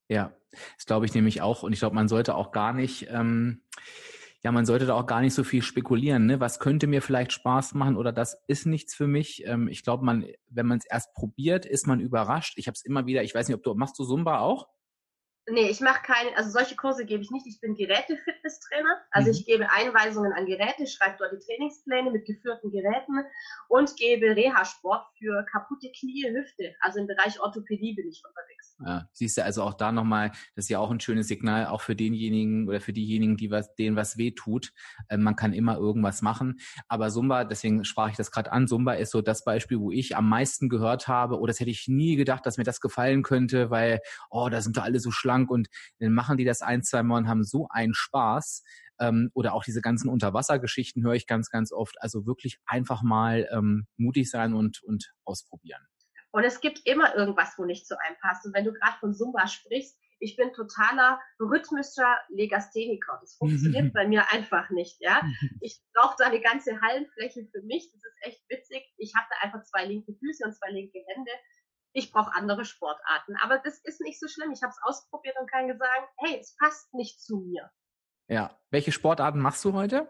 Ja, 0.08 0.34
das 0.76 0.84
glaube 0.84 1.06
ich 1.06 1.14
nämlich 1.14 1.40
auch. 1.40 1.62
Und 1.62 1.72
ich 1.72 1.78
glaube, 1.78 1.94
man 1.94 2.08
sollte 2.08 2.34
auch 2.34 2.52
gar 2.52 2.74
nicht, 2.74 3.08
ähm, 3.10 3.62
ja, 4.42 4.52
man 4.52 4.66
sollte 4.66 4.84
da 4.84 4.94
auch 4.94 5.06
gar 5.06 5.22
nicht 5.22 5.32
so 5.32 5.44
viel 5.44 5.62
spekulieren. 5.62 6.26
Ne? 6.26 6.40
Was 6.40 6.58
könnte 6.58 6.86
mir 6.86 7.00
vielleicht 7.00 7.32
Spaß 7.32 7.74
machen 7.74 7.96
oder 7.96 8.12
das 8.12 8.42
ist 8.46 8.66
nichts 8.66 8.94
für 8.94 9.06
mich. 9.06 9.46
Ähm, 9.46 9.68
ich 9.68 9.82
glaube, 9.82 10.04
man, 10.04 10.26
wenn 10.50 10.66
man 10.66 10.78
es 10.78 10.84
erst 10.84 11.14
probiert, 11.14 11.64
ist 11.64 11.86
man 11.86 12.00
überrascht. 12.00 12.58
Ich 12.58 12.66
habe 12.66 12.74
es 12.74 12.84
immer 12.84 13.06
wieder. 13.06 13.22
Ich 13.22 13.34
weiß 13.34 13.48
nicht, 13.48 13.56
ob 13.56 13.62
du 13.62 13.74
machst 13.74 13.98
du 13.98 14.04
Zumba 14.04 14.40
auch? 14.40 14.68
Nee, 15.46 15.68
ich 15.68 15.80
mache 15.80 16.02
keine, 16.02 16.34
also 16.36 16.50
solche 16.50 16.74
Kurse 16.74 17.04
gebe 17.04 17.22
ich 17.22 17.30
nicht. 17.30 17.46
Ich 17.46 17.60
bin 17.60 17.74
Geräte-Fitnesstrainer. 17.74 19.02
Also 19.10 19.28
mhm. 19.28 19.34
ich 19.34 19.46
gebe 19.46 19.70
Einweisungen 19.70 20.32
an 20.32 20.46
Geräte, 20.46 20.86
schreibe 20.86 21.16
dort 21.18 21.32
die 21.32 21.44
Trainingspläne 21.46 22.10
mit 22.10 22.24
geführten 22.24 22.70
Geräten 22.70 23.24
und 23.68 23.94
gebe 23.96 24.34
Reha-Sport 24.34 25.06
für 25.18 25.44
kaputte 25.52 25.90
Knie, 25.98 26.24
Hüfte. 26.30 26.74
Also 26.80 27.00
im 27.00 27.06
Bereich 27.06 27.38
Orthopädie 27.40 27.94
bin 27.94 28.08
ich 28.08 28.22
unterwegs. 28.26 28.76
Ja, 28.84 29.08
siehst 29.12 29.36
du 29.36 29.44
also 29.44 29.62
auch 29.62 29.74
da 29.74 29.92
nochmal, 29.92 30.30
das 30.56 30.64
ist 30.64 30.68
ja 30.70 30.78
auch 30.78 30.90
ein 30.90 30.98
schönes 30.98 31.28
Signal, 31.28 31.66
auch 31.66 31.80
für 31.80 31.94
denjenigen 31.94 32.66
oder 32.66 32.80
für 32.80 32.92
diejenigen, 32.92 33.36
die 33.36 33.50
was, 33.50 33.74
denen 33.74 33.96
was 33.96 34.16
weh 34.16 34.30
tut. 34.30 34.72
Äh, 35.08 35.18
man 35.18 35.36
kann 35.36 35.52
immer 35.52 35.76
irgendwas 35.76 36.22
machen. 36.22 36.58
Aber 36.88 37.10
Zumba, 37.10 37.44
deswegen 37.44 37.84
sprach 37.84 38.08
ich 38.08 38.16
das 38.16 38.30
gerade 38.30 38.50
an, 38.50 38.66
Zumba 38.66 38.94
ist 38.94 39.10
so 39.10 39.20
das 39.20 39.44
Beispiel, 39.44 39.78
wo 39.78 39.90
ich 39.90 40.16
am 40.16 40.28
meisten 40.28 40.70
gehört 40.70 41.06
habe, 41.06 41.38
oh, 41.38 41.46
das 41.46 41.60
hätte 41.60 41.70
ich 41.70 41.86
nie 41.86 42.16
gedacht, 42.16 42.46
dass 42.46 42.56
mir 42.56 42.64
das 42.64 42.80
gefallen 42.80 43.22
könnte, 43.22 43.70
weil, 43.70 44.00
oh, 44.30 44.48
da 44.48 44.62
sind 44.62 44.76
da 44.76 44.82
alle 44.82 44.98
so 45.00 45.10
schlank 45.10 45.33
und 45.42 45.68
dann 45.98 46.12
machen 46.12 46.36
die 46.36 46.44
das 46.44 46.62
ein, 46.62 46.82
zwei 46.82 47.02
Mal 47.02 47.18
und 47.18 47.28
haben 47.28 47.44
so 47.44 47.68
einen 47.70 47.94
Spaß. 47.94 48.62
Ähm, 49.00 49.30
oder 49.34 49.54
auch 49.54 49.64
diese 49.64 49.80
ganzen 49.80 50.08
Unterwassergeschichten 50.08 51.02
höre 51.02 51.14
ich 51.14 51.26
ganz, 51.26 51.50
ganz 51.50 51.72
oft. 51.72 52.00
Also 52.00 52.26
wirklich 52.26 52.60
einfach 52.64 53.02
mal 53.02 53.48
ähm, 53.50 53.86
mutig 53.96 54.30
sein 54.30 54.54
und, 54.54 54.82
und 54.82 55.12
ausprobieren. 55.24 55.82
Und 56.30 56.44
es 56.44 56.60
gibt 56.60 56.80
immer 56.84 57.14
irgendwas, 57.14 57.54
wo 57.58 57.64
nicht 57.64 57.86
zu 57.86 57.96
einem 58.00 58.16
passt. 58.20 58.44
Und 58.46 58.54
wenn 58.54 58.64
du 58.64 58.72
gerade 58.72 58.98
von 58.98 59.14
Zumba 59.14 59.46
sprichst, 59.46 59.96
ich 60.18 60.36
bin 60.36 60.52
totaler 60.52 61.20
rhythmischer 61.38 62.18
Legastheniker. 62.28 63.18
Das 63.20 63.34
funktioniert 63.38 63.92
bei 63.92 64.08
mir 64.08 64.24
einfach 64.32 64.70
nicht, 64.70 64.96
ja. 65.00 65.22
Ich 65.60 65.80
brauche 65.94 66.16
da 66.18 66.26
eine 66.26 66.40
ganze 66.40 66.80
Hallenfläche 66.80 67.46
für 67.52 67.62
mich. 67.62 67.90
Das 67.92 68.02
ist 68.02 68.18
echt 68.22 68.42
witzig. 68.48 68.82
Ich 68.96 69.14
habe 69.14 69.26
da 69.30 69.46
einfach 69.46 69.62
zwei 69.64 69.84
linke 69.84 70.12
Füße 70.14 70.44
und 70.44 70.54
zwei 70.54 70.70
linke 70.70 70.98
Hände. 71.06 71.30
Ich 71.94 72.12
brauche 72.12 72.34
andere 72.34 72.64
Sportarten. 72.64 73.36
Aber 73.42 73.58
das 73.58 73.78
ist 73.84 74.00
nicht 74.00 74.20
so 74.20 74.28
schlimm. 74.28 74.52
Ich 74.52 74.62
habe 74.62 74.72
es 74.72 74.82
ausprobiert 74.82 75.36
und 75.40 75.50
kann 75.50 75.66
sagen, 75.68 76.06
hey, 76.18 76.38
es 76.38 76.56
passt 76.56 76.92
nicht 76.92 77.22
zu 77.22 77.38
mir. 77.38 77.70
Ja. 78.28 78.58
Welche 78.70 78.92
Sportarten 78.92 79.40
machst 79.40 79.64
du 79.64 79.72
heute? 79.72 80.08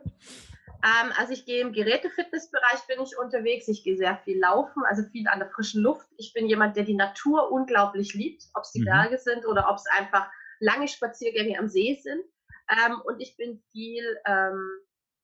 Ähm, 0.84 1.12
also 1.18 1.32
ich 1.32 1.46
gehe 1.46 1.60
im 1.60 1.72
Gerätefitnessbereich 1.72 2.86
bin 2.88 3.02
ich 3.02 3.16
unterwegs. 3.18 3.68
Ich 3.68 3.84
gehe 3.84 3.96
sehr 3.96 4.16
viel 4.18 4.38
laufen, 4.38 4.82
also 4.84 5.02
viel 5.10 5.28
an 5.28 5.38
der 5.38 5.50
frischen 5.50 5.82
Luft. 5.82 6.06
Ich 6.16 6.32
bin 6.32 6.46
jemand, 6.46 6.76
der 6.76 6.84
die 6.84 6.96
Natur 6.96 7.52
unglaublich 7.52 8.14
liebt, 8.14 8.44
ob 8.54 8.64
es 8.64 8.72
die 8.72 8.80
mhm. 8.80 8.86
Berge 8.86 9.18
sind 9.18 9.46
oder 9.46 9.68
ob 9.70 9.76
es 9.76 9.84
einfach 9.98 10.30
lange 10.60 10.88
Spaziergänge 10.88 11.58
am 11.58 11.68
See 11.68 11.98
sind. 12.02 12.22
Ähm, 12.70 13.00
und 13.04 13.20
ich 13.20 13.36
bin 13.36 13.62
viel, 13.72 14.18
ähm, 14.26 14.70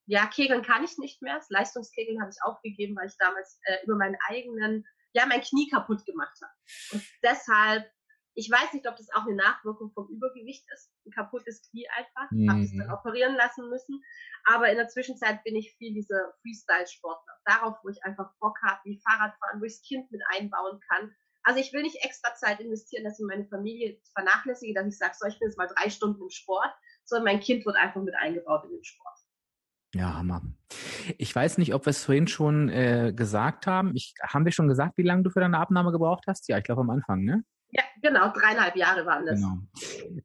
ja, 0.06 0.26
Kegeln 0.26 0.62
kann 0.62 0.84
ich 0.84 0.98
nicht 0.98 1.22
mehr. 1.22 1.36
Das 1.36 1.50
Leistungskegeln 1.50 2.20
habe 2.20 2.30
ich 2.30 2.42
aufgegeben, 2.42 2.96
weil 2.96 3.08
ich 3.08 3.16
damals 3.18 3.60
äh, 3.64 3.84
über 3.84 3.96
meinen 3.96 4.16
eigenen, 4.28 4.84
ja, 5.12 5.26
mein 5.26 5.40
Knie 5.40 5.68
kaputt 5.68 6.04
gemacht 6.06 6.38
habe. 6.40 6.52
Und 6.92 7.04
deshalb 7.22 7.90
ich 8.34 8.50
weiß 8.50 8.72
nicht, 8.72 8.88
ob 8.88 8.96
das 8.96 9.10
auch 9.12 9.26
eine 9.26 9.34
Nachwirkung 9.34 9.90
vom 9.92 10.08
Übergewicht 10.08 10.64
ist. 10.72 10.92
Ein 11.04 11.12
kaputtes 11.12 11.62
Knie 11.68 11.86
einfach. 11.90 12.30
Mhm. 12.30 12.50
Habe 12.50 12.62
es 12.62 12.76
dann 12.76 12.90
operieren 12.90 13.34
lassen 13.34 13.68
müssen. 13.68 14.02
Aber 14.44 14.70
in 14.70 14.76
der 14.76 14.88
Zwischenzeit 14.88 15.42
bin 15.44 15.56
ich 15.56 15.74
viel 15.76 15.92
dieser 15.92 16.32
Freestyle-Sportler. 16.42 17.34
Darauf, 17.44 17.76
wo 17.82 17.88
ich 17.88 18.02
einfach 18.04 18.32
Bock 18.40 18.56
habe, 18.62 18.80
wie 18.84 19.00
Fahrradfahren, 19.00 19.60
wo 19.60 19.64
ich 19.64 19.74
das 19.74 19.82
Kind 19.82 20.10
mit 20.10 20.22
einbauen 20.30 20.80
kann. 20.88 21.14
Also 21.42 21.60
ich 21.60 21.72
will 21.72 21.82
nicht 21.82 22.02
extra 22.04 22.34
Zeit 22.34 22.60
investieren, 22.60 23.04
dass 23.04 23.18
ich 23.18 23.26
meine 23.26 23.46
Familie 23.46 24.00
vernachlässige, 24.14 24.74
dass 24.74 24.86
ich 24.86 24.98
sage, 24.98 25.14
so, 25.18 25.26
ich 25.26 25.38
bin 25.38 25.48
jetzt 25.48 25.58
mal 25.58 25.68
drei 25.68 25.88
Stunden 25.90 26.22
im 26.22 26.30
Sport, 26.30 26.72
sondern 27.04 27.24
mein 27.34 27.40
Kind 27.40 27.64
wird 27.64 27.76
einfach 27.76 28.02
mit 28.02 28.14
eingebaut 28.14 28.64
in 28.64 28.72
den 28.72 28.84
Sport. 28.84 29.19
Ja, 29.94 30.14
Hammer. 30.14 30.42
Ich 31.18 31.34
weiß 31.34 31.58
nicht, 31.58 31.74
ob 31.74 31.86
wir 31.86 31.90
es 31.90 32.04
vorhin 32.04 32.28
schon 32.28 32.68
äh, 32.68 33.12
gesagt 33.14 33.66
haben. 33.66 33.94
Ich, 33.96 34.14
haben 34.22 34.44
wir 34.44 34.52
schon 34.52 34.68
gesagt, 34.68 34.96
wie 34.98 35.02
lange 35.02 35.24
du 35.24 35.30
für 35.30 35.40
deine 35.40 35.58
Abnahme 35.58 35.90
gebraucht 35.90 36.24
hast? 36.28 36.48
Ja, 36.48 36.58
ich 36.58 36.64
glaube 36.64 36.82
am 36.82 36.90
Anfang, 36.90 37.24
ne? 37.24 37.42
Ja, 37.72 37.82
genau, 38.02 38.32
dreieinhalb 38.32 38.76
Jahre 38.76 39.06
waren 39.06 39.26
das. 39.26 39.40
Genau. 39.40 39.58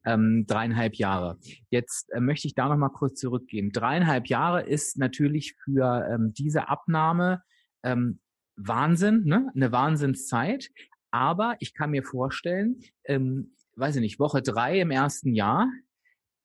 Ähm, 0.04 0.45
dreieinhalb 0.47 0.95
Jahre. 0.95 1.38
Jetzt 1.69 2.12
äh, 2.12 2.19
möchte 2.19 2.47
ich 2.47 2.56
da 2.56 2.67
nochmal 2.69 2.91
kurz 2.91 3.19
zurückgehen. 3.19 3.71
Dreieinhalb 3.71 4.28
Jahre 4.28 4.63
ist 4.63 4.97
natürlich 4.97 5.56
für 5.63 6.08
ähm, 6.12 6.34
diese 6.34 6.69
Abnahme 6.69 7.43
ähm, 7.84 8.19
Wahnsinn, 8.56 9.23
ne? 9.25 9.51
eine 9.56 9.71
Wahnsinnszeit. 9.71 10.69
Aber 11.12 11.56
ich 11.60 11.73
kann 11.73 11.91
mir 11.91 12.04
vorstellen, 12.04 12.80
ähm, 13.06 13.56
weiß 13.75 13.95
ich 13.95 14.01
nicht, 14.01 14.19
Woche 14.19 14.41
drei 14.41 14.80
im 14.80 14.91
ersten 14.91 15.34
Jahr, 15.34 15.67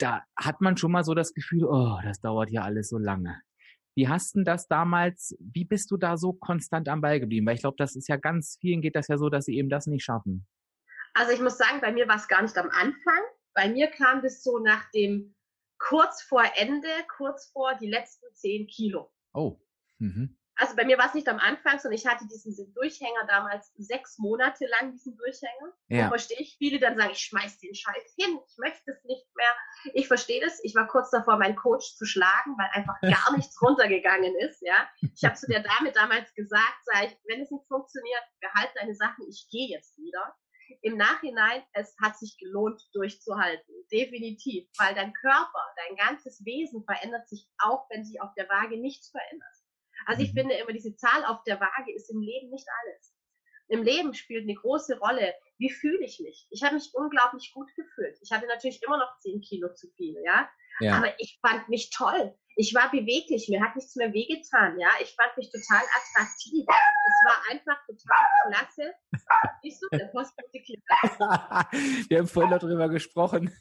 da 0.01 0.25
hat 0.37 0.61
man 0.61 0.77
schon 0.77 0.93
mal 0.93 1.05
so 1.05 1.15
das 1.15 1.35
Gefühl, 1.35 1.65
oh, 1.65 1.99
das 2.03 2.21
dauert 2.21 2.51
ja 2.51 2.63
alles 2.63 2.89
so 2.89 2.99
lange. 2.99 3.41
Wie 3.97 4.09
hast 4.09 4.37
du 4.37 4.45
das 4.45 4.69
damals, 4.69 5.37
wie 5.41 5.65
bist 5.65 5.91
du 5.91 5.97
da 5.97 6.17
so 6.17 6.33
konstant 6.33 6.89
am 6.89 7.01
Ball 7.01 7.21
geblieben? 7.21 7.47
Weil 7.47 7.57
ich 7.57 7.61
glaube, 7.61 7.77
das 7.79 7.97
ist 7.97 8.09
ja 8.09 8.17
ganz 8.17 8.57
vielen 8.61 8.81
geht 8.81 8.97
das 8.97 9.09
ja 9.09 9.19
so, 9.19 9.29
dass 9.29 9.45
sie 9.45 9.57
eben 9.57 9.69
das 9.69 9.87
nicht 9.87 10.05
schaffen. 10.05 10.47
Also 11.15 11.33
ich 11.33 11.41
muss 11.41 11.59
sagen, 11.59 11.81
bei 11.81 11.93
mir 11.93 12.09
war 12.09 12.17
es 12.17 12.29
gar 12.29 12.43
nicht 12.43 12.57
am 12.57 12.71
Anfang. 12.71 13.21
Bei 13.53 13.69
mir 13.69 13.89
kam 13.89 14.23
das 14.23 14.43
so 14.43 14.59
nach 14.59 14.89
dem 14.93 15.35
kurz 15.79 16.23
vor 16.23 16.45
Ende, 16.57 16.89
kurz 17.17 17.51
vor 17.53 17.75
die 17.81 17.89
letzten 17.89 18.27
zehn 18.35 18.67
Kilo. 18.69 19.11
Oh. 19.35 19.59
Mhm. 19.99 20.37
Also 20.61 20.77
bei 20.77 20.85
mir 20.85 20.99
war 20.99 21.07
es 21.07 21.15
nicht 21.15 21.27
am 21.27 21.39
Anfang, 21.39 21.79
sondern 21.79 21.99
ich 21.99 22.07
hatte 22.07 22.27
diesen 22.29 22.75
Durchhänger 22.75 23.27
damals 23.27 23.73
sechs 23.79 24.19
Monate 24.19 24.67
lang, 24.67 24.93
diesen 24.93 25.17
Durchhänger. 25.17 25.73
Ja. 25.89 26.09
verstehe 26.09 26.39
ich 26.39 26.57
viele 26.59 26.79
dann 26.79 26.99
sagen, 26.99 27.13
ich 27.13 27.21
schmeiß 27.21 27.59
den 27.61 27.75
Scheiß 27.75 28.15
hin, 28.19 28.39
ich 28.47 28.59
möchte 28.59 28.91
es 28.91 29.03
nicht 29.05 29.27
mehr. 29.35 29.95
Ich 29.95 30.07
verstehe 30.07 30.43
das. 30.43 30.63
Ich 30.63 30.75
war 30.75 30.87
kurz 30.87 31.09
davor, 31.09 31.39
meinen 31.39 31.57
Coach 31.57 31.97
zu 31.97 32.05
schlagen, 32.05 32.59
weil 32.59 32.69
einfach 32.73 33.01
gar 33.01 33.33
nichts 33.37 33.61
runtergegangen 33.63 34.37
ist. 34.37 34.61
Ja, 34.61 34.87
Ich 35.15 35.25
habe 35.25 35.35
zu 35.35 35.47
der 35.47 35.63
Dame 35.63 35.93
damals 35.93 36.35
gesagt, 36.35 36.79
sag 36.85 37.05
ich, 37.07 37.17
wenn 37.27 37.41
es 37.41 37.51
nicht 37.51 37.67
funktioniert, 37.67 38.23
behalte 38.43 38.75
deine 38.75 38.95
Sachen, 38.95 39.27
ich 39.31 39.49
gehe 39.51 39.69
jetzt 39.69 39.97
wieder 39.97 40.37
im 40.83 40.97
Nachhinein, 40.97 41.63
es 41.73 41.97
hat 42.03 42.19
sich 42.19 42.37
gelohnt, 42.39 42.83
durchzuhalten. 42.93 43.75
Definitiv. 43.91 44.69
Weil 44.79 44.95
dein 44.95 45.13
Körper, 45.15 45.75
dein 45.77 45.97
ganzes 45.97 46.45
Wesen 46.45 46.85
verändert 46.85 47.29
sich 47.29 47.49
auch, 47.59 47.89
wenn 47.91 48.05
sich 48.05 48.21
auf 48.21 48.33
der 48.35 48.49
Waage 48.49 48.79
nichts 48.79 49.11
verändert. 49.11 49.60
Also 50.07 50.23
ich 50.23 50.33
mhm. 50.33 50.39
finde 50.39 50.55
immer, 50.57 50.73
diese 50.73 50.97
Zahl 50.97 51.25
auf 51.27 51.43
der 51.45 51.61
Waage 51.61 51.95
ist 51.95 52.11
im 52.11 52.21
Leben 52.21 52.51
nicht 52.51 52.67
alles. 52.83 53.15
Im 53.71 53.85
Leben 53.85 54.15
spielt 54.15 54.43
eine 54.43 54.55
große 54.55 54.99
Rolle, 54.99 55.33
wie 55.59 55.71
fühle 55.71 56.05
ich 56.05 56.19
mich. 56.19 56.49
Ich 56.51 56.65
habe 56.65 56.75
mich 56.75 56.91
unglaublich 56.93 57.53
gut 57.55 57.69
gefühlt. 57.77 58.19
Ich 58.21 58.33
hatte 58.33 58.47
natürlich 58.47 58.83
immer 58.83 58.99
noch 58.99 59.17
10 59.19 59.41
Kilo 59.43 59.73
zu 59.75 59.89
viel, 59.97 60.17
ja. 60.25 60.51
ja. 60.81 60.97
Aber 60.97 61.15
ich 61.21 61.39
fand 61.41 61.69
mich 61.69 61.91
toll. 61.91 62.35
Ich 62.57 62.75
war 62.75 62.91
beweglich, 62.91 63.49
mir 63.49 63.63
hat 63.63 63.77
nichts 63.77 63.95
mehr 63.95 64.13
wehgetan, 64.13 64.77
ja. 64.81 64.89
Ich 65.01 65.15
fand 65.15 65.37
mich 65.37 65.53
total 65.53 65.85
attraktiv. 65.85 66.67
Es 66.67 67.25
war 67.25 67.51
einfach 67.51 67.79
total 67.87 68.27
klasse. 68.49 68.93
Siehst 69.63 69.83
du, 69.83 69.89
der 69.97 70.07
Postbote 70.07 70.51
Wir 72.09 72.19
haben 72.19 72.27
vorhin 72.27 72.51
darüber 72.51 72.89
gesprochen. 72.89 73.57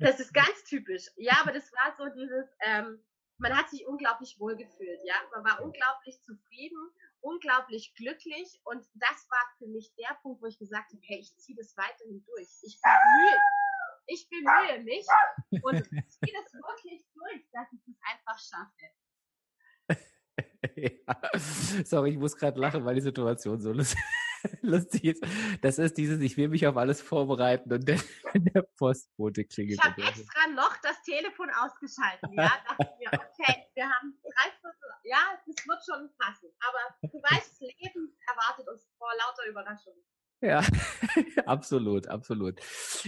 das 0.00 0.18
ist 0.18 0.34
ganz 0.34 0.64
typisch. 0.68 1.06
Ja, 1.16 1.34
aber 1.42 1.52
das 1.52 1.70
war 1.72 1.94
so 1.96 2.12
dieses, 2.12 2.46
ähm, 2.66 3.04
man 3.42 3.56
hat 3.56 3.68
sich 3.68 3.86
unglaublich 3.86 4.38
wohl 4.38 4.56
gefühlt, 4.56 5.00
ja. 5.04 5.14
Man 5.32 5.44
war 5.44 5.60
unglaublich 5.62 6.22
zufrieden, 6.22 6.78
unglaublich 7.20 7.92
glücklich 7.94 8.60
und 8.64 8.86
das 8.94 9.28
war 9.28 9.44
für 9.58 9.66
mich 9.66 9.92
der 9.96 10.16
Punkt, 10.22 10.40
wo 10.40 10.46
ich 10.46 10.58
gesagt 10.58 10.92
habe, 10.92 11.02
hey, 11.02 11.18
ich 11.18 11.36
ziehe 11.36 11.56
das 11.56 11.76
weiterhin 11.76 12.24
durch. 12.24 12.48
Ich 12.62 12.80
bemühe, 12.80 13.36
ich 14.06 14.28
bemühe 14.30 14.84
mich 14.84 15.06
und 15.62 15.84
ziehe 16.08 16.32
das 16.32 16.54
wirklich 16.54 17.04
durch, 17.14 17.50
dass 17.52 17.66
ich 17.72 17.80
es 17.88 17.96
einfach 18.10 18.38
schaffe. 18.38 18.86
ja. 20.76 21.84
Sorry, 21.84 22.10
ich 22.10 22.18
muss 22.18 22.36
gerade 22.36 22.60
lachen, 22.60 22.84
weil 22.84 22.94
die 22.94 23.00
Situation 23.00 23.60
so 23.60 23.72
lustig 23.72 23.98
ist. 23.98 24.21
Das 25.62 25.78
ist 25.78 25.96
dieses, 25.96 26.20
ich 26.20 26.36
will 26.36 26.48
mich 26.48 26.66
auf 26.66 26.76
alles 26.76 27.00
vorbereiten 27.00 27.72
und 27.72 27.86
der, 27.86 27.98
der 28.34 28.62
Postbote 28.76 29.44
klingelt. 29.44 29.78
Ich 29.78 29.84
habe 29.84 30.02
extra 30.02 30.48
noch 30.54 30.76
das 30.82 31.00
Telefon 31.02 31.50
ausgeschaltet. 31.50 32.30
Ja, 32.32 32.52
dachte 32.68 32.92
mir, 32.98 33.08
okay, 33.12 33.66
wir 33.74 33.84
haben 33.84 34.18
drei 34.22 34.50
Viertel, 34.60 34.90
ja, 35.04 35.18
das 35.46 35.66
wird 35.66 35.84
schon 35.84 36.10
passen. 36.18 36.48
Aber 36.60 37.10
du 37.12 37.22
weißt, 37.22 37.50
das 37.52 37.60
Leben 37.60 38.16
erwartet 38.26 38.68
uns 38.68 38.88
vor 38.98 39.08
lauter 39.18 39.48
Überraschungen. 39.48 40.02
Ja, 40.40 40.60
absolut, 41.46 42.08
absolut. 42.08 42.58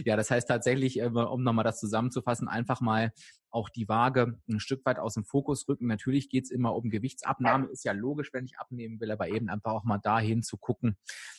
Ja, 0.04 0.16
das 0.16 0.30
heißt 0.30 0.46
tatsächlich, 0.46 1.00
äh, 1.00 1.06
um 1.06 1.42
nochmal 1.42 1.64
das 1.64 1.80
zusammenzufassen, 1.80 2.48
einfach 2.48 2.80
mal 2.80 3.12
auch 3.54 3.68
die 3.68 3.88
Waage 3.88 4.38
ein 4.48 4.60
Stück 4.60 4.84
weit 4.84 4.98
aus 4.98 5.14
dem 5.14 5.24
Fokus 5.24 5.68
rücken. 5.68 5.86
Natürlich 5.86 6.28
geht's 6.28 6.50
immer 6.50 6.74
um 6.74 6.90
Gewichtsabnahme, 6.90 7.68
ist 7.68 7.84
ja 7.84 7.92
logisch, 7.92 8.32
wenn 8.32 8.44
ich 8.44 8.58
abnehmen 8.58 9.00
will, 9.00 9.10
aber 9.10 9.28
eben 9.28 9.48
einfach 9.48 9.72
auch 9.72 9.84
mal 9.84 9.98
dahin 9.98 10.42
zu 10.42 10.56
gucken, 10.56 10.96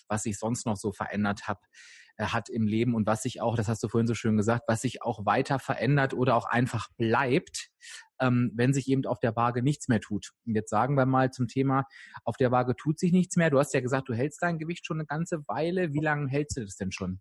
was 0.08 0.26
ich 0.26 0.40
sonst 0.40 0.66
noch 0.66 0.78
so 0.78 0.92
verändert 0.92 1.48
habe 1.48 1.60
äh, 2.18 2.28
hat 2.28 2.48
im 2.50 2.68
Leben 2.68 2.96
und 2.96 3.06
was 3.06 3.24
sich 3.24 3.42
auch, 3.42 3.58
das 3.58 3.68
hast 3.68 3.84
du 3.84 3.90
vorhin 3.90 4.08
so 4.08 4.14
schön 4.14 4.38
gesagt, 4.38 4.64
was 4.68 4.82
sich 4.82 5.02
auch 5.02 5.26
weiter 5.26 5.60
verändert 5.60 6.14
oder 6.14 6.36
auch 6.36 6.46
einfach 6.46 6.88
bleibt, 6.98 7.70
ähm, 8.22 8.52
wenn 8.56 8.74
sich 8.74 8.88
eben 8.88 9.06
auf 9.06 9.20
der 9.20 9.36
Waage 9.36 9.62
nichts 9.62 9.90
mehr 9.90 10.00
tut. 10.00 10.32
Und 10.46 10.56
jetzt 10.56 10.70
sagen 10.70 10.96
wir 10.96 11.06
mal 11.06 11.32
zum 11.32 11.50
Thema, 11.50 11.86
auf 12.24 12.38
der 12.38 12.52
Waage 12.52 12.78
tut 12.78 12.98
sich 12.98 13.12
nichts 13.12 13.36
mehr. 13.36 13.50
Du 13.50 13.60
hast 13.60 13.74
ja 13.74 13.82
gesagt, 13.82 14.08
du 14.08 14.14
hältst 14.14 14.42
dein 14.42 14.58
Gewicht 14.58 14.86
schon 14.86 14.98
eine 14.98 15.06
ganze 15.06 15.46
Weile. 15.48 15.92
Wie 15.94 16.00
lange 16.00 16.30
hältst 16.30 16.56
du 16.56 16.62
das 16.62 16.78
denn 16.78 16.94
schon? 16.94 17.20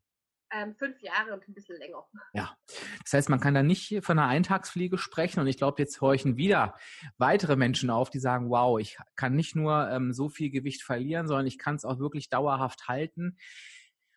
Ähm, 0.57 0.77
fünf 0.77 1.03
Jahre 1.03 1.33
und 1.33 1.49
ein 1.49 1.53
bisschen 1.53 1.77
länger. 1.79 2.07
Ja, 2.33 2.57
das 3.03 3.13
heißt, 3.13 3.29
man 3.29 3.41
kann 3.41 3.55
da 3.55 3.65
nicht 3.65 4.05
von 4.05 4.21
einer 4.21 4.29
Eintagsfliege 4.29 4.99
sprechen. 4.99 5.41
Und 5.41 5.49
ich 5.49 5.57
glaube, 5.57 5.83
jetzt 5.83 6.01
horchen 6.01 6.37
wieder 6.37 6.79
weitere 7.19 7.57
Menschen 7.57 7.91
auf, 7.91 8.09
die 8.09 8.21
sagen, 8.21 8.51
wow, 8.51 8.79
ich 8.79 8.97
kann 9.17 9.35
nicht 9.35 9.57
nur 9.57 9.91
ähm, 9.91 10.13
so 10.13 10.29
viel 10.29 10.51
Gewicht 10.51 10.85
verlieren, 10.85 11.27
sondern 11.27 11.49
ich 11.49 11.59
kann 11.59 11.75
es 11.75 11.85
auch 11.85 11.99
wirklich 11.99 12.29
dauerhaft 12.29 12.87
halten. 12.87 13.37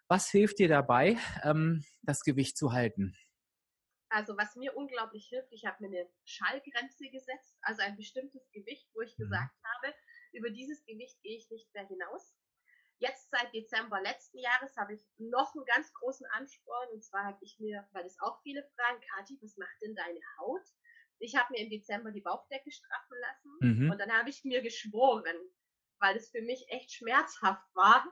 Was 0.07 0.29
hilft 0.29 0.59
dir 0.59 0.67
dabei, 0.67 1.17
ähm, 1.41 1.83
das 2.03 2.21
Gewicht 2.21 2.55
zu 2.55 2.71
halten? 2.71 3.17
Also 4.09 4.37
was 4.37 4.55
mir 4.55 4.77
unglaublich 4.77 5.27
hilft, 5.29 5.51
ich 5.51 5.65
habe 5.65 5.77
mir 5.81 5.87
eine 5.87 6.09
Schallgrenze 6.23 7.09
gesetzt, 7.09 7.57
also 7.61 7.81
ein 7.81 7.97
bestimmtes 7.97 8.47
Gewicht, 8.51 8.87
wo 8.93 9.01
ich 9.01 9.17
mhm. 9.17 9.23
gesagt 9.23 9.55
habe, 9.63 9.93
über 10.33 10.51
dieses 10.51 10.85
Gewicht 10.85 11.19
gehe 11.23 11.35
ich 11.35 11.49
nicht 11.49 11.73
mehr 11.73 11.87
hinaus. 11.87 12.31
Jetzt 12.99 13.29
seit 13.29 13.53
Dezember 13.53 14.01
letzten 14.01 14.39
Jahres 14.39 14.75
habe 14.75 14.95
ich 14.95 15.05
noch 15.17 15.53
einen 15.53 15.65
ganz 15.65 15.93
großen 15.93 16.25
Ansporn 16.37 16.89
und 16.93 17.03
zwar 17.03 17.25
habe 17.25 17.37
ich 17.41 17.59
mir, 17.59 17.87
weil 17.91 18.05
es 18.05 18.19
auch 18.19 18.41
viele 18.41 18.63
fragen, 18.75 19.01
Kathi, 19.09 19.37
was 19.41 19.55
macht 19.57 19.81
denn 19.81 19.95
deine 19.95 20.19
Haut? 20.39 20.65
Ich 21.19 21.35
habe 21.35 21.51
mir 21.51 21.63
im 21.63 21.69
Dezember 21.69 22.11
die 22.11 22.21
Bauchdecke 22.21 22.71
straffen 22.71 23.17
lassen 23.19 23.57
mhm. 23.59 23.91
und 23.91 23.99
dann 23.99 24.11
habe 24.11 24.29
ich 24.29 24.43
mir 24.43 24.61
geschworen, 24.61 25.35
weil 25.99 26.15
es 26.15 26.29
für 26.29 26.41
mich 26.41 26.65
echt 26.69 26.91
schmerzhaft 26.91 27.63
war, 27.75 28.05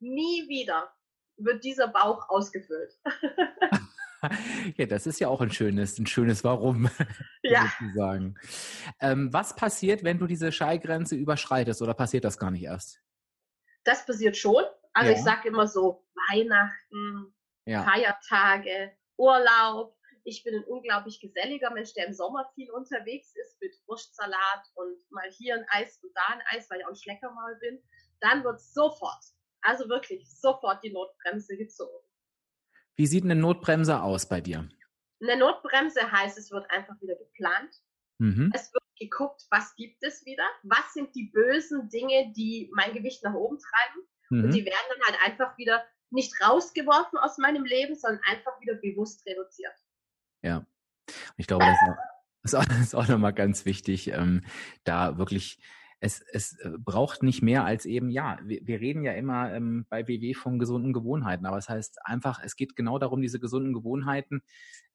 nie 0.00 0.48
wieder 0.48 0.92
wird 1.36 1.64
dieser 1.64 1.88
Bauch 1.88 2.28
ausgefüllt. 2.28 2.92
ja, 4.76 4.86
das 4.86 5.06
ist 5.06 5.20
ja 5.20 5.28
auch 5.28 5.40
ein 5.40 5.50
schönes, 5.50 5.98
ein 5.98 6.06
schönes 6.06 6.44
Warum, 6.44 6.90
ja. 7.42 7.72
sozusagen. 7.78 8.36
Ähm, 9.00 9.32
was 9.32 9.56
passiert, 9.56 10.04
wenn 10.04 10.18
du 10.18 10.26
diese 10.26 10.52
Schallgrenze 10.52 11.16
überschreitest 11.16 11.82
oder 11.82 11.94
passiert 11.94 12.24
das 12.24 12.38
gar 12.38 12.50
nicht 12.50 12.64
erst? 12.64 13.00
Das 13.84 14.06
passiert 14.06 14.36
schon. 14.36 14.64
Also 14.92 15.10
ja. 15.10 15.16
ich 15.16 15.22
sage 15.22 15.48
immer 15.48 15.66
so, 15.66 16.04
Weihnachten, 16.30 17.34
ja. 17.66 17.82
Feiertage, 17.82 18.92
Urlaub. 19.16 19.96
Ich 20.24 20.44
bin 20.44 20.54
ein 20.54 20.64
unglaublich 20.64 21.20
geselliger 21.20 21.70
Mensch, 21.70 21.94
der 21.94 22.06
im 22.06 22.12
Sommer 22.12 22.48
viel 22.54 22.70
unterwegs 22.70 23.34
ist 23.34 23.60
mit 23.60 23.74
Wurstsalat 23.86 24.62
und 24.74 24.96
mal 25.10 25.28
hier 25.30 25.56
ein 25.56 25.66
Eis 25.70 25.98
und 26.02 26.12
da 26.14 26.34
ein 26.34 26.42
Eis, 26.50 26.70
weil 26.70 26.78
ich 26.78 26.86
auch 26.86 26.90
ein 26.90 26.96
Schleckermaul 26.96 27.56
bin. 27.60 27.82
Dann 28.20 28.44
wird 28.44 28.60
sofort, 28.60 29.24
also 29.62 29.88
wirklich 29.88 30.28
sofort 30.30 30.82
die 30.84 30.92
Notbremse 30.92 31.56
gezogen. 31.56 32.06
Wie 32.96 33.06
sieht 33.06 33.24
eine 33.24 33.34
Notbremse 33.34 34.00
aus 34.00 34.28
bei 34.28 34.40
dir? 34.40 34.68
Eine 35.20 35.38
Notbremse 35.38 36.12
heißt, 36.12 36.38
es 36.38 36.50
wird 36.50 36.70
einfach 36.70 37.00
wieder 37.00 37.16
geplant. 37.16 37.74
Mhm. 38.18 38.52
Es 38.54 38.72
wird 38.72 38.81
geguckt, 39.08 39.42
was 39.50 39.74
gibt 39.76 40.02
es 40.02 40.24
wieder? 40.24 40.44
Was 40.62 40.92
sind 40.94 41.14
die 41.14 41.30
bösen 41.32 41.88
Dinge, 41.88 42.32
die 42.36 42.70
mein 42.74 42.92
Gewicht 42.94 43.22
nach 43.22 43.34
oben 43.34 43.58
treiben? 43.58 44.08
Mhm. 44.30 44.44
Und 44.44 44.50
die 44.52 44.64
werden 44.64 44.88
dann 44.90 45.08
halt 45.08 45.18
einfach 45.24 45.56
wieder 45.58 45.84
nicht 46.10 46.32
rausgeworfen 46.42 47.18
aus 47.18 47.38
meinem 47.38 47.64
Leben, 47.64 47.94
sondern 47.94 48.20
einfach 48.24 48.60
wieder 48.60 48.74
bewusst 48.74 49.26
reduziert. 49.26 49.74
Ja, 50.42 50.66
ich 51.36 51.46
glaube, 51.46 51.64
das 51.64 51.78
ist 52.44 52.54
auch, 52.54 52.64
ist 52.80 52.94
auch 52.94 53.08
nochmal 53.08 53.32
ganz 53.32 53.64
wichtig, 53.64 54.08
ähm, 54.08 54.44
da 54.84 55.18
wirklich 55.18 55.58
es, 56.04 56.20
es 56.32 56.58
äh, 56.58 56.72
braucht 56.78 57.22
nicht 57.22 57.42
mehr 57.42 57.64
als 57.64 57.86
eben, 57.86 58.10
ja, 58.10 58.36
wir, 58.42 58.60
wir 58.64 58.80
reden 58.80 59.04
ja 59.04 59.12
immer 59.12 59.54
ähm, 59.54 59.86
bei 59.88 60.08
WW 60.08 60.34
von 60.34 60.58
gesunden 60.58 60.92
Gewohnheiten, 60.92 61.46
aber 61.46 61.58
es 61.58 61.68
heißt 61.68 62.04
einfach, 62.04 62.40
es 62.42 62.56
geht 62.56 62.74
genau 62.74 62.98
darum, 62.98 63.22
diese 63.22 63.38
gesunden 63.38 63.72
Gewohnheiten 63.72 64.42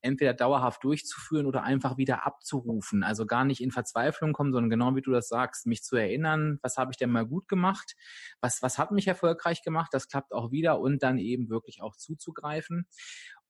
entweder 0.02 0.34
dauerhaft 0.34 0.84
durchzuführen 0.84 1.46
oder 1.46 1.64
einfach 1.64 1.98
wieder 1.98 2.26
abzurufen. 2.26 3.04
Also 3.04 3.26
gar 3.26 3.46
nicht 3.46 3.62
in 3.62 3.72
Verzweiflung 3.72 4.34
kommen, 4.34 4.52
sondern 4.52 4.70
genau 4.70 4.98
wie 4.98 5.02
du 5.02 5.12
das 5.12 5.30
sagst, 5.30 5.66
mich 5.66 5.82
zu 5.82 5.96
erinnern, 5.96 6.60
was 6.62 6.76
habe 6.76 6.92
ich 6.92 6.98
denn 6.98 7.10
mal 7.10 7.26
gut 7.26 7.48
gemacht, 7.48 7.96
was, 8.42 8.62
was 8.62 8.78
hat 8.78 8.92
mich 8.92 9.08
erfolgreich 9.08 9.64
gemacht, 9.64 9.94
das 9.94 10.10
klappt 10.10 10.34
auch 10.34 10.52
wieder 10.52 10.82
und 10.82 11.04
dann 11.04 11.20
eben 11.20 11.50
wirklich 11.50 11.82
auch 11.82 11.96
zuzugreifen. 11.96 12.86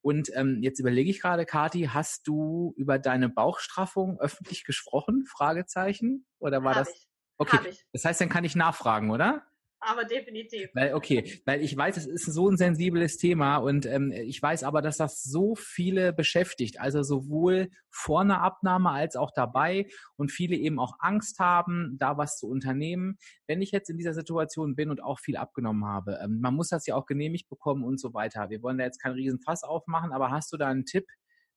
Und 0.00 0.30
ähm, 0.36 0.60
jetzt 0.62 0.78
überlege 0.78 1.10
ich 1.10 1.20
gerade, 1.20 1.44
Kati, 1.44 1.90
hast 1.92 2.28
du 2.28 2.72
über 2.76 3.00
deine 3.00 3.28
Bauchstraffung 3.28 4.20
öffentlich 4.20 4.64
gesprochen? 4.64 5.26
Fragezeichen? 5.26 6.24
Oder 6.38 6.62
war 6.62 6.76
Hab 6.76 6.84
das? 6.84 6.94
Ich. 6.94 7.07
Okay, 7.38 7.58
das 7.92 8.04
heißt, 8.04 8.20
dann 8.20 8.28
kann 8.28 8.44
ich 8.44 8.56
nachfragen, 8.56 9.10
oder? 9.10 9.44
Aber 9.80 10.04
definitiv. 10.04 10.70
Weil, 10.74 10.94
okay, 10.94 11.40
weil 11.46 11.62
ich 11.62 11.76
weiß, 11.76 11.96
es 11.98 12.06
ist 12.06 12.24
so 12.26 12.48
ein 12.48 12.56
sensibles 12.56 13.16
Thema 13.16 13.58
und 13.58 13.86
ähm, 13.86 14.10
ich 14.10 14.42
weiß 14.42 14.64
aber, 14.64 14.82
dass 14.82 14.96
das 14.96 15.22
so 15.22 15.54
viele 15.54 16.12
beschäftigt, 16.12 16.80
also 16.80 17.04
sowohl 17.04 17.70
vor 17.88 18.22
einer 18.22 18.42
Abnahme 18.42 18.90
als 18.90 19.14
auch 19.14 19.30
dabei 19.30 19.86
und 20.16 20.32
viele 20.32 20.56
eben 20.56 20.80
auch 20.80 20.96
Angst 20.98 21.38
haben, 21.38 21.96
da 21.96 22.18
was 22.18 22.38
zu 22.38 22.48
unternehmen. 22.48 23.18
Wenn 23.46 23.62
ich 23.62 23.70
jetzt 23.70 23.88
in 23.88 23.98
dieser 23.98 24.14
Situation 24.14 24.74
bin 24.74 24.90
und 24.90 25.00
auch 25.00 25.20
viel 25.20 25.36
abgenommen 25.36 25.84
habe, 25.84 26.18
ähm, 26.24 26.40
man 26.40 26.54
muss 26.54 26.70
das 26.70 26.86
ja 26.86 26.96
auch 26.96 27.06
genehmigt 27.06 27.48
bekommen 27.48 27.84
und 27.84 28.00
so 28.00 28.14
weiter. 28.14 28.50
Wir 28.50 28.62
wollen 28.62 28.78
da 28.78 28.84
jetzt 28.84 29.00
keinen 29.00 29.14
riesen 29.14 29.40
Fass 29.40 29.62
aufmachen, 29.62 30.12
aber 30.12 30.32
hast 30.32 30.52
du 30.52 30.56
da 30.56 30.66
einen 30.66 30.86
Tipp, 30.86 31.06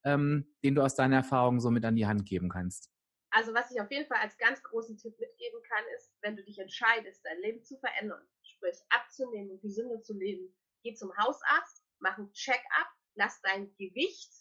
ähm, 0.03 0.45
den 0.63 0.75
du 0.75 0.83
aus 0.83 0.93
deiner 0.93 1.17
Erfahrung 1.17 1.59
so 1.59 1.71
mit 1.71 1.83
an 1.85 1.95
die 1.95 2.05
Hand 2.05 2.27
geben 2.27 2.49
kannst? 2.49 2.90
Also 3.31 3.53
was 3.53 3.71
ich 3.71 3.79
auf 3.79 3.89
jeden 3.89 4.07
Fall 4.07 4.19
als 4.19 4.37
ganz 4.37 4.61
großen 4.61 4.97
Tipp 4.97 5.17
mitgeben 5.17 5.61
kann, 5.63 5.83
ist, 5.95 6.13
wenn 6.21 6.35
du 6.35 6.43
dich 6.43 6.59
entscheidest, 6.59 7.23
dein 7.23 7.39
Leben 7.39 7.63
zu 7.63 7.77
verändern, 7.79 8.21
sprich 8.43 8.77
abzunehmen 8.89 9.51
und 9.51 9.61
gesünder 9.61 10.01
zu 10.01 10.13
leben, 10.13 10.53
geh 10.83 10.93
zum 10.93 11.15
Hausarzt, 11.17 11.83
mach 11.99 12.17
einen 12.17 12.31
Check-up, 12.33 12.89
lass 13.15 13.41
dein 13.41 13.73
Gewicht 13.77 14.31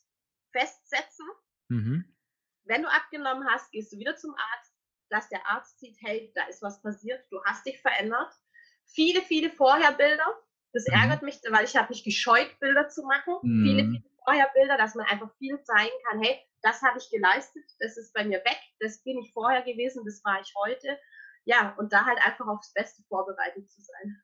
festsetzen. 0.52 1.26
Mhm. 1.68 2.16
Wenn 2.64 2.82
du 2.82 2.90
abgenommen 2.90 3.48
hast, 3.48 3.70
gehst 3.70 3.92
du 3.92 3.98
wieder 3.98 4.16
zum 4.16 4.34
Arzt, 4.34 4.74
dass 5.08 5.28
der 5.28 5.46
Arzt 5.46 5.78
sieht, 5.78 5.96
hey, 6.00 6.32
da 6.34 6.44
ist 6.46 6.62
was 6.62 6.82
passiert, 6.82 7.24
du 7.30 7.42
hast 7.44 7.66
dich 7.66 7.80
verändert. 7.80 8.32
Viele, 8.86 9.22
viele 9.22 9.50
Vorherbilder. 9.50 10.26
Das 10.72 10.86
mhm. 10.88 10.94
ärgert 10.94 11.22
mich, 11.22 11.40
weil 11.48 11.64
ich 11.64 11.76
habe 11.76 11.90
mich 11.90 12.02
gescheut, 12.02 12.58
Bilder 12.58 12.88
zu 12.88 13.02
machen. 13.02 13.34
Mhm. 13.42 13.64
Viele, 13.64 13.84
viele 13.84 14.10
Vorherbilder, 14.24 14.76
dass 14.78 14.94
man 14.96 15.06
einfach 15.06 15.32
viel 15.38 15.62
zeigen 15.62 15.94
kann, 16.06 16.22
hey, 16.22 16.40
das 16.62 16.82
habe 16.82 16.98
ich 16.98 17.10
geleistet, 17.10 17.64
das 17.78 17.96
ist 17.96 18.12
bei 18.12 18.24
mir 18.24 18.38
weg, 18.38 18.58
das 18.80 19.02
bin 19.02 19.18
ich 19.18 19.32
vorher 19.32 19.62
gewesen, 19.62 20.04
das 20.04 20.22
war 20.24 20.40
ich 20.40 20.52
heute. 20.56 20.98
Ja, 21.44 21.74
und 21.78 21.92
da 21.92 22.04
halt 22.04 22.18
einfach 22.24 22.46
aufs 22.46 22.72
Beste 22.72 23.02
vorbereitet 23.08 23.70
zu 23.70 23.80
sein. 23.80 24.22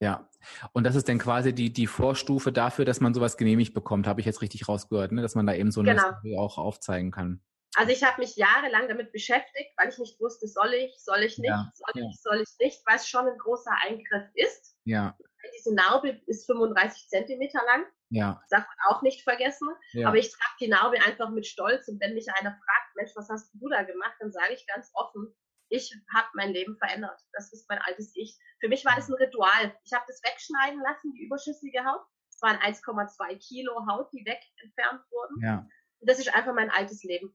Ja, 0.00 0.28
und 0.72 0.84
das 0.84 0.96
ist 0.96 1.08
dann 1.08 1.18
quasi 1.18 1.54
die, 1.54 1.72
die 1.72 1.86
Vorstufe 1.86 2.52
dafür, 2.52 2.84
dass 2.84 3.00
man 3.00 3.14
sowas 3.14 3.36
genehmigt 3.36 3.74
bekommt, 3.74 4.06
habe 4.06 4.20
ich 4.20 4.26
jetzt 4.26 4.42
richtig 4.42 4.68
rausgehört, 4.68 5.12
ne? 5.12 5.22
dass 5.22 5.34
man 5.34 5.46
da 5.46 5.54
eben 5.54 5.70
so 5.70 5.80
eine 5.80 5.94
genau. 5.94 6.08
Story 6.08 6.36
auch 6.38 6.58
aufzeigen 6.58 7.10
kann. 7.10 7.40
Also 7.76 7.92
ich 7.92 8.04
habe 8.04 8.20
mich 8.20 8.36
jahrelang 8.36 8.88
damit 8.88 9.12
beschäftigt, 9.12 9.72
weil 9.76 9.88
ich 9.88 9.98
nicht 9.98 10.20
wusste, 10.20 10.46
soll 10.46 10.72
ich, 10.74 10.96
soll 11.02 11.20
ich 11.20 11.38
nicht, 11.38 11.48
ja, 11.48 11.70
soll 11.74 12.02
ich, 12.02 12.20
soll 12.20 12.40
ich 12.40 12.54
nicht, 12.60 12.82
weil 12.86 12.96
es 12.96 13.08
schon 13.08 13.26
ein 13.26 13.38
großer 13.38 13.72
Eingriff 13.84 14.30
ist. 14.34 14.76
Ja. 14.84 15.16
Diese 15.56 15.74
Narbe 15.74 16.20
ist 16.26 16.46
35 16.46 17.08
Zentimeter 17.08 17.60
lang. 17.66 17.84
Ja. 18.10 18.40
Das 18.42 18.60
darf 18.60 18.66
man 18.66 18.94
auch 18.94 19.02
nicht 19.02 19.22
vergessen. 19.22 19.68
Ja. 19.92 20.08
Aber 20.08 20.18
ich 20.18 20.30
trage 20.30 20.56
die 20.60 20.68
Narbe 20.68 20.96
einfach 21.04 21.30
mit 21.30 21.46
Stolz. 21.46 21.88
Und 21.88 22.00
wenn 22.00 22.14
mich 22.14 22.28
einer 22.32 22.50
fragt, 22.50 22.96
Mensch, 22.96 23.12
was 23.14 23.28
hast 23.28 23.52
du 23.54 23.68
da 23.68 23.82
gemacht, 23.82 24.14
dann 24.20 24.32
sage 24.32 24.54
ich 24.54 24.66
ganz 24.66 24.90
offen, 24.94 25.34
ich 25.68 25.92
habe 26.14 26.28
mein 26.34 26.50
Leben 26.52 26.76
verändert. 26.76 27.20
Das 27.32 27.52
ist 27.52 27.68
mein 27.68 27.80
altes 27.80 28.12
Ich. 28.14 28.38
Für 28.60 28.68
mich 28.68 28.84
war 28.84 28.94
das 28.96 29.08
ein 29.08 29.14
Ritual. 29.14 29.74
Ich 29.84 29.92
habe 29.92 30.04
das 30.06 30.22
wegschneiden 30.22 30.80
lassen, 30.80 31.12
die 31.12 31.24
überschüssige 31.24 31.84
Haut. 31.84 32.02
Es 32.30 32.40
waren 32.42 32.58
1,2 32.58 33.38
Kilo 33.38 33.86
Haut, 33.88 34.12
die 34.12 34.24
weg 34.24 34.40
entfernt 34.62 35.00
wurden. 35.10 35.42
Ja. 35.42 35.66
Und 36.00 36.10
das 36.10 36.18
ist 36.18 36.34
einfach 36.34 36.54
mein 36.54 36.70
altes 36.70 37.02
Leben. 37.02 37.34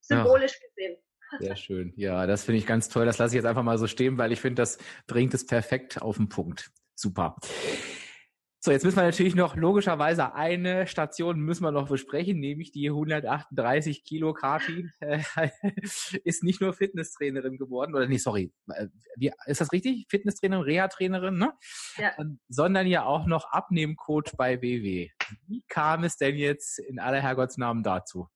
Symbolisch 0.00 0.60
ja. 0.60 0.68
gesehen. 0.68 1.02
Sehr 1.38 1.56
schön. 1.56 1.92
Ja, 1.96 2.26
das 2.26 2.44
finde 2.44 2.58
ich 2.58 2.66
ganz 2.66 2.88
toll. 2.88 3.04
Das 3.04 3.18
lasse 3.18 3.34
ich 3.34 3.36
jetzt 3.36 3.46
einfach 3.46 3.62
mal 3.62 3.78
so 3.78 3.86
stehen, 3.86 4.16
weil 4.18 4.32
ich 4.32 4.40
finde, 4.40 4.62
das 4.62 4.78
bringt 5.06 5.34
es 5.34 5.46
perfekt 5.46 6.00
auf 6.00 6.16
den 6.16 6.28
Punkt. 6.28 6.70
Super. 6.98 7.36
So, 8.60 8.72
jetzt 8.72 8.84
müssen 8.84 8.96
wir 8.96 9.04
natürlich 9.04 9.36
noch 9.36 9.54
logischerweise 9.54 10.34
eine 10.34 10.88
Station 10.88 11.38
müssen 11.38 11.62
wir 11.62 11.70
noch 11.70 11.88
besprechen, 11.88 12.40
nämlich 12.40 12.72
die 12.72 12.88
138 12.88 14.02
Kilo 14.02 14.34
Kati 14.34 14.90
äh, 14.98 15.20
ist 16.24 16.42
nicht 16.42 16.60
nur 16.60 16.72
Fitnesstrainerin 16.72 17.56
geworden 17.56 17.94
oder 17.94 18.08
nee, 18.08 18.16
sorry, 18.16 18.52
äh, 18.74 18.88
wie, 19.14 19.30
ist 19.46 19.60
das 19.60 19.70
richtig? 19.70 20.06
Fitnesstrainerin, 20.10 20.64
Reha-Trainerin, 20.64 21.38
ne? 21.38 21.52
Ja. 21.98 22.10
Ähm, 22.18 22.40
sondern 22.48 22.88
ja 22.88 23.04
auch 23.04 23.26
noch 23.26 23.48
Abnehmcoach 23.52 24.36
bei 24.36 24.60
WW. 24.60 25.08
Wie 25.46 25.62
kam 25.68 26.02
es 26.02 26.16
denn 26.16 26.34
jetzt 26.34 26.80
in 26.80 26.98
aller 26.98 27.22
Herrgottsnamen 27.22 27.84
dazu? 27.84 28.28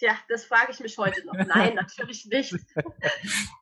Tja, 0.00 0.16
das 0.30 0.46
frage 0.46 0.72
ich 0.72 0.80
mich 0.80 0.96
heute 0.96 1.26
noch. 1.26 1.34
Nein, 1.34 1.74
natürlich 1.74 2.24
nicht. 2.24 2.54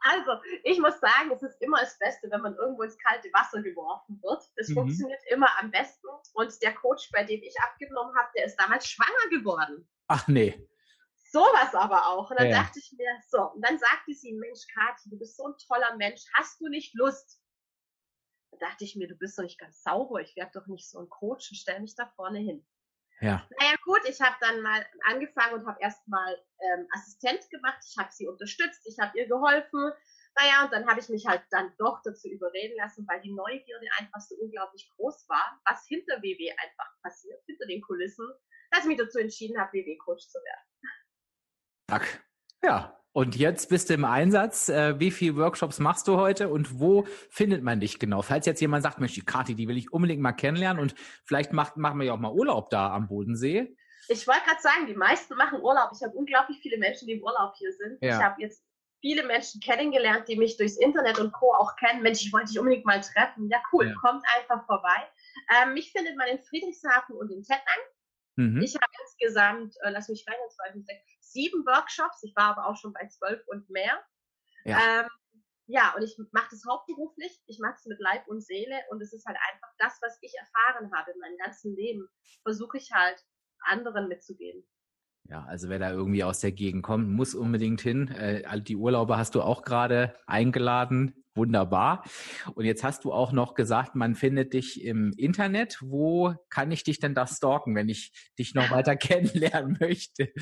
Also, 0.00 0.40
ich 0.62 0.78
muss 0.78 0.98
sagen, 1.00 1.32
es 1.32 1.42
ist 1.42 1.60
immer 1.60 1.80
das 1.80 1.98
Beste, 1.98 2.30
wenn 2.30 2.40
man 2.40 2.54
irgendwo 2.54 2.82
ins 2.82 2.96
kalte 2.96 3.28
Wasser 3.32 3.60
geworfen 3.60 4.18
wird. 4.22 4.42
Das 4.56 4.68
mhm. 4.68 4.74
funktioniert 4.74 5.20
immer 5.30 5.48
am 5.58 5.70
besten. 5.70 6.06
Und 6.34 6.62
der 6.62 6.74
Coach, 6.74 7.10
bei 7.12 7.24
dem 7.24 7.42
ich 7.42 7.54
abgenommen 7.60 8.16
habe, 8.16 8.30
der 8.36 8.46
ist 8.46 8.56
damals 8.56 8.86
schwanger 8.86 9.28
geworden. 9.30 9.86
Ach 10.06 10.26
nee. 10.28 10.66
Sowas 11.30 11.74
aber 11.74 12.06
auch. 12.06 12.30
Und 12.30 12.38
dann 12.38 12.50
ja. 12.50 12.62
dachte 12.62 12.78
ich 12.78 12.94
mir, 12.96 13.10
so, 13.28 13.50
und 13.50 13.60
dann 13.60 13.78
sagte 13.78 14.14
sie, 14.14 14.32
Mensch, 14.32 14.66
Kathi, 14.72 15.10
du 15.10 15.18
bist 15.18 15.36
so 15.36 15.48
ein 15.48 15.54
toller 15.66 15.96
Mensch, 15.96 16.22
hast 16.34 16.60
du 16.60 16.68
nicht 16.68 16.94
Lust? 16.94 17.42
Da 18.52 18.68
dachte 18.68 18.84
ich 18.84 18.94
mir, 18.94 19.08
du 19.08 19.16
bist 19.16 19.36
doch 19.36 19.42
nicht 19.42 19.58
ganz 19.58 19.82
sauber, 19.82 20.20
ich 20.20 20.36
werde 20.36 20.52
doch 20.54 20.68
nicht 20.68 20.88
so 20.88 21.00
ein 21.00 21.08
Coach 21.08 21.50
und 21.50 21.56
stell 21.56 21.80
mich 21.80 21.96
da 21.96 22.06
vorne 22.16 22.38
hin. 22.38 22.64
Ja. 23.20 23.46
Naja 23.58 23.74
gut, 23.84 24.00
ich 24.08 24.20
habe 24.20 24.36
dann 24.40 24.62
mal 24.62 24.84
angefangen 25.06 25.54
und 25.54 25.66
habe 25.66 25.80
erstmal 25.80 26.34
ähm, 26.60 26.86
Assistent 26.92 27.50
gemacht. 27.50 27.78
Ich 27.88 27.96
habe 27.98 28.10
sie 28.12 28.28
unterstützt, 28.28 28.86
ich 28.86 28.98
habe 29.00 29.18
ihr 29.18 29.26
geholfen. 29.26 29.92
Naja, 30.36 30.64
und 30.64 30.72
dann 30.72 30.86
habe 30.86 31.00
ich 31.00 31.08
mich 31.08 31.26
halt 31.26 31.42
dann 31.50 31.74
doch 31.78 32.00
dazu 32.04 32.28
überreden 32.28 32.76
lassen, 32.76 33.06
weil 33.08 33.20
die 33.20 33.32
Neugierde 33.32 33.86
einfach 33.98 34.20
so 34.20 34.36
unglaublich 34.36 34.88
groß 34.96 35.28
war, 35.28 35.60
was 35.64 35.84
hinter 35.88 36.22
WW 36.22 36.52
einfach 36.52 36.92
passiert, 37.02 37.42
hinter 37.46 37.66
den 37.66 37.82
Kulissen, 37.82 38.26
dass 38.70 38.82
ich 38.82 38.86
mich 38.86 38.98
dazu 38.98 39.18
entschieden 39.18 39.58
habe, 39.58 39.72
WW-Coach 39.72 40.28
zu 40.28 40.38
werden. 40.38 40.92
Zack. 41.90 42.24
Ja, 42.62 42.97
Und 43.12 43.36
jetzt 43.36 43.68
bist 43.68 43.90
du 43.90 43.94
im 43.94 44.04
Einsatz. 44.04 44.68
Äh, 44.68 45.00
wie 45.00 45.10
viele 45.10 45.36
Workshops 45.36 45.78
machst 45.78 46.06
du 46.08 46.16
heute 46.16 46.48
und 46.48 46.78
wo 46.78 47.06
findet 47.30 47.62
man 47.62 47.80
dich 47.80 47.98
genau? 47.98 48.22
Falls 48.22 48.46
jetzt 48.46 48.60
jemand 48.60 48.82
sagt, 48.82 49.00
Mensch, 49.00 49.14
die 49.14 49.24
Kati, 49.24 49.54
die 49.54 49.66
will 49.66 49.78
ich 49.78 49.92
unbedingt 49.92 50.20
mal 50.20 50.32
kennenlernen 50.32 50.80
und 50.80 50.94
vielleicht 51.24 51.52
macht, 51.52 51.76
machen 51.76 51.98
wir 51.98 52.06
ja 52.06 52.12
auch 52.12 52.18
mal 52.18 52.32
Urlaub 52.32 52.70
da 52.70 52.92
am 52.92 53.08
Bodensee. 53.08 53.74
Ich 54.08 54.26
wollte 54.26 54.42
gerade 54.44 54.60
sagen, 54.60 54.86
die 54.86 54.94
meisten 54.94 55.34
machen 55.36 55.60
Urlaub. 55.60 55.90
Ich 55.94 56.02
habe 56.02 56.16
unglaublich 56.16 56.58
viele 56.60 56.78
Menschen, 56.78 57.06
die 57.06 57.14
im 57.14 57.22
Urlaub 57.22 57.54
hier 57.56 57.72
sind. 57.72 57.98
Ja. 58.00 58.16
Ich 58.16 58.24
habe 58.24 58.40
jetzt 58.40 58.64
viele 59.00 59.24
Menschen 59.24 59.60
kennengelernt, 59.60 60.28
die 60.28 60.36
mich 60.36 60.56
durchs 60.56 60.76
Internet 60.76 61.18
und 61.18 61.32
Co. 61.32 61.54
auch 61.54 61.76
kennen. 61.76 62.02
Mensch, 62.02 62.24
ich 62.24 62.32
wollte 62.32 62.48
dich 62.48 62.58
unbedingt 62.58 62.84
mal 62.84 63.00
treffen. 63.00 63.48
Ja, 63.50 63.58
cool, 63.72 63.88
ja. 63.88 63.94
kommt 64.00 64.24
einfach 64.36 64.64
vorbei. 64.66 64.96
Ähm, 65.56 65.74
mich 65.74 65.92
findet 65.92 66.16
man 66.16 66.28
in 66.28 66.38
Friedrichshafen 66.38 67.16
und 67.16 67.30
in 67.30 67.42
Tettnang. 67.42 67.78
Mhm. 68.36 68.62
Ich 68.62 68.74
habe 68.74 68.92
insgesamt, 69.04 69.74
äh, 69.82 69.90
lass 69.90 70.08
mich 70.08 70.24
rein, 70.26 70.36
zwei, 70.50 70.72
fünf, 70.72 70.86
sechs, 70.86 71.02
sieben 71.32 71.64
Workshops. 71.66 72.22
Ich 72.22 72.34
war 72.36 72.56
aber 72.56 72.66
auch 72.66 72.76
schon 72.76 72.92
bei 72.92 73.06
zwölf 73.08 73.42
und 73.48 73.68
mehr. 73.70 74.02
Ja. 74.64 74.78
Ähm, 75.00 75.08
ja, 75.66 75.94
und 75.94 76.02
ich 76.02 76.16
mache 76.32 76.48
das 76.50 76.64
hauptberuflich. 76.66 77.42
Ich 77.46 77.58
mache 77.60 77.74
es 77.76 77.84
mit 77.86 78.00
Leib 78.00 78.26
und 78.26 78.42
Seele. 78.42 78.80
Und 78.90 79.02
es 79.02 79.12
ist 79.12 79.26
halt 79.26 79.36
einfach 79.50 79.68
das, 79.78 79.98
was 80.00 80.18
ich 80.22 80.32
erfahren 80.38 80.90
habe 80.94 81.10
in 81.12 81.20
meinem 81.20 81.36
ganzen 81.36 81.76
Leben, 81.76 82.08
versuche 82.42 82.78
ich 82.78 82.90
halt 82.92 83.22
anderen 83.60 84.08
mitzugeben. 84.08 84.66
Ja, 85.24 85.44
also 85.44 85.68
wer 85.68 85.78
da 85.78 85.90
irgendwie 85.90 86.24
aus 86.24 86.40
der 86.40 86.52
Gegend 86.52 86.82
kommt, 86.82 87.10
muss 87.10 87.34
unbedingt 87.34 87.82
hin. 87.82 88.08
Äh, 88.08 88.62
die 88.62 88.76
Urlauber 88.76 89.18
hast 89.18 89.34
du 89.34 89.42
auch 89.42 89.62
gerade 89.62 90.18
eingeladen. 90.26 91.22
Wunderbar. 91.38 92.02
Und 92.54 92.64
jetzt 92.64 92.82
hast 92.82 93.04
du 93.04 93.12
auch 93.12 93.30
noch 93.30 93.54
gesagt, 93.54 93.94
man 93.94 94.16
findet 94.16 94.54
dich 94.54 94.82
im 94.84 95.12
Internet. 95.16 95.78
Wo 95.80 96.34
kann 96.50 96.72
ich 96.72 96.82
dich 96.82 96.98
denn 96.98 97.14
da 97.14 97.28
stalken, 97.28 97.76
wenn 97.76 97.88
ich 97.88 98.12
dich 98.38 98.54
noch 98.54 98.70
weiter 98.72 98.96
kennenlernen 98.96 99.78
möchte? 99.80 100.32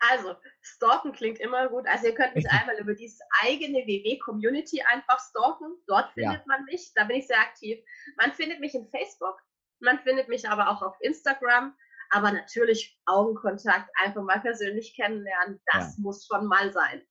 Also, 0.00 0.34
stalken 0.62 1.12
klingt 1.12 1.38
immer 1.40 1.68
gut. 1.68 1.86
Also 1.86 2.06
ihr 2.06 2.14
könnt 2.14 2.34
mich 2.34 2.50
einmal 2.50 2.78
über 2.78 2.94
dieses 2.94 3.20
eigene 3.42 3.86
WW-Community 3.86 4.82
einfach 4.90 5.20
stalken. 5.28 5.76
Dort 5.86 6.10
findet 6.14 6.38
ja. 6.38 6.44
man 6.46 6.64
mich. 6.64 6.92
Da 6.94 7.04
bin 7.04 7.18
ich 7.18 7.26
sehr 7.26 7.40
aktiv. 7.40 7.78
Man 8.16 8.32
findet 8.32 8.60
mich 8.60 8.74
in 8.74 8.88
Facebook. 8.88 9.38
Man 9.78 9.98
findet 9.98 10.28
mich 10.28 10.48
aber 10.48 10.70
auch 10.70 10.80
auf 10.80 10.96
Instagram. 11.00 11.74
Aber 12.10 12.32
natürlich 12.32 12.98
Augenkontakt, 13.06 13.88
einfach 14.02 14.22
mal 14.22 14.40
persönlich 14.40 14.96
kennenlernen, 14.96 15.60
das 15.72 15.96
ja. 15.96 16.02
muss 16.02 16.26
schon 16.26 16.46
mal 16.46 16.72
sein. 16.72 17.02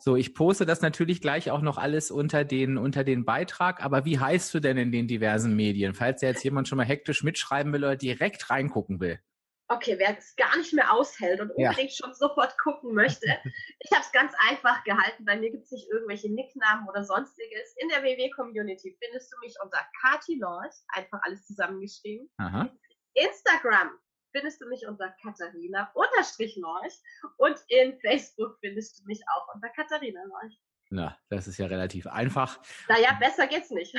So, 0.00 0.16
ich 0.16 0.34
poste 0.34 0.66
das 0.66 0.80
natürlich 0.82 1.20
gleich 1.20 1.50
auch 1.50 1.60
noch 1.60 1.78
alles 1.78 2.10
unter 2.10 2.44
den, 2.44 2.78
unter 2.78 3.04
den 3.04 3.24
Beitrag. 3.24 3.84
Aber 3.84 4.04
wie 4.04 4.18
heißt 4.18 4.54
du 4.54 4.60
denn 4.60 4.76
in 4.76 4.92
den 4.92 5.08
diversen 5.08 5.56
Medien? 5.56 5.94
Falls 5.94 6.22
jetzt 6.22 6.44
jemand 6.44 6.68
schon 6.68 6.78
mal 6.78 6.86
hektisch 6.86 7.22
mitschreiben 7.22 7.72
will 7.72 7.84
oder 7.84 7.96
direkt 7.96 8.50
reingucken 8.50 9.00
will. 9.00 9.18
Okay, 9.68 9.98
wer 9.98 10.16
es 10.18 10.36
gar 10.36 10.56
nicht 10.58 10.74
mehr 10.74 10.92
aushält 10.92 11.40
und 11.40 11.50
unbedingt 11.50 11.90
ja. 11.90 12.04
schon 12.04 12.14
sofort 12.14 12.56
gucken 12.58 12.94
möchte. 12.94 13.26
ich 13.80 13.90
habe 13.92 14.02
es 14.02 14.12
ganz 14.12 14.32
einfach 14.48 14.84
gehalten. 14.84 15.24
Bei 15.24 15.38
mir 15.38 15.50
gibt 15.50 15.64
es 15.64 15.72
nicht 15.72 15.88
irgendwelche 15.90 16.30
Nicknamen 16.32 16.86
oder 16.88 17.02
sonstiges. 17.02 17.74
In 17.78 17.88
der 17.88 18.02
WW-Community 18.02 18.96
findest 19.02 19.32
du 19.32 19.38
mich 19.40 19.54
unter 19.62 19.80
Kati 20.02 20.38
Laws, 20.38 20.84
einfach 20.88 21.18
alles 21.22 21.46
zusammengeschrieben. 21.46 22.30
Aha. 22.36 22.70
Instagram 23.14 23.90
findest 24.34 24.60
du 24.60 24.66
mich 24.66 24.86
unter 24.86 25.14
Katharina 25.22 25.90
Lorch 25.94 27.02
und 27.36 27.56
in 27.68 27.98
Facebook 28.00 28.58
findest 28.60 28.98
du 28.98 29.04
mich 29.06 29.22
auch 29.28 29.54
unter 29.54 29.68
Katharina 29.70 30.24
Lorch. 30.24 30.60
Na, 30.90 31.16
das 31.28 31.48
ist 31.48 31.58
ja 31.58 31.66
relativ 31.66 32.06
einfach. 32.06 32.60
Naja, 32.88 33.16
besser 33.18 33.46
geht's 33.46 33.70
nicht. 33.70 33.94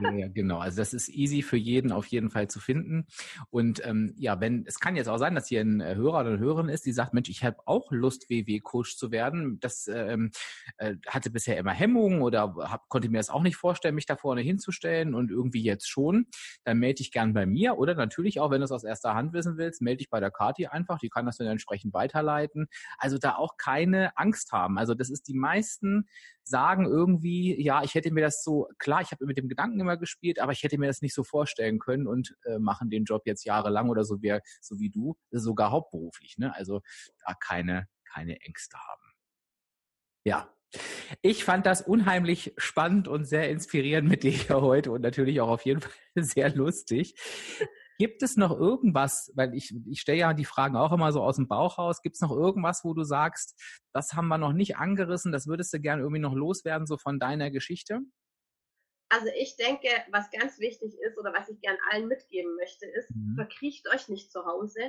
ja, 0.00 0.12
ja, 0.12 0.28
genau. 0.28 0.58
Also 0.58 0.78
das 0.78 0.94
ist 0.94 1.08
easy 1.08 1.42
für 1.42 1.56
jeden 1.56 1.92
auf 1.92 2.06
jeden 2.06 2.30
Fall 2.30 2.48
zu 2.48 2.58
finden. 2.58 3.06
Und 3.50 3.84
ähm, 3.86 4.14
ja, 4.16 4.40
wenn 4.40 4.64
es 4.66 4.80
kann 4.80 4.96
jetzt 4.96 5.08
auch 5.08 5.18
sein, 5.18 5.34
dass 5.34 5.48
hier 5.48 5.60
ein 5.60 5.80
äh, 5.80 5.94
Hörer 5.94 6.20
oder 6.20 6.30
eine 6.30 6.38
Hörerin 6.38 6.68
ist, 6.68 6.86
die 6.86 6.92
sagt, 6.92 7.12
Mensch, 7.12 7.28
ich 7.28 7.44
habe 7.44 7.58
auch 7.66 7.92
Lust, 7.92 8.30
WW-Coach 8.30 8.96
zu 8.96 9.10
werden. 9.10 9.60
Das 9.60 9.86
ähm, 9.88 10.30
äh, 10.78 10.96
hatte 11.06 11.30
bisher 11.30 11.58
immer 11.58 11.72
Hemmungen 11.72 12.22
oder 12.22 12.54
hab, 12.58 12.88
konnte 12.88 13.08
mir 13.10 13.18
das 13.18 13.30
auch 13.30 13.42
nicht 13.42 13.56
vorstellen, 13.56 13.94
mich 13.94 14.06
da 14.06 14.16
vorne 14.16 14.40
hinzustellen 14.40 15.14
und 15.14 15.30
irgendwie 15.30 15.62
jetzt 15.62 15.88
schon. 15.88 16.26
Dann 16.64 16.78
melde 16.78 16.96
dich 16.96 17.12
gern 17.12 17.34
bei 17.34 17.44
mir 17.44 17.76
oder 17.76 17.94
natürlich 17.94 18.40
auch, 18.40 18.50
wenn 18.50 18.60
du 18.60 18.64
es 18.64 18.72
aus 18.72 18.84
erster 18.84 19.14
Hand 19.14 19.32
wissen 19.34 19.58
willst, 19.58 19.82
melde 19.82 19.98
dich 19.98 20.10
bei 20.10 20.18
der 20.18 20.30
Kati 20.30 20.66
einfach. 20.66 20.98
Die 20.98 21.10
kann 21.10 21.26
das 21.26 21.36
dann 21.36 21.46
entsprechend 21.46 21.92
weiterleiten. 21.92 22.68
Also 22.98 23.18
da 23.18 23.36
auch 23.36 23.58
keine 23.58 24.16
Angst 24.16 24.52
haben. 24.52 24.78
Also 24.78 24.94
das 24.94 25.10
ist 25.10 25.28
die 25.28 25.34
meisten 25.34 26.06
sagen 26.44 26.86
irgendwie, 26.86 27.60
ja, 27.62 27.82
ich 27.82 27.94
hätte 27.94 28.10
mir 28.10 28.20
das 28.20 28.42
so, 28.42 28.68
klar, 28.78 29.00
ich 29.00 29.12
habe 29.12 29.26
mit 29.26 29.36
dem 29.38 29.48
Gedanken 29.48 29.80
immer 29.80 29.96
gespielt, 29.96 30.40
aber 30.40 30.52
ich 30.52 30.62
hätte 30.62 30.78
mir 30.78 30.86
das 30.86 31.02
nicht 31.02 31.14
so 31.14 31.24
vorstellen 31.24 31.78
können 31.78 32.06
und 32.06 32.34
äh, 32.44 32.58
machen 32.58 32.90
den 32.90 33.04
Job 33.04 33.22
jetzt 33.26 33.44
jahrelang 33.44 33.88
oder 33.90 34.04
so 34.04 34.22
wie, 34.22 34.38
so 34.60 34.78
wie 34.78 34.90
du, 34.90 35.16
sogar 35.30 35.70
hauptberuflich. 35.70 36.38
Ne? 36.38 36.54
Also 36.54 36.80
da 37.24 37.34
keine, 37.34 37.86
keine 38.12 38.40
Ängste 38.40 38.76
haben. 38.78 39.02
Ja, 40.24 40.52
ich 41.20 41.44
fand 41.44 41.66
das 41.66 41.82
unheimlich 41.82 42.54
spannend 42.56 43.06
und 43.06 43.24
sehr 43.24 43.50
inspirierend 43.50 44.08
mit 44.08 44.22
dir 44.22 44.32
heute 44.50 44.90
und 44.90 45.02
natürlich 45.02 45.40
auch 45.40 45.48
auf 45.48 45.64
jeden 45.64 45.80
Fall 45.80 45.92
sehr 46.16 46.54
lustig. 46.54 47.14
Gibt 48.02 48.24
es 48.24 48.36
noch 48.36 48.50
irgendwas, 48.58 49.30
weil 49.36 49.54
ich, 49.54 49.72
ich 49.88 50.00
stelle 50.00 50.18
ja 50.18 50.34
die 50.34 50.44
Fragen 50.44 50.74
auch 50.74 50.90
immer 50.90 51.12
so 51.12 51.22
aus 51.22 51.36
dem 51.36 51.46
Bauch 51.46 51.78
raus, 51.78 52.02
gibt 52.02 52.16
es 52.16 52.20
noch 52.20 52.32
irgendwas, 52.32 52.82
wo 52.82 52.94
du 52.94 53.04
sagst, 53.04 53.56
das 53.92 54.14
haben 54.14 54.26
wir 54.26 54.38
noch 54.38 54.52
nicht 54.52 54.76
angerissen, 54.76 55.30
das 55.30 55.46
würdest 55.46 55.72
du 55.72 55.78
gerne 55.78 56.02
irgendwie 56.02 56.20
noch 56.20 56.34
loswerden, 56.34 56.84
so 56.84 56.98
von 56.98 57.20
deiner 57.20 57.52
Geschichte? 57.52 58.00
Also 59.08 59.28
ich 59.38 59.54
denke, 59.54 59.86
was 60.10 60.28
ganz 60.32 60.58
wichtig 60.58 60.98
ist 60.98 61.16
oder 61.16 61.32
was 61.32 61.48
ich 61.48 61.60
gern 61.60 61.76
allen 61.92 62.08
mitgeben 62.08 62.56
möchte, 62.56 62.86
ist, 62.86 63.08
mhm. 63.14 63.36
verkriecht 63.36 63.88
euch 63.94 64.08
nicht 64.08 64.32
zu 64.32 64.44
Hause. 64.46 64.80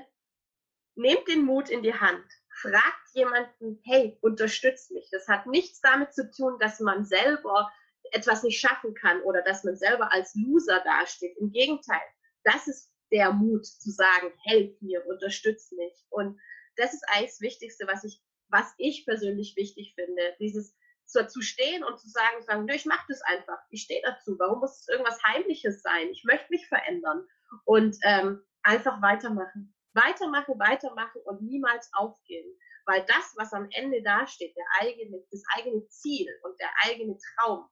Nehmt 0.95 1.27
den 1.27 1.45
Mut 1.45 1.69
in 1.69 1.83
die 1.83 1.93
Hand. 1.93 2.25
Fragt 2.61 3.09
jemanden, 3.13 3.79
hey, 3.83 4.17
unterstützt 4.21 4.89
mich. 4.89 5.07
Das 5.11 5.27
hat 5.27 5.45
nichts 5.45 5.81
damit 5.81 6.15
zu 6.15 6.31
tun, 6.31 6.57
dass 6.57 6.79
man 6.79 7.05
selber 7.05 7.71
etwas 8.11 8.41
nicht 8.41 8.59
schaffen 8.59 8.95
kann 8.95 9.21
oder 9.21 9.43
dass 9.43 9.63
man 9.63 9.75
selber 9.75 10.11
als 10.11 10.33
Loser 10.33 10.81
dasteht. 10.83 11.37
Im 11.37 11.51
Gegenteil, 11.51 12.01
das 12.43 12.67
ist 12.67 12.92
der 13.11 13.31
Mut 13.31 13.65
zu 13.65 13.91
sagen, 13.91 14.31
helf 14.43 14.79
mir, 14.81 15.05
unterstütz 15.07 15.71
mich. 15.71 16.05
Und 16.09 16.39
das 16.77 16.93
ist 16.93 17.03
eigentlich 17.09 17.31
das 17.31 17.41
Wichtigste, 17.41 17.87
was 17.87 18.03
ich, 18.03 18.21
was 18.49 18.73
ich 18.77 19.05
persönlich 19.05 19.55
wichtig 19.55 19.93
finde. 19.95 20.35
Dieses 20.39 20.75
zu 21.05 21.41
stehen 21.41 21.83
und 21.83 21.99
zu 21.99 22.09
sagen, 22.09 22.41
sagen, 22.43 22.67
ich 22.69 22.85
mache 22.85 23.05
das 23.07 23.21
einfach, 23.23 23.59
ich 23.69 23.83
stehe 23.83 24.01
dazu. 24.03 24.35
Warum 24.39 24.59
muss 24.59 24.79
es 24.79 24.87
irgendwas 24.87 25.21
Heimliches 25.23 25.81
sein? 25.81 26.07
Ich 26.09 26.23
möchte 26.23 26.47
mich 26.49 26.67
verändern 26.67 27.27
und 27.65 27.97
ähm, 28.03 28.41
einfach 28.63 29.01
weitermachen, 29.01 29.75
weitermachen, 29.93 30.57
weitermachen 30.57 31.21
und 31.25 31.41
niemals 31.41 31.89
aufgeben, 31.93 32.49
weil 32.85 33.05
das, 33.05 33.33
was 33.35 33.53
am 33.53 33.67
Ende 33.71 34.01
dasteht, 34.01 34.55
der 34.55 34.65
eigene, 34.81 35.23
das 35.29 35.43
eigene 35.55 35.87
Ziel 35.89 36.27
und 36.43 36.59
der 36.59 36.69
eigene 36.83 37.17
Traum, 37.17 37.67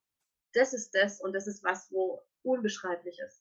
das 0.54 0.74
ist 0.74 0.92
das 0.92 1.22
und 1.22 1.34
das 1.34 1.48
ist 1.48 1.64
was, 1.64 1.90
wo 1.92 2.22
unbeschreiblich 2.44 3.18
ist. 3.26 3.41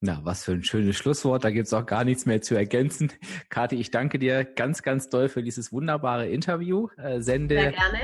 Na, 0.00 0.20
was 0.24 0.44
für 0.44 0.52
ein 0.52 0.62
schönes 0.62 0.96
Schlusswort. 0.96 1.42
Da 1.44 1.50
gibt 1.50 1.66
es 1.66 1.72
auch 1.72 1.86
gar 1.86 2.04
nichts 2.04 2.26
mehr 2.26 2.42
zu 2.42 2.54
ergänzen. 2.54 3.12
Kathi, 3.48 3.76
ich 3.76 3.90
danke 3.90 4.18
dir 4.18 4.44
ganz, 4.44 4.82
ganz 4.82 5.08
doll 5.08 5.30
für 5.30 5.42
dieses 5.42 5.72
wunderbare 5.72 6.28
Interview. 6.28 6.88
Äh, 6.98 7.20
sende, 7.22 7.54
Sehr 7.54 7.72
gerne. 7.72 7.98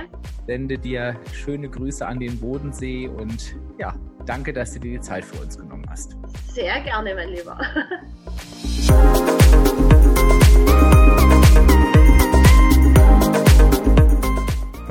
sende 0.47 0.78
dir 0.78 1.20
schöne 1.34 1.68
Grüße 1.68 2.07
an 2.07 2.18
den 2.18 2.40
Bodensee 2.40 3.09
und 3.09 3.57
ja, 3.78 3.95
danke, 4.24 4.55
dass 4.55 4.72
du 4.72 4.80
dir 4.80 4.93
die 4.93 5.01
Zeit 5.01 5.24
für 5.24 5.43
uns 5.43 5.59
genommen 5.59 5.84
hast. 5.90 6.16
Sehr 6.49 6.80
gerne, 6.80 7.14
mein 7.14 7.28
Lieber. 7.28 7.61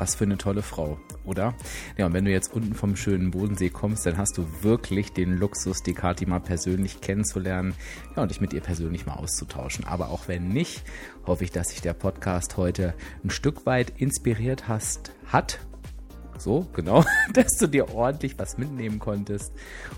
Was 0.01 0.15
für 0.15 0.23
eine 0.23 0.39
tolle 0.39 0.63
Frau, 0.63 0.99
oder? 1.25 1.53
Ja, 1.95 2.07
und 2.07 2.13
wenn 2.13 2.25
du 2.25 2.31
jetzt 2.31 2.51
unten 2.51 2.73
vom 2.73 2.95
schönen 2.95 3.29
Bodensee 3.29 3.69
kommst, 3.69 4.03
dann 4.07 4.17
hast 4.17 4.35
du 4.35 4.47
wirklich 4.63 5.13
den 5.13 5.37
Luxus, 5.37 5.83
die 5.83 5.93
Kati 5.93 6.25
mal 6.25 6.39
persönlich 6.39 7.01
kennenzulernen 7.01 7.75
ja, 8.15 8.23
und 8.23 8.31
dich 8.31 8.41
mit 8.41 8.51
ihr 8.51 8.61
persönlich 8.61 9.05
mal 9.05 9.13
auszutauschen. 9.13 9.85
Aber 9.85 10.09
auch 10.09 10.27
wenn 10.27 10.47
nicht, 10.47 10.81
hoffe 11.27 11.43
ich, 11.43 11.51
dass 11.51 11.69
sich 11.69 11.81
der 11.81 11.93
Podcast 11.93 12.57
heute 12.57 12.95
ein 13.23 13.29
Stück 13.29 13.67
weit 13.67 13.93
inspiriert 14.01 14.67
hast, 14.67 15.11
hat. 15.27 15.59
So, 16.39 16.65
genau, 16.73 17.05
dass 17.33 17.57
du 17.59 17.67
dir 17.67 17.93
ordentlich 17.93 18.39
was 18.39 18.57
mitnehmen 18.57 18.97
konntest. 18.97 19.53